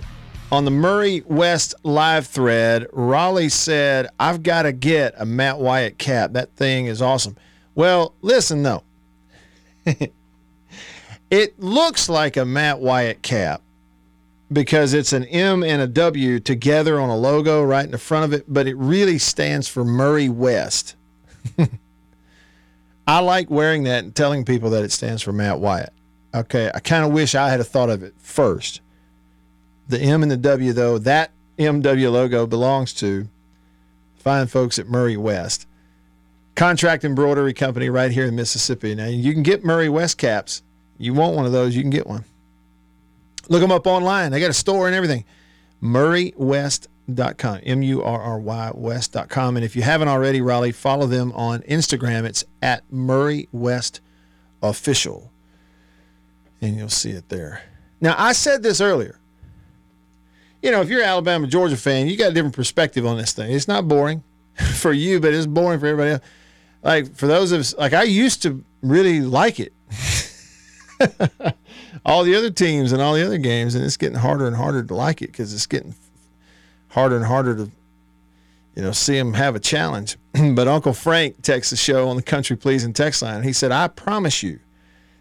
On 0.52 0.64
the 0.64 0.70
Murray 0.70 1.24
West 1.26 1.74
live 1.82 2.28
thread, 2.28 2.86
Raleigh 2.92 3.48
said, 3.48 4.06
I've 4.20 4.44
got 4.44 4.62
to 4.62 4.72
get 4.72 5.14
a 5.18 5.26
Matt 5.26 5.58
Wyatt 5.58 5.98
cap. 5.98 6.34
That 6.34 6.54
thing 6.54 6.86
is 6.86 7.02
awesome. 7.02 7.36
Well, 7.74 8.14
listen, 8.22 8.62
though. 8.62 8.84
it 11.30 11.58
looks 11.58 12.08
like 12.08 12.36
a 12.36 12.44
Matt 12.44 12.78
Wyatt 12.78 13.20
cap 13.20 13.62
because 14.52 14.94
it's 14.94 15.12
an 15.12 15.24
M 15.24 15.64
and 15.64 15.82
a 15.82 15.88
W 15.88 16.38
together 16.38 17.00
on 17.00 17.10
a 17.10 17.16
logo 17.16 17.64
right 17.64 17.84
in 17.84 17.90
the 17.90 17.98
front 17.98 18.26
of 18.26 18.32
it, 18.32 18.44
but 18.46 18.68
it 18.68 18.76
really 18.76 19.18
stands 19.18 19.66
for 19.66 19.84
Murray 19.84 20.28
West. 20.28 20.94
I 23.08 23.18
like 23.18 23.50
wearing 23.50 23.82
that 23.84 24.04
and 24.04 24.14
telling 24.14 24.44
people 24.44 24.70
that 24.70 24.84
it 24.84 24.92
stands 24.92 25.20
for 25.20 25.32
Matt 25.32 25.58
Wyatt. 25.58 25.92
Okay, 26.34 26.70
I 26.74 26.80
kind 26.80 27.04
of 27.04 27.12
wish 27.12 27.34
I 27.34 27.48
had 27.48 27.64
thought 27.66 27.90
of 27.90 28.02
it 28.02 28.14
first. 28.18 28.80
The 29.88 29.98
M 29.98 30.22
and 30.22 30.30
the 30.30 30.36
W, 30.36 30.72
though, 30.72 30.98
that 30.98 31.30
MW 31.58 32.12
logo 32.12 32.46
belongs 32.46 32.92
to 32.94 33.28
fine 34.16 34.46
folks 34.46 34.78
at 34.78 34.88
Murray 34.88 35.16
West. 35.16 35.66
Contract 36.54 37.04
embroidery 37.04 37.54
company 37.54 37.88
right 37.88 38.10
here 38.10 38.26
in 38.26 38.36
Mississippi. 38.36 38.94
Now, 38.94 39.06
you 39.06 39.32
can 39.32 39.42
get 39.42 39.64
Murray 39.64 39.88
West 39.88 40.18
caps. 40.18 40.62
You 40.98 41.14
want 41.14 41.36
one 41.36 41.46
of 41.46 41.52
those, 41.52 41.74
you 41.74 41.82
can 41.82 41.90
get 41.90 42.06
one. 42.06 42.24
Look 43.48 43.62
them 43.62 43.72
up 43.72 43.86
online. 43.86 44.30
They 44.30 44.40
got 44.40 44.50
a 44.50 44.54
store 44.54 44.86
and 44.86 44.94
everything. 44.94 45.24
MurrayWest.com. 45.82 47.60
M 47.62 47.82
U 47.82 48.02
R 48.02 48.20
R 48.20 48.38
Y 48.38 48.72
West.com. 48.74 49.56
And 49.56 49.64
if 49.64 49.74
you 49.74 49.82
haven't 49.82 50.08
already, 50.08 50.42
Raleigh, 50.42 50.72
follow 50.72 51.06
them 51.06 51.32
on 51.32 51.60
Instagram. 51.60 52.24
It's 52.24 52.44
at 52.60 52.82
Murray 52.92 53.48
West 53.52 54.00
Official. 54.62 55.32
And 56.60 56.76
you'll 56.76 56.88
see 56.88 57.10
it 57.10 57.28
there. 57.28 57.62
Now, 58.00 58.14
I 58.18 58.32
said 58.32 58.62
this 58.62 58.80
earlier. 58.80 59.18
You 60.62 60.72
know, 60.72 60.80
if 60.80 60.88
you're 60.88 61.02
an 61.02 61.08
Alabama 61.08 61.46
Georgia 61.46 61.76
fan, 61.76 62.08
you 62.08 62.16
got 62.16 62.30
a 62.30 62.34
different 62.34 62.56
perspective 62.56 63.06
on 63.06 63.16
this 63.16 63.32
thing. 63.32 63.52
It's 63.52 63.68
not 63.68 63.86
boring 63.86 64.24
for 64.74 64.92
you, 64.92 65.20
but 65.20 65.32
it's 65.32 65.46
boring 65.46 65.78
for 65.78 65.86
everybody 65.86 66.12
else. 66.12 66.22
Like 66.82 67.14
for 67.16 67.26
those 67.26 67.52
of 67.52 67.60
us, 67.60 67.76
like 67.76 67.92
I 67.92 68.04
used 68.04 68.42
to 68.42 68.64
really 68.82 69.20
like 69.20 69.60
it. 69.60 69.72
all 72.04 72.24
the 72.24 72.34
other 72.34 72.50
teams 72.50 72.92
and 72.92 73.00
all 73.00 73.14
the 73.14 73.24
other 73.24 73.38
games, 73.38 73.74
and 73.74 73.84
it's 73.84 73.96
getting 73.96 74.18
harder 74.18 74.46
and 74.46 74.56
harder 74.56 74.82
to 74.82 74.94
like 74.94 75.22
it 75.22 75.28
because 75.28 75.52
it's 75.52 75.66
getting 75.66 75.94
harder 76.88 77.16
and 77.16 77.24
harder 77.24 77.54
to, 77.56 77.70
you 78.74 78.82
know, 78.82 78.92
see 78.92 79.16
them 79.16 79.34
have 79.34 79.54
a 79.54 79.60
challenge. 79.60 80.16
but 80.54 80.68
Uncle 80.68 80.92
Frank 80.92 81.42
texts 81.42 81.70
the 81.70 81.76
show 81.76 82.08
on 82.08 82.16
the 82.16 82.22
Country 82.22 82.56
Pleasing 82.56 82.92
text 82.92 83.22
line. 83.22 83.42
He 83.42 83.52
said, 83.52 83.72
"I 83.72 83.88
promise 83.88 84.42
you." 84.42 84.60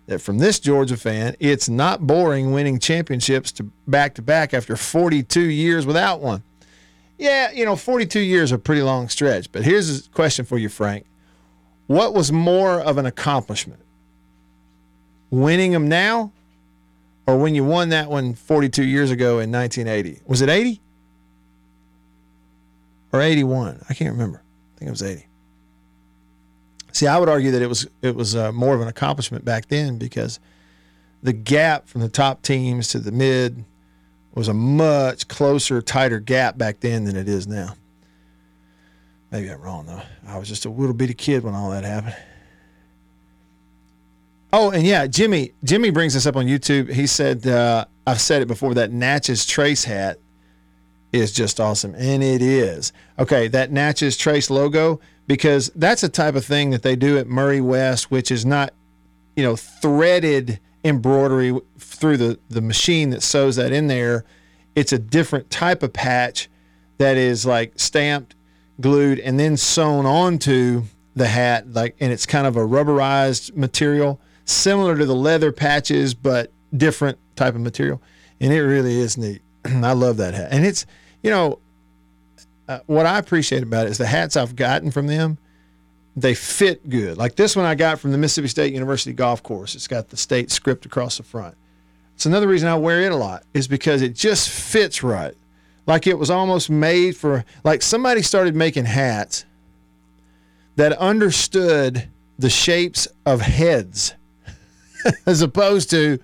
That 0.07 0.19
from 0.19 0.37
this 0.37 0.59
Georgia 0.59 0.97
fan, 0.97 1.35
it's 1.39 1.69
not 1.69 2.07
boring 2.07 2.51
winning 2.51 2.79
championships 2.79 3.51
to 3.53 3.63
back 3.87 4.15
to 4.15 4.21
back 4.21 4.53
after 4.53 4.75
42 4.75 5.41
years 5.41 5.85
without 5.85 6.21
one. 6.21 6.43
Yeah, 7.17 7.51
you 7.51 7.65
know, 7.65 7.75
42 7.75 8.19
years 8.19 8.51
a 8.51 8.57
pretty 8.57 8.81
long 8.81 9.09
stretch. 9.09 9.51
But 9.51 9.63
here's 9.63 10.07
a 10.07 10.09
question 10.09 10.45
for 10.45 10.57
you, 10.57 10.69
Frank. 10.69 11.05
What 11.87 12.13
was 12.13 12.31
more 12.31 12.79
of 12.79 12.97
an 12.97 13.05
accomplishment? 13.05 13.81
Winning 15.29 15.71
them 15.73 15.89
now 15.89 16.31
or 17.27 17.37
when 17.37 17.53
you 17.53 17.63
won 17.65 17.89
that 17.89 18.09
one 18.09 18.33
42 18.33 18.83
years 18.83 19.11
ago 19.11 19.39
in 19.39 19.51
1980? 19.51 20.21
Was 20.25 20.41
it 20.41 20.49
80? 20.49 20.81
Or 23.11 23.21
81? 23.21 23.85
I 23.89 23.93
can't 23.93 24.13
remember. 24.13 24.41
I 24.75 24.79
think 24.79 24.87
it 24.87 24.91
was 24.91 25.03
80. 25.03 25.26
See, 26.97 27.05
I 27.05 27.19
would 27.19 27.29
argue 27.29 27.51
that 27.51 27.61
it 27.61 27.67
was 27.67 27.87
it 28.01 28.15
was 28.15 28.35
uh, 28.35 28.51
more 28.51 28.73
of 28.73 28.81
an 28.81 28.87
accomplishment 28.87 29.45
back 29.45 29.67
then 29.67 29.99
because 29.99 30.39
the 31.21 31.31
gap 31.31 31.87
from 31.87 32.01
the 32.01 32.09
top 32.09 32.41
teams 32.41 32.87
to 32.87 32.97
the 32.97 33.11
mid 33.11 33.63
was 34.33 34.47
a 34.47 34.53
much 34.55 35.27
closer, 35.27 35.79
tighter 35.79 36.19
gap 36.19 36.57
back 36.57 36.79
then 36.79 37.03
than 37.03 37.15
it 37.15 37.29
is 37.29 37.45
now. 37.45 37.75
Maybe 39.29 39.47
I'm 39.47 39.61
wrong 39.61 39.85
though. 39.85 40.01
I 40.25 40.39
was 40.39 40.47
just 40.47 40.65
a 40.65 40.71
little 40.71 40.95
bitty 40.95 41.13
kid 41.13 41.43
when 41.43 41.53
all 41.53 41.69
that 41.69 41.83
happened. 41.83 42.15
Oh, 44.51 44.71
and 44.71 44.83
yeah, 44.83 45.05
Jimmy. 45.05 45.51
Jimmy 45.63 45.91
brings 45.91 46.15
this 46.15 46.25
up 46.25 46.35
on 46.35 46.47
YouTube. 46.47 46.91
He 46.91 47.05
said, 47.05 47.45
uh, 47.45 47.85
"I've 48.07 48.21
said 48.21 48.41
it 48.41 48.47
before. 48.47 48.73
That 48.73 48.91
Natchez 48.91 49.45
Trace 49.45 49.83
hat 49.83 50.17
is 51.13 51.31
just 51.31 51.59
awesome, 51.59 51.93
and 51.93 52.23
it 52.23 52.41
is. 52.41 52.91
Okay, 53.19 53.49
that 53.49 53.71
Natchez 53.71 54.17
Trace 54.17 54.49
logo 54.49 54.99
because 55.27 55.69
that's 55.75 56.01
the 56.01 56.09
type 56.09 56.35
of 56.35 56.45
thing 56.45 56.71
that 56.71 56.81
they 56.81 56.95
do 56.95 57.17
at 57.17 57.27
Murray 57.27 57.61
West, 57.61 58.09
which 58.09 58.31
is 58.31 58.45
not, 58.45 58.73
you 59.35 59.43
know, 59.43 59.55
threaded 59.55 60.59
embroidery 60.83 61.59
through 61.77 62.17
the 62.17 62.39
the 62.49 62.61
machine 62.61 63.09
that 63.11 63.21
sews 63.21 63.57
that 63.57 63.71
in 63.71 63.87
there. 63.87 64.25
It's 64.75 64.93
a 64.93 64.99
different 64.99 65.49
type 65.49 65.83
of 65.83 65.91
patch 65.91 66.49
that 66.97 67.17
is 67.17 67.45
like 67.45 67.73
stamped, 67.75 68.35
glued, 68.79 69.19
and 69.19 69.39
then 69.39 69.57
sewn 69.57 70.05
onto 70.05 70.83
the 71.15 71.27
hat, 71.27 71.73
like, 71.73 71.95
and 71.99 72.11
it's 72.11 72.25
kind 72.25 72.45
of 72.45 72.55
a 72.55 72.61
rubberized 72.61 73.55
material, 73.55 74.21
similar 74.45 74.95
to 74.97 75.05
the 75.05 75.15
leather 75.15 75.51
patches, 75.51 76.13
but 76.13 76.51
different 76.75 77.17
type 77.35 77.55
of 77.55 77.61
material. 77.61 78.01
And 78.39 78.53
it 78.53 78.61
really 78.61 78.99
is 78.99 79.17
neat. 79.17 79.41
I 79.65 79.93
love 79.93 80.17
that 80.17 80.35
hat, 80.35 80.49
and 80.51 80.65
it's, 80.65 80.85
you 81.23 81.31
know, 81.31 81.59
uh, 82.67 82.79
what 82.85 83.05
I 83.05 83.17
appreciate 83.17 83.63
about 83.63 83.85
it 83.85 83.91
is 83.91 83.97
the 83.97 84.07
hats 84.07 84.35
I've 84.35 84.55
gotten 84.55 84.91
from 84.91 85.07
them, 85.07 85.37
they 86.15 86.33
fit 86.33 86.89
good. 86.89 87.17
Like 87.17 87.35
this 87.35 87.55
one 87.55 87.65
I 87.65 87.75
got 87.75 87.99
from 87.99 88.11
the 88.11 88.17
Mississippi 88.17 88.47
State 88.47 88.73
University 88.73 89.13
golf 89.13 89.43
course. 89.43 89.75
It's 89.75 89.87
got 89.87 90.09
the 90.09 90.17
state 90.17 90.51
script 90.51 90.85
across 90.85 91.17
the 91.17 91.23
front. 91.23 91.55
It's 92.15 92.25
another 92.25 92.47
reason 92.47 92.67
I 92.67 92.75
wear 92.75 93.01
it 93.01 93.11
a 93.11 93.15
lot 93.15 93.43
is 93.53 93.67
because 93.67 94.01
it 94.01 94.15
just 94.15 94.49
fits 94.49 95.03
right. 95.03 95.35
Like 95.85 96.07
it 96.07 96.17
was 96.17 96.29
almost 96.29 96.69
made 96.69 97.15
for 97.15 97.45
like 97.63 97.81
somebody 97.81 98.21
started 98.21 98.55
making 98.55 98.85
hats 98.85 99.45
that 100.75 100.93
understood 100.93 102.07
the 102.39 102.49
shapes 102.49 103.07
of 103.25 103.41
heads 103.41 104.15
as 105.25 105.41
opposed 105.41 105.89
to 105.91 106.19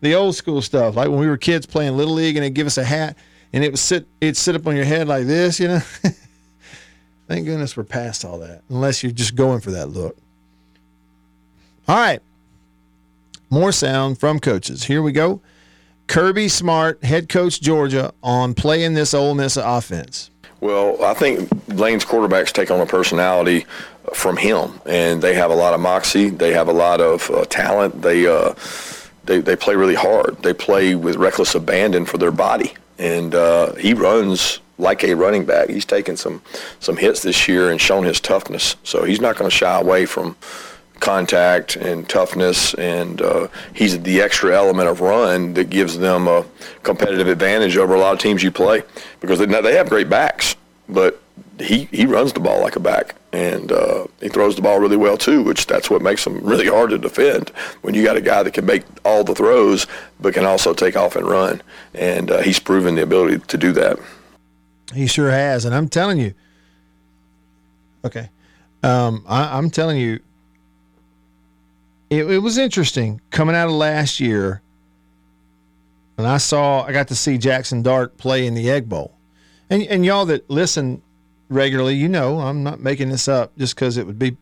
the 0.00 0.14
old 0.14 0.34
school 0.34 0.60
stuff. 0.60 0.96
Like 0.96 1.08
when 1.08 1.20
we 1.20 1.28
were 1.28 1.36
kids 1.36 1.64
playing 1.64 1.96
little 1.96 2.14
league 2.14 2.36
and 2.36 2.44
they'd 2.44 2.54
give 2.54 2.66
us 2.66 2.78
a 2.78 2.84
hat 2.84 3.16
and 3.52 3.64
it 3.64 3.70
would 3.70 3.78
sit 3.78 4.06
it'd 4.20 4.36
sit 4.36 4.54
up 4.54 4.66
on 4.66 4.76
your 4.76 4.84
head 4.84 5.08
like 5.08 5.26
this, 5.26 5.60
you 5.60 5.68
know. 5.68 5.80
Thank 7.28 7.46
goodness 7.46 7.76
we're 7.76 7.84
past 7.84 8.24
all 8.24 8.38
that, 8.38 8.62
unless 8.68 9.02
you're 9.02 9.12
just 9.12 9.34
going 9.34 9.60
for 9.60 9.72
that 9.72 9.88
look. 9.88 10.16
All 11.88 11.96
right. 11.96 12.20
More 13.50 13.72
sound 13.72 14.18
from 14.18 14.40
coaches. 14.40 14.84
Here 14.84 15.02
we 15.02 15.12
go. 15.12 15.40
Kirby 16.08 16.48
Smart, 16.48 17.02
head 17.04 17.28
coach 17.28 17.60
Georgia, 17.60 18.12
on 18.22 18.54
playing 18.54 18.94
this 18.94 19.12
Ole 19.14 19.34
Miss 19.34 19.56
offense. 19.56 20.30
Well, 20.60 21.02
I 21.04 21.14
think 21.14 21.50
Lane's 21.68 22.04
quarterbacks 22.04 22.52
take 22.52 22.70
on 22.70 22.80
a 22.80 22.86
personality 22.86 23.66
from 24.14 24.36
him, 24.36 24.80
and 24.86 25.20
they 25.20 25.34
have 25.34 25.50
a 25.50 25.54
lot 25.54 25.74
of 25.74 25.80
moxie. 25.80 26.30
They 26.30 26.52
have 26.52 26.68
a 26.68 26.72
lot 26.72 27.00
of 27.00 27.30
uh, 27.30 27.44
talent. 27.44 28.02
They, 28.02 28.26
uh, 28.26 28.54
they 29.24 29.40
they 29.40 29.56
play 29.56 29.74
really 29.74 29.94
hard. 29.94 30.42
They 30.42 30.54
play 30.54 30.94
with 30.94 31.16
reckless 31.16 31.54
abandon 31.54 32.06
for 32.06 32.18
their 32.18 32.30
body, 32.30 32.74
and 32.98 33.34
uh, 33.34 33.74
he 33.74 33.94
runs 33.94 34.60
like 34.78 35.04
a 35.04 35.14
running 35.14 35.44
back. 35.44 35.68
He's 35.68 35.84
taken 35.84 36.16
some 36.16 36.42
some 36.80 36.96
hits 36.96 37.22
this 37.22 37.48
year 37.48 37.70
and 37.70 37.80
shown 37.80 38.04
his 38.04 38.20
toughness. 38.20 38.76
So 38.84 39.04
he's 39.04 39.20
not 39.20 39.36
going 39.36 39.50
to 39.50 39.56
shy 39.56 39.80
away 39.80 40.06
from 40.06 40.36
contact 41.00 41.76
and 41.76 42.08
toughness, 42.08 42.74
and 42.74 43.20
uh, 43.20 43.48
he's 43.74 44.00
the 44.00 44.20
extra 44.20 44.54
element 44.54 44.88
of 44.88 45.00
run 45.00 45.54
that 45.54 45.70
gives 45.70 45.98
them 45.98 46.26
a 46.26 46.44
competitive 46.82 47.28
advantage 47.28 47.76
over 47.76 47.94
a 47.94 47.98
lot 47.98 48.14
of 48.14 48.18
teams 48.18 48.42
you 48.42 48.50
play 48.50 48.82
because 49.20 49.38
they, 49.38 49.46
they 49.46 49.74
have 49.74 49.88
great 49.88 50.08
backs, 50.08 50.56
but 50.88 51.20
he, 51.60 51.84
he 51.92 52.06
runs 52.06 52.32
the 52.32 52.40
ball 52.40 52.60
like 52.60 52.76
a 52.76 52.80
back, 52.80 53.14
and 53.36 53.70
uh, 53.70 54.06
he 54.22 54.30
throws 54.30 54.56
the 54.56 54.62
ball 54.62 54.78
really 54.78 54.96
well 54.96 55.18
too, 55.18 55.42
which 55.42 55.66
that's 55.66 55.90
what 55.90 56.00
makes 56.00 56.26
him 56.26 56.42
really 56.42 56.68
hard 56.68 56.88
to 56.88 56.96
defend 56.96 57.50
when 57.82 57.92
you 57.92 58.02
got 58.02 58.16
a 58.16 58.20
guy 58.22 58.42
that 58.42 58.54
can 58.54 58.64
make 58.64 58.82
all 59.04 59.24
the 59.24 59.34
throws 59.34 59.86
but 60.18 60.32
can 60.32 60.46
also 60.46 60.72
take 60.72 60.96
off 60.96 61.16
and 61.16 61.26
run, 61.26 61.60
and 61.92 62.30
uh, 62.30 62.40
he's 62.40 62.58
proven 62.58 62.94
the 62.94 63.02
ability 63.02 63.38
to 63.46 63.58
do 63.58 63.72
that. 63.72 63.98
He 64.94 65.06
sure 65.06 65.30
has, 65.30 65.66
and 65.66 65.74
I'm 65.74 65.88
telling 65.88 66.18
you. 66.18 66.32
Okay, 68.06 68.30
um, 68.82 69.22
I, 69.28 69.58
I'm 69.58 69.68
telling 69.68 69.98
you, 69.98 70.20
it, 72.08 72.24
it 72.30 72.38
was 72.38 72.56
interesting 72.56 73.20
coming 73.30 73.54
out 73.54 73.66
of 73.66 73.74
last 73.74 74.18
year. 74.18 74.62
And 76.18 76.26
I 76.26 76.38
saw, 76.38 76.82
I 76.82 76.92
got 76.92 77.08
to 77.08 77.14
see 77.14 77.36
Jackson 77.36 77.82
Dart 77.82 78.16
play 78.16 78.46
in 78.46 78.54
the 78.54 78.70
Egg 78.70 78.88
Bowl, 78.88 79.12
and 79.68 79.82
and 79.82 80.06
y'all 80.06 80.24
that 80.24 80.48
listen 80.48 81.02
regularly, 81.48 81.94
you 81.94 82.08
know, 82.08 82.40
I'm 82.40 82.62
not 82.62 82.80
making 82.80 83.08
this 83.10 83.28
up 83.28 83.56
just 83.56 83.74
because 83.74 83.96
it 83.96 84.06
would 84.06 84.18
be, 84.18 84.36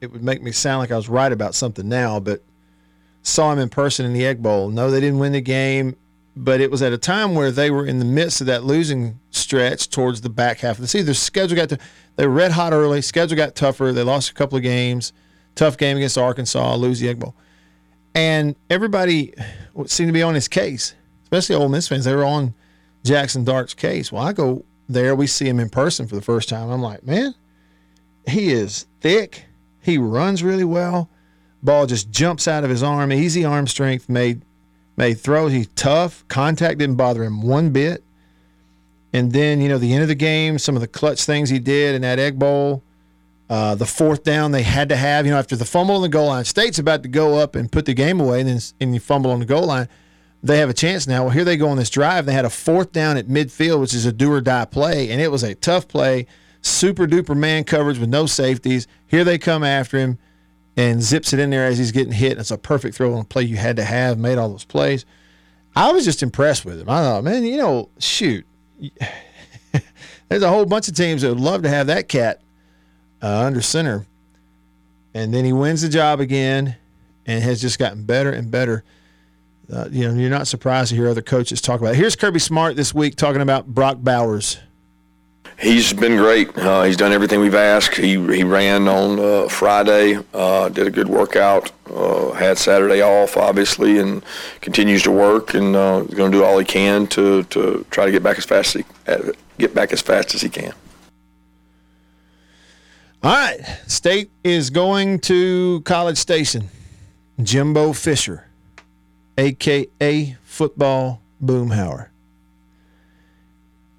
it 0.00 0.12
would 0.12 0.22
make 0.22 0.42
me 0.42 0.52
sound 0.52 0.80
like 0.80 0.90
I 0.90 0.96
was 0.96 1.08
right 1.08 1.32
about 1.32 1.54
something 1.54 1.88
now. 1.88 2.20
But 2.20 2.42
saw 3.22 3.52
him 3.52 3.58
in 3.58 3.68
person 3.68 4.06
in 4.06 4.12
the 4.12 4.24
Egg 4.26 4.42
Bowl. 4.42 4.70
No, 4.70 4.90
they 4.90 5.00
didn't 5.00 5.18
win 5.18 5.32
the 5.32 5.40
game, 5.40 5.96
but 6.36 6.60
it 6.60 6.70
was 6.70 6.82
at 6.82 6.92
a 6.92 6.98
time 6.98 7.34
where 7.34 7.50
they 7.50 7.70
were 7.70 7.84
in 7.84 7.98
the 7.98 8.04
midst 8.04 8.40
of 8.40 8.46
that 8.46 8.64
losing 8.64 9.18
stretch 9.30 9.90
towards 9.90 10.20
the 10.20 10.30
back 10.30 10.58
half 10.58 10.76
of 10.76 10.82
the 10.82 10.88
season. 10.88 11.06
Their 11.06 11.14
schedule 11.14 11.56
got 11.56 11.68
to, 11.70 11.78
they 12.16 12.26
were 12.26 12.32
red 12.32 12.52
hot 12.52 12.72
early. 12.72 13.02
Schedule 13.02 13.36
got 13.36 13.54
tougher. 13.54 13.92
They 13.92 14.02
lost 14.02 14.30
a 14.30 14.34
couple 14.34 14.56
of 14.56 14.62
games. 14.62 15.12
Tough 15.54 15.76
game 15.76 15.96
against 15.96 16.16
Arkansas, 16.16 16.76
lose 16.76 17.00
the 17.00 17.08
Egg 17.08 17.18
Bowl. 17.18 17.34
And 18.14 18.54
everybody 18.70 19.34
seemed 19.86 20.08
to 20.08 20.12
be 20.12 20.22
on 20.22 20.34
his 20.34 20.48
case, 20.48 20.94
especially 21.24 21.56
Ole 21.56 21.68
Miss 21.68 21.88
fans. 21.88 22.04
They 22.04 22.14
were 22.14 22.24
on 22.24 22.54
Jackson 23.04 23.44
Dart's 23.44 23.74
case. 23.74 24.10
Well, 24.12 24.22
I 24.22 24.32
go 24.32 24.64
there, 24.88 25.14
we 25.14 25.26
see 25.26 25.48
him 25.48 25.60
in 25.60 25.68
person 25.68 26.06
for 26.06 26.14
the 26.14 26.22
first 26.22 26.48
time. 26.48 26.70
I'm 26.70 26.82
like, 26.82 27.04
man, 27.04 27.34
he 28.26 28.50
is 28.50 28.86
thick. 29.00 29.44
He 29.80 29.98
runs 29.98 30.42
really 30.42 30.64
well. 30.64 31.08
Ball 31.62 31.86
just 31.86 32.10
jumps 32.10 32.46
out 32.46 32.64
of 32.64 32.70
his 32.70 32.82
arm. 32.82 33.12
Easy 33.12 33.44
arm 33.44 33.66
strength. 33.66 34.08
Made 34.08 34.42
made 34.96 35.20
throws. 35.20 35.52
He's 35.52 35.68
tough. 35.68 36.26
Contact 36.28 36.78
didn't 36.78 36.96
bother 36.96 37.24
him 37.24 37.42
one 37.42 37.70
bit. 37.70 38.04
And 39.12 39.32
then 39.32 39.60
you 39.60 39.68
know 39.68 39.78
the 39.78 39.92
end 39.92 40.02
of 40.02 40.08
the 40.08 40.14
game, 40.14 40.58
some 40.58 40.74
of 40.74 40.80
the 40.80 40.88
clutch 40.88 41.24
things 41.24 41.48
he 41.48 41.58
did 41.58 41.94
in 41.94 42.02
that 42.02 42.18
Egg 42.18 42.38
Bowl. 42.38 42.82
Uh, 43.50 43.74
the 43.74 43.86
fourth 43.86 44.24
down 44.24 44.52
they 44.52 44.62
had 44.62 44.90
to 44.90 44.96
have, 44.96 45.24
you 45.24 45.32
know, 45.32 45.38
after 45.38 45.56
the 45.56 45.64
fumble 45.64 45.94
on 45.94 46.02
the 46.02 46.08
goal 46.08 46.26
line. 46.26 46.44
State's 46.44 46.78
about 46.78 47.02
to 47.02 47.08
go 47.08 47.38
up 47.38 47.54
and 47.54 47.72
put 47.72 47.86
the 47.86 47.94
game 47.94 48.20
away, 48.20 48.40
and 48.40 48.48
then 48.48 48.60
and 48.80 48.94
you 48.94 49.00
fumble 49.00 49.30
on 49.30 49.40
the 49.40 49.46
goal 49.46 49.66
line. 49.66 49.88
They 50.42 50.58
have 50.58 50.70
a 50.70 50.74
chance 50.74 51.06
now. 51.06 51.24
Well, 51.24 51.32
here 51.32 51.44
they 51.44 51.56
go 51.56 51.68
on 51.68 51.76
this 51.76 51.90
drive. 51.90 52.26
They 52.26 52.32
had 52.32 52.44
a 52.44 52.50
fourth 52.50 52.92
down 52.92 53.16
at 53.16 53.26
midfield, 53.26 53.80
which 53.80 53.94
is 53.94 54.06
a 54.06 54.12
do 54.12 54.32
or 54.32 54.40
die 54.40 54.64
play, 54.64 55.10
and 55.10 55.20
it 55.20 55.30
was 55.30 55.42
a 55.42 55.54
tough 55.54 55.88
play, 55.88 56.26
super 56.62 57.06
duper 57.06 57.36
man 57.36 57.64
coverage 57.64 57.98
with 57.98 58.08
no 58.08 58.26
safeties. 58.26 58.86
Here 59.06 59.24
they 59.24 59.38
come 59.38 59.64
after 59.64 59.98
him 59.98 60.18
and 60.76 61.02
zips 61.02 61.32
it 61.32 61.40
in 61.40 61.50
there 61.50 61.66
as 61.66 61.78
he's 61.78 61.90
getting 61.90 62.12
hit. 62.12 62.38
It's 62.38 62.52
a 62.52 62.58
perfect 62.58 62.94
throw 62.94 63.12
on 63.14 63.22
a 63.22 63.24
play 63.24 63.42
you 63.42 63.56
had 63.56 63.76
to 63.76 63.84
have, 63.84 64.18
made 64.18 64.38
all 64.38 64.48
those 64.48 64.64
plays. 64.64 65.04
I 65.74 65.90
was 65.92 66.04
just 66.04 66.22
impressed 66.22 66.64
with 66.64 66.80
him. 66.80 66.88
I 66.88 67.00
thought, 67.00 67.24
man, 67.24 67.44
you 67.44 67.56
know, 67.56 67.88
shoot. 67.98 68.46
There's 70.28 70.42
a 70.42 70.48
whole 70.48 70.66
bunch 70.66 70.88
of 70.88 70.94
teams 70.94 71.22
that 71.22 71.30
would 71.30 71.40
love 71.40 71.62
to 71.62 71.68
have 71.68 71.88
that 71.88 72.08
cat 72.08 72.40
uh, 73.22 73.44
under 73.44 73.60
center. 73.60 74.06
And 75.14 75.34
then 75.34 75.44
he 75.44 75.52
wins 75.52 75.82
the 75.82 75.88
job 75.88 76.20
again 76.20 76.76
and 77.26 77.42
has 77.42 77.60
just 77.60 77.78
gotten 77.78 78.04
better 78.04 78.30
and 78.30 78.50
better. 78.50 78.84
Uh, 79.72 79.88
you 79.90 80.08
know, 80.08 80.18
you're 80.18 80.30
not 80.30 80.46
surprised 80.46 80.90
to 80.90 80.96
hear 80.96 81.08
other 81.08 81.22
coaches 81.22 81.60
talk 81.60 81.80
about 81.80 81.94
it. 81.94 81.96
Here's 81.96 82.16
Kirby 82.16 82.38
Smart 82.38 82.76
this 82.76 82.94
week 82.94 83.16
talking 83.16 83.42
about 83.42 83.66
Brock 83.66 83.98
Bowers. 84.00 84.58
He's 85.58 85.92
been 85.92 86.16
great. 86.16 86.56
Uh, 86.56 86.84
he's 86.84 86.96
done 86.96 87.12
everything 87.12 87.40
we've 87.40 87.54
asked. 87.54 87.96
He 87.96 88.10
he 88.10 88.44
ran 88.44 88.86
on 88.86 89.18
uh, 89.18 89.48
Friday, 89.48 90.18
uh, 90.32 90.68
did 90.68 90.86
a 90.86 90.90
good 90.90 91.08
workout, 91.08 91.72
uh, 91.92 92.30
had 92.30 92.58
Saturday 92.58 93.02
off, 93.02 93.36
obviously, 93.36 93.98
and 93.98 94.22
continues 94.60 95.02
to 95.02 95.10
work 95.10 95.54
and 95.54 95.74
uh, 95.74 96.02
going 96.02 96.30
to 96.30 96.38
do 96.38 96.44
all 96.44 96.58
he 96.58 96.64
can 96.64 97.08
to, 97.08 97.42
to 97.44 97.84
try 97.90 98.06
to 98.06 98.12
get 98.12 98.22
back 98.22 98.38
as 98.38 98.44
fast 98.44 98.76
as 98.76 98.84
he, 98.84 99.32
get 99.58 99.74
back 99.74 99.92
as 99.92 100.00
fast 100.00 100.32
as 100.32 100.42
he 100.42 100.48
can. 100.48 100.72
All 103.20 103.32
right. 103.32 103.58
State 103.88 104.30
is 104.44 104.70
going 104.70 105.18
to 105.20 105.80
College 105.80 106.18
Station. 106.18 106.68
Jimbo 107.42 107.92
Fisher, 107.92 108.47
a.k.a. 109.38 110.36
Football 110.42 111.22
Boomhauer. 111.42 112.08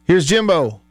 Here's 0.03 0.25
Jimbo 0.25 0.81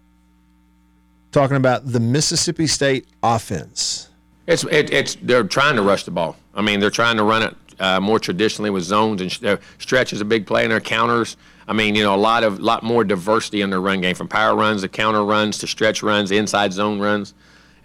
talking 1.30 1.56
about 1.56 1.86
the 1.86 2.00
Mississippi 2.00 2.66
State 2.66 3.06
offense. 3.22 4.08
It's 4.46 4.64
it, 4.64 4.90
it's 4.90 5.16
they're 5.16 5.44
trying 5.44 5.76
to 5.76 5.82
rush 5.82 6.04
the 6.04 6.10
ball. 6.10 6.36
I 6.54 6.62
mean, 6.62 6.80
they're 6.80 6.90
trying 6.90 7.18
to 7.18 7.22
run 7.22 7.42
it 7.42 7.56
uh, 7.78 8.00
more 8.00 8.18
traditionally 8.18 8.70
with 8.70 8.84
zones 8.84 9.20
and 9.20 9.30
sh- 9.30 9.42
uh, 9.44 9.58
stretch 9.78 10.12
is 10.12 10.22
a 10.22 10.24
big 10.24 10.46
play 10.46 10.64
in 10.64 10.70
their 10.70 10.80
counters. 10.80 11.36
I 11.68 11.74
mean, 11.74 11.94
you 11.94 12.02
know, 12.02 12.14
a 12.14 12.16
lot 12.16 12.42
of 12.44 12.58
lot 12.58 12.82
more 12.82 13.04
diversity 13.04 13.60
in 13.60 13.68
their 13.68 13.80
run 13.80 14.00
game, 14.00 14.14
from 14.14 14.28
power 14.28 14.56
runs 14.56 14.80
to 14.80 14.88
counter 14.88 15.24
runs 15.24 15.58
to 15.58 15.66
stretch 15.66 16.02
runs, 16.02 16.30
inside 16.30 16.72
zone 16.72 16.98
runs, 16.98 17.34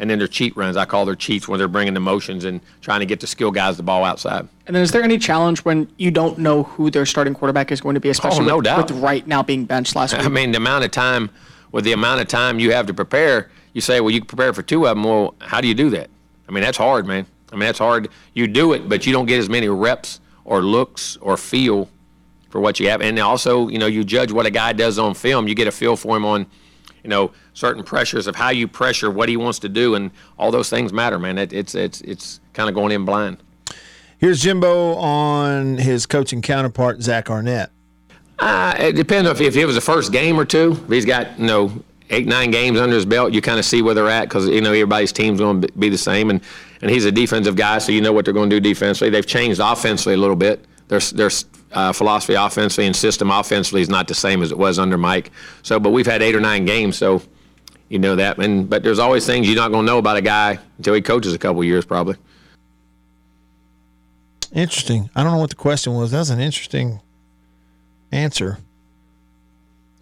and 0.03 0.09
then 0.09 0.19
their 0.19 0.27
cheat 0.27 0.53
runs. 0.57 0.75
I 0.75 0.83
call 0.83 1.05
their 1.05 1.15
cheats 1.15 1.47
when 1.47 1.59
they're 1.59 1.69
bringing 1.69 1.93
the 1.93 2.01
motions 2.01 2.43
and 2.43 2.59
trying 2.81 2.99
to 2.99 3.05
get 3.05 3.21
the 3.21 3.25
skill 3.27 3.51
guys 3.51 3.77
the 3.77 3.83
ball 3.83 4.03
outside. 4.03 4.45
And 4.67 4.75
then 4.75 4.83
is 4.83 4.91
there 4.91 5.01
any 5.01 5.17
challenge 5.17 5.59
when 5.59 5.89
you 5.95 6.11
don't 6.11 6.37
know 6.39 6.63
who 6.63 6.91
their 6.91 7.05
starting 7.05 7.33
quarterback 7.33 7.71
is 7.71 7.79
going 7.79 7.93
to 7.93 8.01
be, 8.01 8.09
oh, 8.09 8.11
especially 8.11 8.41
Oh, 8.43 8.47
no 8.47 8.55
with, 8.57 8.65
doubt. 8.65 8.91
with 8.91 8.99
Wright 9.01 9.25
now 9.25 9.41
being 9.43 9.63
benched 9.63 9.95
last 9.95 10.11
week? 10.17 10.25
I 10.25 10.27
mean, 10.27 10.51
the 10.51 10.57
amount 10.57 10.83
of 10.83 10.91
time, 10.91 11.29
with 11.71 11.85
the 11.85 11.93
amount 11.93 12.19
of 12.19 12.27
time 12.27 12.59
you 12.59 12.73
have 12.73 12.85
to 12.87 12.93
prepare, 12.93 13.49
you 13.71 13.79
say, 13.79 14.01
well, 14.01 14.11
you 14.11 14.19
can 14.19 14.27
prepare 14.27 14.51
for 14.51 14.61
two 14.61 14.85
of 14.87 14.97
them. 14.97 15.05
Well, 15.05 15.35
how 15.39 15.61
do 15.61 15.69
you 15.69 15.73
do 15.73 15.89
that? 15.91 16.09
I 16.49 16.51
mean, 16.51 16.63
that's 16.63 16.77
hard, 16.77 17.07
man. 17.07 17.25
I 17.53 17.55
mean, 17.55 17.61
that's 17.67 17.79
hard. 17.79 18.09
You 18.33 18.47
do 18.47 18.73
it, 18.73 18.89
but 18.89 19.07
you 19.07 19.13
don't 19.13 19.25
get 19.25 19.39
as 19.39 19.47
many 19.47 19.69
reps 19.69 20.19
or 20.43 20.61
looks 20.61 21.15
or 21.21 21.37
feel 21.37 21.87
for 22.49 22.59
what 22.59 22.77
you 22.81 22.89
have. 22.89 23.01
And 23.01 23.17
also, 23.19 23.69
you 23.69 23.79
know, 23.79 23.85
you 23.87 24.03
judge 24.03 24.33
what 24.33 24.45
a 24.45 24.51
guy 24.51 24.73
does 24.73 24.99
on 24.99 25.13
film. 25.13 25.47
You 25.47 25.55
get 25.55 25.67
a 25.67 25.71
feel 25.71 25.95
for 25.95 26.17
him 26.17 26.25
on, 26.25 26.45
you 27.03 27.09
know, 27.09 27.31
certain 27.53 27.83
pressures 27.83 28.27
of 28.27 28.35
how 28.35 28.49
you 28.49 28.67
pressure, 28.67 29.11
what 29.11 29.29
he 29.29 29.37
wants 29.37 29.59
to 29.59 29.69
do, 29.69 29.95
and 29.95 30.11
all 30.37 30.51
those 30.51 30.69
things 30.69 30.93
matter, 30.93 31.19
man. 31.19 31.37
It, 31.37 31.53
it's 31.53 31.75
it's 31.75 32.01
it's 32.01 32.39
kind 32.53 32.69
of 32.69 32.75
going 32.75 32.91
in 32.91 33.05
blind. 33.05 33.37
Here's 34.17 34.41
Jimbo 34.41 34.95
on 34.95 35.77
his 35.77 36.05
coaching 36.05 36.41
counterpart, 36.41 37.01
Zach 37.01 37.29
Arnett. 37.29 37.71
Uh, 38.39 38.73
it 38.79 38.93
depends 38.93 39.29
if, 39.29 39.41
if 39.41 39.55
it 39.55 39.65
was 39.65 39.75
the 39.75 39.81
first 39.81 40.11
game 40.11 40.39
or 40.39 40.45
two. 40.45 40.71
If 40.85 40.89
he's 40.89 41.05
got 41.05 41.37
you 41.37 41.45
know 41.45 41.83
eight 42.09 42.27
nine 42.27 42.51
games 42.51 42.79
under 42.79 42.95
his 42.95 43.05
belt, 43.05 43.33
you 43.33 43.41
kind 43.41 43.59
of 43.59 43.65
see 43.65 43.81
where 43.81 43.93
they're 43.93 44.09
at 44.09 44.29
because 44.29 44.47
you 44.47 44.61
know 44.61 44.69
everybody's 44.69 45.11
team's 45.11 45.39
going 45.39 45.61
to 45.61 45.71
be 45.73 45.89
the 45.89 45.97
same, 45.97 46.29
and 46.29 46.41
and 46.81 46.89
he's 46.89 47.05
a 47.05 47.11
defensive 47.11 47.55
guy, 47.55 47.77
so 47.79 47.91
you 47.91 48.01
know 48.01 48.13
what 48.13 48.25
they're 48.25 48.33
going 48.33 48.49
to 48.49 48.59
do 48.59 48.69
defensively. 48.69 49.09
They've 49.09 49.25
changed 49.25 49.59
offensively 49.61 50.13
a 50.13 50.17
little 50.17 50.35
bit. 50.35 50.65
Their 50.87 50.99
their 50.99 51.29
uh, 51.73 51.93
philosophy 51.93 52.33
offensively 52.33 52.85
and 52.85 52.95
system 52.95 53.31
offensively 53.31 53.81
is 53.81 53.89
not 53.89 54.07
the 54.07 54.15
same 54.15 54.41
as 54.41 54.51
it 54.51 54.57
was 54.57 54.79
under 54.79 54.97
Mike. 54.97 55.31
So, 55.61 55.79
but 55.79 55.91
we've 55.91 56.05
had 56.05 56.21
eight 56.21 56.35
or 56.35 56.39
nine 56.39 56.65
games, 56.65 56.97
so 56.97 57.21
you 57.89 57.99
know 57.99 58.15
that. 58.15 58.37
And 58.37 58.69
but 58.69 58.83
there's 58.83 58.99
always 58.99 59.25
things 59.25 59.47
you're 59.47 59.55
not 59.55 59.71
going 59.71 59.85
to 59.85 59.91
know 59.91 59.97
about 59.97 60.17
a 60.17 60.21
guy 60.21 60.59
until 60.77 60.93
he 60.93 61.01
coaches 61.01 61.33
a 61.33 61.37
couple 61.37 61.63
years, 61.63 61.85
probably. 61.85 62.15
Interesting. 64.53 65.09
I 65.15 65.23
don't 65.23 65.31
know 65.31 65.39
what 65.39 65.49
the 65.49 65.55
question 65.55 65.95
was. 65.95 66.11
That's 66.11 66.29
an 66.29 66.39
interesting 66.39 67.01
answer. 68.11 68.59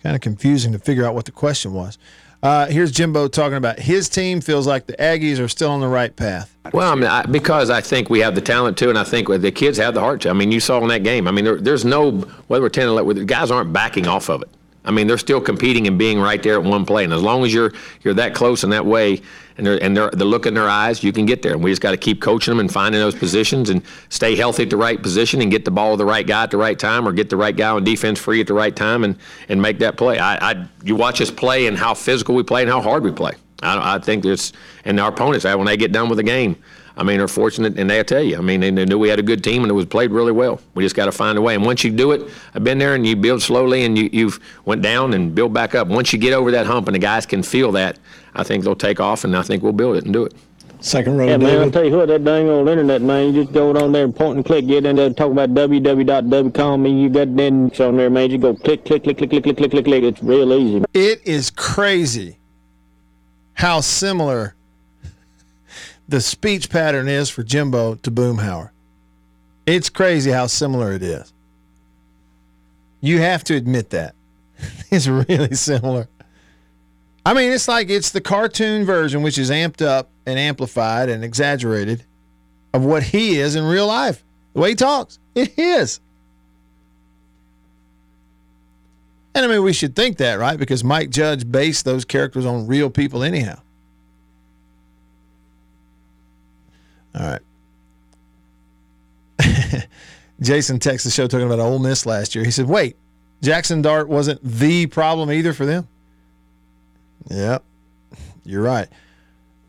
Kind 0.04 0.16
of 0.16 0.22
confusing 0.22 0.74
to 0.74 0.80
figure 0.80 1.06
out 1.06 1.16
what 1.16 1.26
the 1.26 1.32
question 1.32 1.74
was. 1.74 1.98
Uh, 2.44 2.66
here's 2.68 2.92
Jimbo 2.92 3.28
talking 3.28 3.58
about 3.58 3.80
his 3.80 4.10
team 4.10 4.42
feels 4.42 4.66
like 4.66 4.88
the 4.88 4.94
Aggies 4.94 5.40
are 5.40 5.48
still 5.48 5.70
on 5.70 5.80
the 5.80 5.88
right 5.88 6.16
path. 6.16 6.56
Well, 6.74 6.92
I 6.92 6.96
mean, 6.96 7.06
I, 7.06 7.24
because 7.24 7.70
I 7.70 7.82
think 7.82 8.10
we 8.10 8.20
have 8.22 8.34
the 8.34 8.42
talent 8.42 8.78
too, 8.78 8.90
and 8.90 8.98
I 8.98 9.04
think 9.04 9.28
the 9.28 9.52
kids 9.52 9.78
have 9.78 9.94
the 9.94 10.00
heart 10.00 10.22
to. 10.22 10.30
I 10.30 10.34
mean, 10.34 10.52
you 10.52 10.60
saw 10.60 10.82
in 10.82 10.88
that 10.88 11.04
game. 11.04 11.28
I 11.28 11.32
mean, 11.32 11.46
there, 11.46 11.58
there's 11.58 11.86
no 11.86 12.12
whether 12.48 12.64
we're 12.64 12.70
ten 12.70 12.88
or 12.88 12.92
eleven, 12.92 13.16
the 13.16 13.26
guys 13.26 13.52
aren't 13.52 13.72
backing 13.72 14.08
off 14.08 14.30
of 14.30 14.42
it. 14.42 14.50
I 14.84 14.90
mean, 14.90 15.06
they're 15.06 15.20
still 15.20 15.42
competing 15.42 15.86
and 15.86 16.00
being 16.00 16.20
right 16.20 16.42
there 16.42 16.56
at 16.56 16.64
one 16.64 16.86
play. 16.86 17.04
And 17.04 17.14
as 17.14 17.22
long 17.22 17.46
as 17.46 17.54
you're 17.54 17.74
you're 18.02 18.16
that 18.16 18.34
close 18.34 18.64
and 18.64 18.74
that 18.74 18.86
way, 18.86 19.22
and 19.68 19.98
and 19.98 19.98
the 19.98 20.26
look 20.26 20.46
in 20.46 20.54
their 20.54 20.70
eyes, 20.70 21.04
you 21.04 21.12
can 21.14 21.26
get 21.26 21.42
there. 21.42 21.54
And 21.54 21.64
we 21.64 21.72
just 21.72 21.82
got 21.82 21.92
to 21.92 21.98
keep 21.98 22.22
coaching 22.22 22.52
them 22.52 22.60
and 22.60 22.72
finding 22.72 23.00
those 23.00 23.16
positions 23.16 23.70
and 23.70 23.82
stay 24.10 24.36
healthy 24.36 24.64
at 24.64 24.70
the 24.70 24.78
right 24.78 25.02
position 25.02 25.42
and 25.42 25.52
get 25.52 25.66
the 25.66 25.72
ball 25.72 25.92
to 25.92 25.98
the 25.98 26.06
right 26.06 26.26
guy 26.26 26.44
at 26.44 26.52
the 26.52 26.58
right 26.58 26.78
time, 26.78 27.08
or 27.08 27.12
get 27.12 27.30
the 27.30 27.38
right 27.38 27.56
guy 27.56 27.70
on 27.70 27.84
defense 27.84 28.20
free 28.20 28.42
at 28.42 28.48
the 28.48 28.54
right 28.54 28.76
time 28.76 29.04
and 29.04 29.18
and 29.50 29.62
make 29.62 29.80
that 29.80 29.98
play. 29.98 30.20
I, 30.20 30.52
I 30.52 30.68
you 30.84 30.96
watch 30.96 31.22
us 31.22 31.32
play 31.32 31.68
and 31.68 31.78
how 31.78 31.94
physical 31.94 32.36
we 32.36 32.44
play 32.44 32.62
and 32.62 32.70
how 32.70 32.82
hard 32.82 33.04
we 33.04 33.12
play. 33.12 33.34
I, 33.62 33.96
I 33.96 34.00
think 34.00 34.24
there's 34.24 34.54
and 34.86 35.00
our 35.00 35.10
opponents 35.10 35.46
when 35.46 35.66
they 35.66 35.78
get 35.78 35.92
done 35.92 36.10
with 36.10 36.18
the 36.18 36.24
game. 36.24 36.62
I 36.98 37.04
mean, 37.04 37.18
they're 37.18 37.28
fortunate, 37.28 37.78
and 37.80 37.90
they'll 37.90 38.04
tell 38.04 38.24
you. 38.24 38.38
I 38.38 38.42
mean, 38.42 38.60
they, 38.60 38.70
they 38.70 38.86
knew 38.86 39.00
we 39.00 39.10
had 39.10 39.20
a 39.20 39.24
good 39.24 39.44
team, 39.44 39.64
and 39.64 39.72
it 39.72 39.74
was 39.74 39.86
played 39.86 40.12
really 40.12 40.32
well. 40.32 40.60
We 40.74 40.84
just 40.84 40.96
got 40.96 41.06
to 41.06 41.12
find 41.12 41.38
a 41.38 41.42
way. 41.42 41.56
And 41.56 41.66
once 41.66 41.84
you 41.84 41.92
do 41.92 42.12
it, 42.12 42.30
I've 42.54 42.64
been 42.64 42.78
there, 42.78 42.96
and 42.96 43.06
you 43.06 43.16
build 43.16 43.42
slowly, 43.42 43.86
and 43.86 43.98
you 43.98 44.10
you've 44.12 44.40
went 44.66 44.82
down 44.82 45.14
and 45.14 45.34
build 45.34 45.54
back 45.54 45.76
up. 45.76 45.88
Once 45.88 46.12
you 46.14 46.20
get 46.20 46.34
over 46.34 46.52
that 46.52 46.66
hump, 46.66 46.88
and 46.88 46.96
the 46.96 47.00
guys 47.00 47.26
can 47.26 47.44
feel 47.44 47.72
that, 47.74 47.98
I 48.36 48.44
think 48.44 48.64
they'll 48.64 48.76
take 48.76 49.00
off, 49.00 49.24
and 49.24 49.36
I 49.36 49.42
think 49.42 49.64
we'll 49.64 49.74
build 49.74 49.98
it 49.98 50.06
and 50.06 50.14
do 50.14 50.26
it. 50.26 50.34
Second 50.82 51.18
row, 51.20 51.28
Yeah, 51.28 51.38
man, 51.38 51.60
I'll 51.60 51.70
tell 51.70 51.86
you 51.86 51.96
what, 51.96 52.08
that 52.08 52.24
dang 52.24 52.50
old 52.50 52.68
internet, 52.68 53.04
man, 53.04 53.36
you 53.36 53.44
just 53.44 53.54
go 53.54 53.70
on 53.78 53.92
there 53.92 54.04
and 54.04 54.16
point 54.16 54.38
and 54.38 54.46
click, 54.46 54.66
get 54.66 54.84
in 54.84 54.96
there 54.96 55.06
and 55.06 55.16
talk 55.16 55.32
about 55.32 55.54
www.wcom, 55.54 56.86
and 56.88 57.02
you 57.02 57.08
got 57.08 57.36
then 57.36 57.72
on 57.80 57.98
there, 57.98 58.10
man, 58.10 58.32
you 58.32 58.40
go 58.40 58.56
click, 58.56 58.84
click, 58.84 59.04
click, 59.04 59.20
click, 59.20 59.30
click, 59.30 59.44
click, 59.44 59.58
click, 59.58 59.72
click, 59.72 59.86
click. 59.86 60.04
It's 60.04 60.24
real 60.24 60.52
easy. 60.54 60.84
It 60.96 61.22
is 61.24 61.52
crazy 61.52 62.40
how 63.54 63.82
similar 63.82 64.56
the 66.12 66.22
speech 66.22 66.70
pattern 66.70 67.08
is 67.08 67.30
for 67.30 67.42
Jimbo 67.42 67.96
to 67.96 68.12
Boomhauer. 68.12 68.72
It's 69.66 69.90
crazy 69.90 70.30
how 70.30 70.48
similar 70.48 70.92
it 70.92 71.02
is. 71.02 71.32
You 73.00 73.20
have 73.20 73.44
to 73.46 73.56
admit 73.56 73.90
that. 73.92 74.14
It's 74.92 75.08
really 75.08 75.56
similar. 75.56 76.10
I 77.26 77.34
mean, 77.34 77.54
it's 77.54 77.70
like 77.70 77.90
it's 77.90 78.12
the 78.12 78.20
cartoon 78.20 78.84
version, 78.84 79.22
which 79.22 79.38
is 79.38 79.50
amped 79.50 79.82
up 79.82 80.10
and 80.26 80.38
amplified 80.38 81.08
and 81.08 81.24
exaggerated 81.24 82.04
of 82.74 82.84
what 82.84 83.02
he 83.02 83.40
is 83.40 83.56
in 83.56 83.64
real 83.64 83.88
life. 83.88 84.22
The 84.54 84.60
way 84.60 84.70
he 84.70 84.76
talks, 84.76 85.18
it 85.34 85.58
is. 85.58 86.02
And 89.34 89.46
I 89.46 89.48
mean, 89.48 89.64
we 89.64 89.72
should 89.72 89.96
think 89.96 90.18
that, 90.18 90.40
right? 90.40 90.60
Because 90.60 90.84
Mike 90.84 91.10
Judge 91.10 91.50
based 91.50 91.86
those 91.86 92.04
characters 92.04 92.46
on 92.46 92.68
real 92.68 92.90
people, 92.90 93.24
anyhow. 93.24 93.62
All 97.16 97.28
right. 97.28 97.42
Jason 100.42 100.80
texted 100.80 101.04
the 101.06 101.12
show 101.12 101.28
talking 101.28 101.46
about 101.46 101.60
Ole 101.60 101.80
Miss 101.80 102.06
last 102.06 102.34
year. 102.36 102.44
He 102.44 102.52
said, 102.52 102.68
wait, 102.68 102.96
Jackson 103.42 103.82
Dart 103.82 104.08
wasn't 104.10 104.44
the 104.44 104.88
problem 104.88 105.32
either 105.32 105.54
for 105.54 105.66
them? 105.66 105.88
Yep, 107.30 107.64
you're 108.44 108.64
right. 108.64 108.88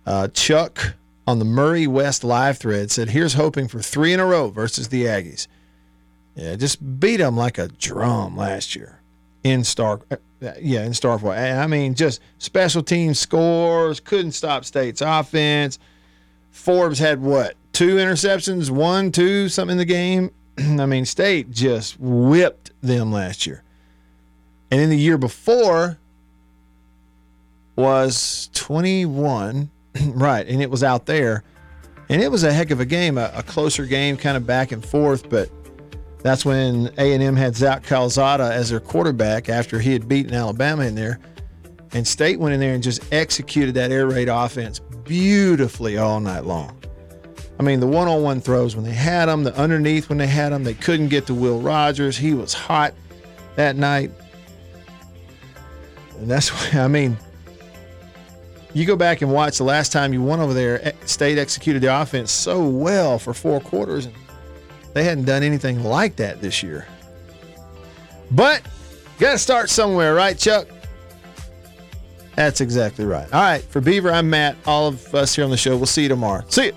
Uh, 0.06 0.28
Chuck 0.28 0.94
on 1.26 1.38
the 1.38 1.44
Murray 1.44 1.86
West 1.86 2.24
live 2.24 2.58
thread 2.58 2.90
said, 2.90 3.10
here's 3.10 3.34
hoping 3.34 3.68
for 3.68 3.80
three 3.80 4.12
in 4.12 4.20
a 4.20 4.26
row 4.26 4.48
versus 4.50 4.88
the 4.88 5.04
Aggies. 5.04 5.46
Yeah, 6.34 6.56
just 6.56 6.98
beat 7.00 7.18
them 7.18 7.36
like 7.36 7.58
a 7.58 7.68
drum 7.68 8.36
last 8.36 8.74
year 8.74 9.00
in 9.44 9.64
Star. 9.64 10.00
uh, 10.10 10.16
Yeah, 10.40 10.84
in 10.84 10.92
Starkville. 10.92 11.36
I 11.58 11.66
mean, 11.66 11.94
just 11.94 12.20
special 12.38 12.82
team 12.82 13.12
scores, 13.12 14.00
couldn't 14.00 14.32
stop 14.32 14.64
State's 14.64 15.02
offense. 15.02 15.78
Forbes 16.52 16.98
had 16.98 17.20
what? 17.20 17.56
Two 17.72 17.96
interceptions, 17.96 18.70
one, 18.70 19.10
two, 19.10 19.48
something 19.48 19.72
in 19.72 19.78
the 19.78 19.84
game. 19.84 20.30
I 20.58 20.86
mean, 20.86 21.04
State 21.04 21.50
just 21.50 21.96
whipped 21.98 22.70
them 22.82 23.10
last 23.10 23.46
year. 23.46 23.64
And 24.70 24.80
in 24.80 24.90
the 24.90 24.96
year 24.96 25.18
before 25.18 25.98
was 27.74 28.50
21, 28.52 29.70
right? 30.08 30.46
And 30.46 30.62
it 30.62 30.70
was 30.70 30.84
out 30.84 31.06
there. 31.06 31.42
And 32.08 32.22
it 32.22 32.30
was 32.30 32.44
a 32.44 32.52
heck 32.52 32.70
of 32.70 32.80
a 32.80 32.84
game, 32.84 33.16
a, 33.16 33.32
a 33.34 33.42
closer 33.42 33.86
game, 33.86 34.16
kind 34.18 34.36
of 34.36 34.46
back 34.46 34.70
and 34.72 34.84
forth. 34.84 35.30
But 35.30 35.50
That's 36.22 36.44
when 36.44 36.92
A&M 36.98 37.34
had 37.36 37.56
Zach 37.56 37.82
Calzada 37.82 38.52
as 38.52 38.68
their 38.70 38.80
quarterback 38.80 39.48
after 39.48 39.80
he 39.80 39.92
had 39.92 40.06
beaten 40.06 40.34
Alabama 40.34 40.84
in 40.84 40.94
there. 40.94 41.18
And 41.92 42.06
State 42.06 42.38
went 42.38 42.54
in 42.54 42.60
there 42.60 42.74
and 42.74 42.82
just 42.82 43.10
executed 43.12 43.74
that 43.74 43.90
air 43.90 44.06
raid 44.06 44.28
offense 44.28 44.80
beautifully 45.04 45.98
all 45.98 46.20
night 46.20 46.44
long. 46.44 46.78
I 47.58 47.62
mean, 47.62 47.80
the 47.80 47.86
one 47.86 48.08
on 48.08 48.22
one 48.22 48.40
throws 48.40 48.74
when 48.74 48.84
they 48.84 48.92
had 48.92 49.26
them, 49.26 49.44
the 49.44 49.54
underneath 49.56 50.08
when 50.08 50.18
they 50.18 50.26
had 50.26 50.52
them, 50.52 50.64
they 50.64 50.74
couldn't 50.74 51.08
get 51.08 51.26
to 51.26 51.34
Will 51.34 51.60
Rogers. 51.60 52.16
He 52.16 52.34
was 52.34 52.52
hot 52.52 52.94
that 53.56 53.76
night. 53.76 54.10
And 56.18 56.30
that's 56.30 56.48
why, 56.74 56.80
I 56.80 56.88
mean, 56.88 57.16
you 58.74 58.86
go 58.86 58.96
back 58.96 59.22
and 59.22 59.32
watch 59.32 59.58
the 59.58 59.64
last 59.64 59.92
time 59.92 60.12
you 60.12 60.22
won 60.22 60.40
over 60.40 60.54
there, 60.54 60.86
eh, 60.86 60.92
State 61.04 61.38
executed 61.38 61.82
the 61.82 62.00
offense 62.00 62.32
so 62.32 62.66
well 62.66 63.18
for 63.18 63.34
four 63.34 63.60
quarters, 63.60 64.06
and 64.06 64.14
they 64.94 65.04
hadn't 65.04 65.24
done 65.24 65.42
anything 65.42 65.84
like 65.84 66.16
that 66.16 66.40
this 66.40 66.62
year. 66.62 66.86
But 68.30 68.62
got 69.18 69.32
to 69.32 69.38
start 69.38 69.68
somewhere, 69.68 70.14
right, 70.14 70.38
Chuck? 70.38 70.66
That's 72.36 72.60
exactly 72.60 73.04
right. 73.04 73.32
All 73.32 73.40
right, 73.42 73.62
for 73.62 73.80
Beaver, 73.80 74.10
I'm 74.10 74.30
Matt. 74.30 74.56
All 74.66 74.88
of 74.88 75.14
us 75.14 75.34
here 75.36 75.44
on 75.44 75.50
the 75.50 75.56
show, 75.56 75.76
we'll 75.76 75.86
see 75.86 76.02
you 76.02 76.08
tomorrow. 76.08 76.44
See 76.48 76.66
you. 76.66 76.72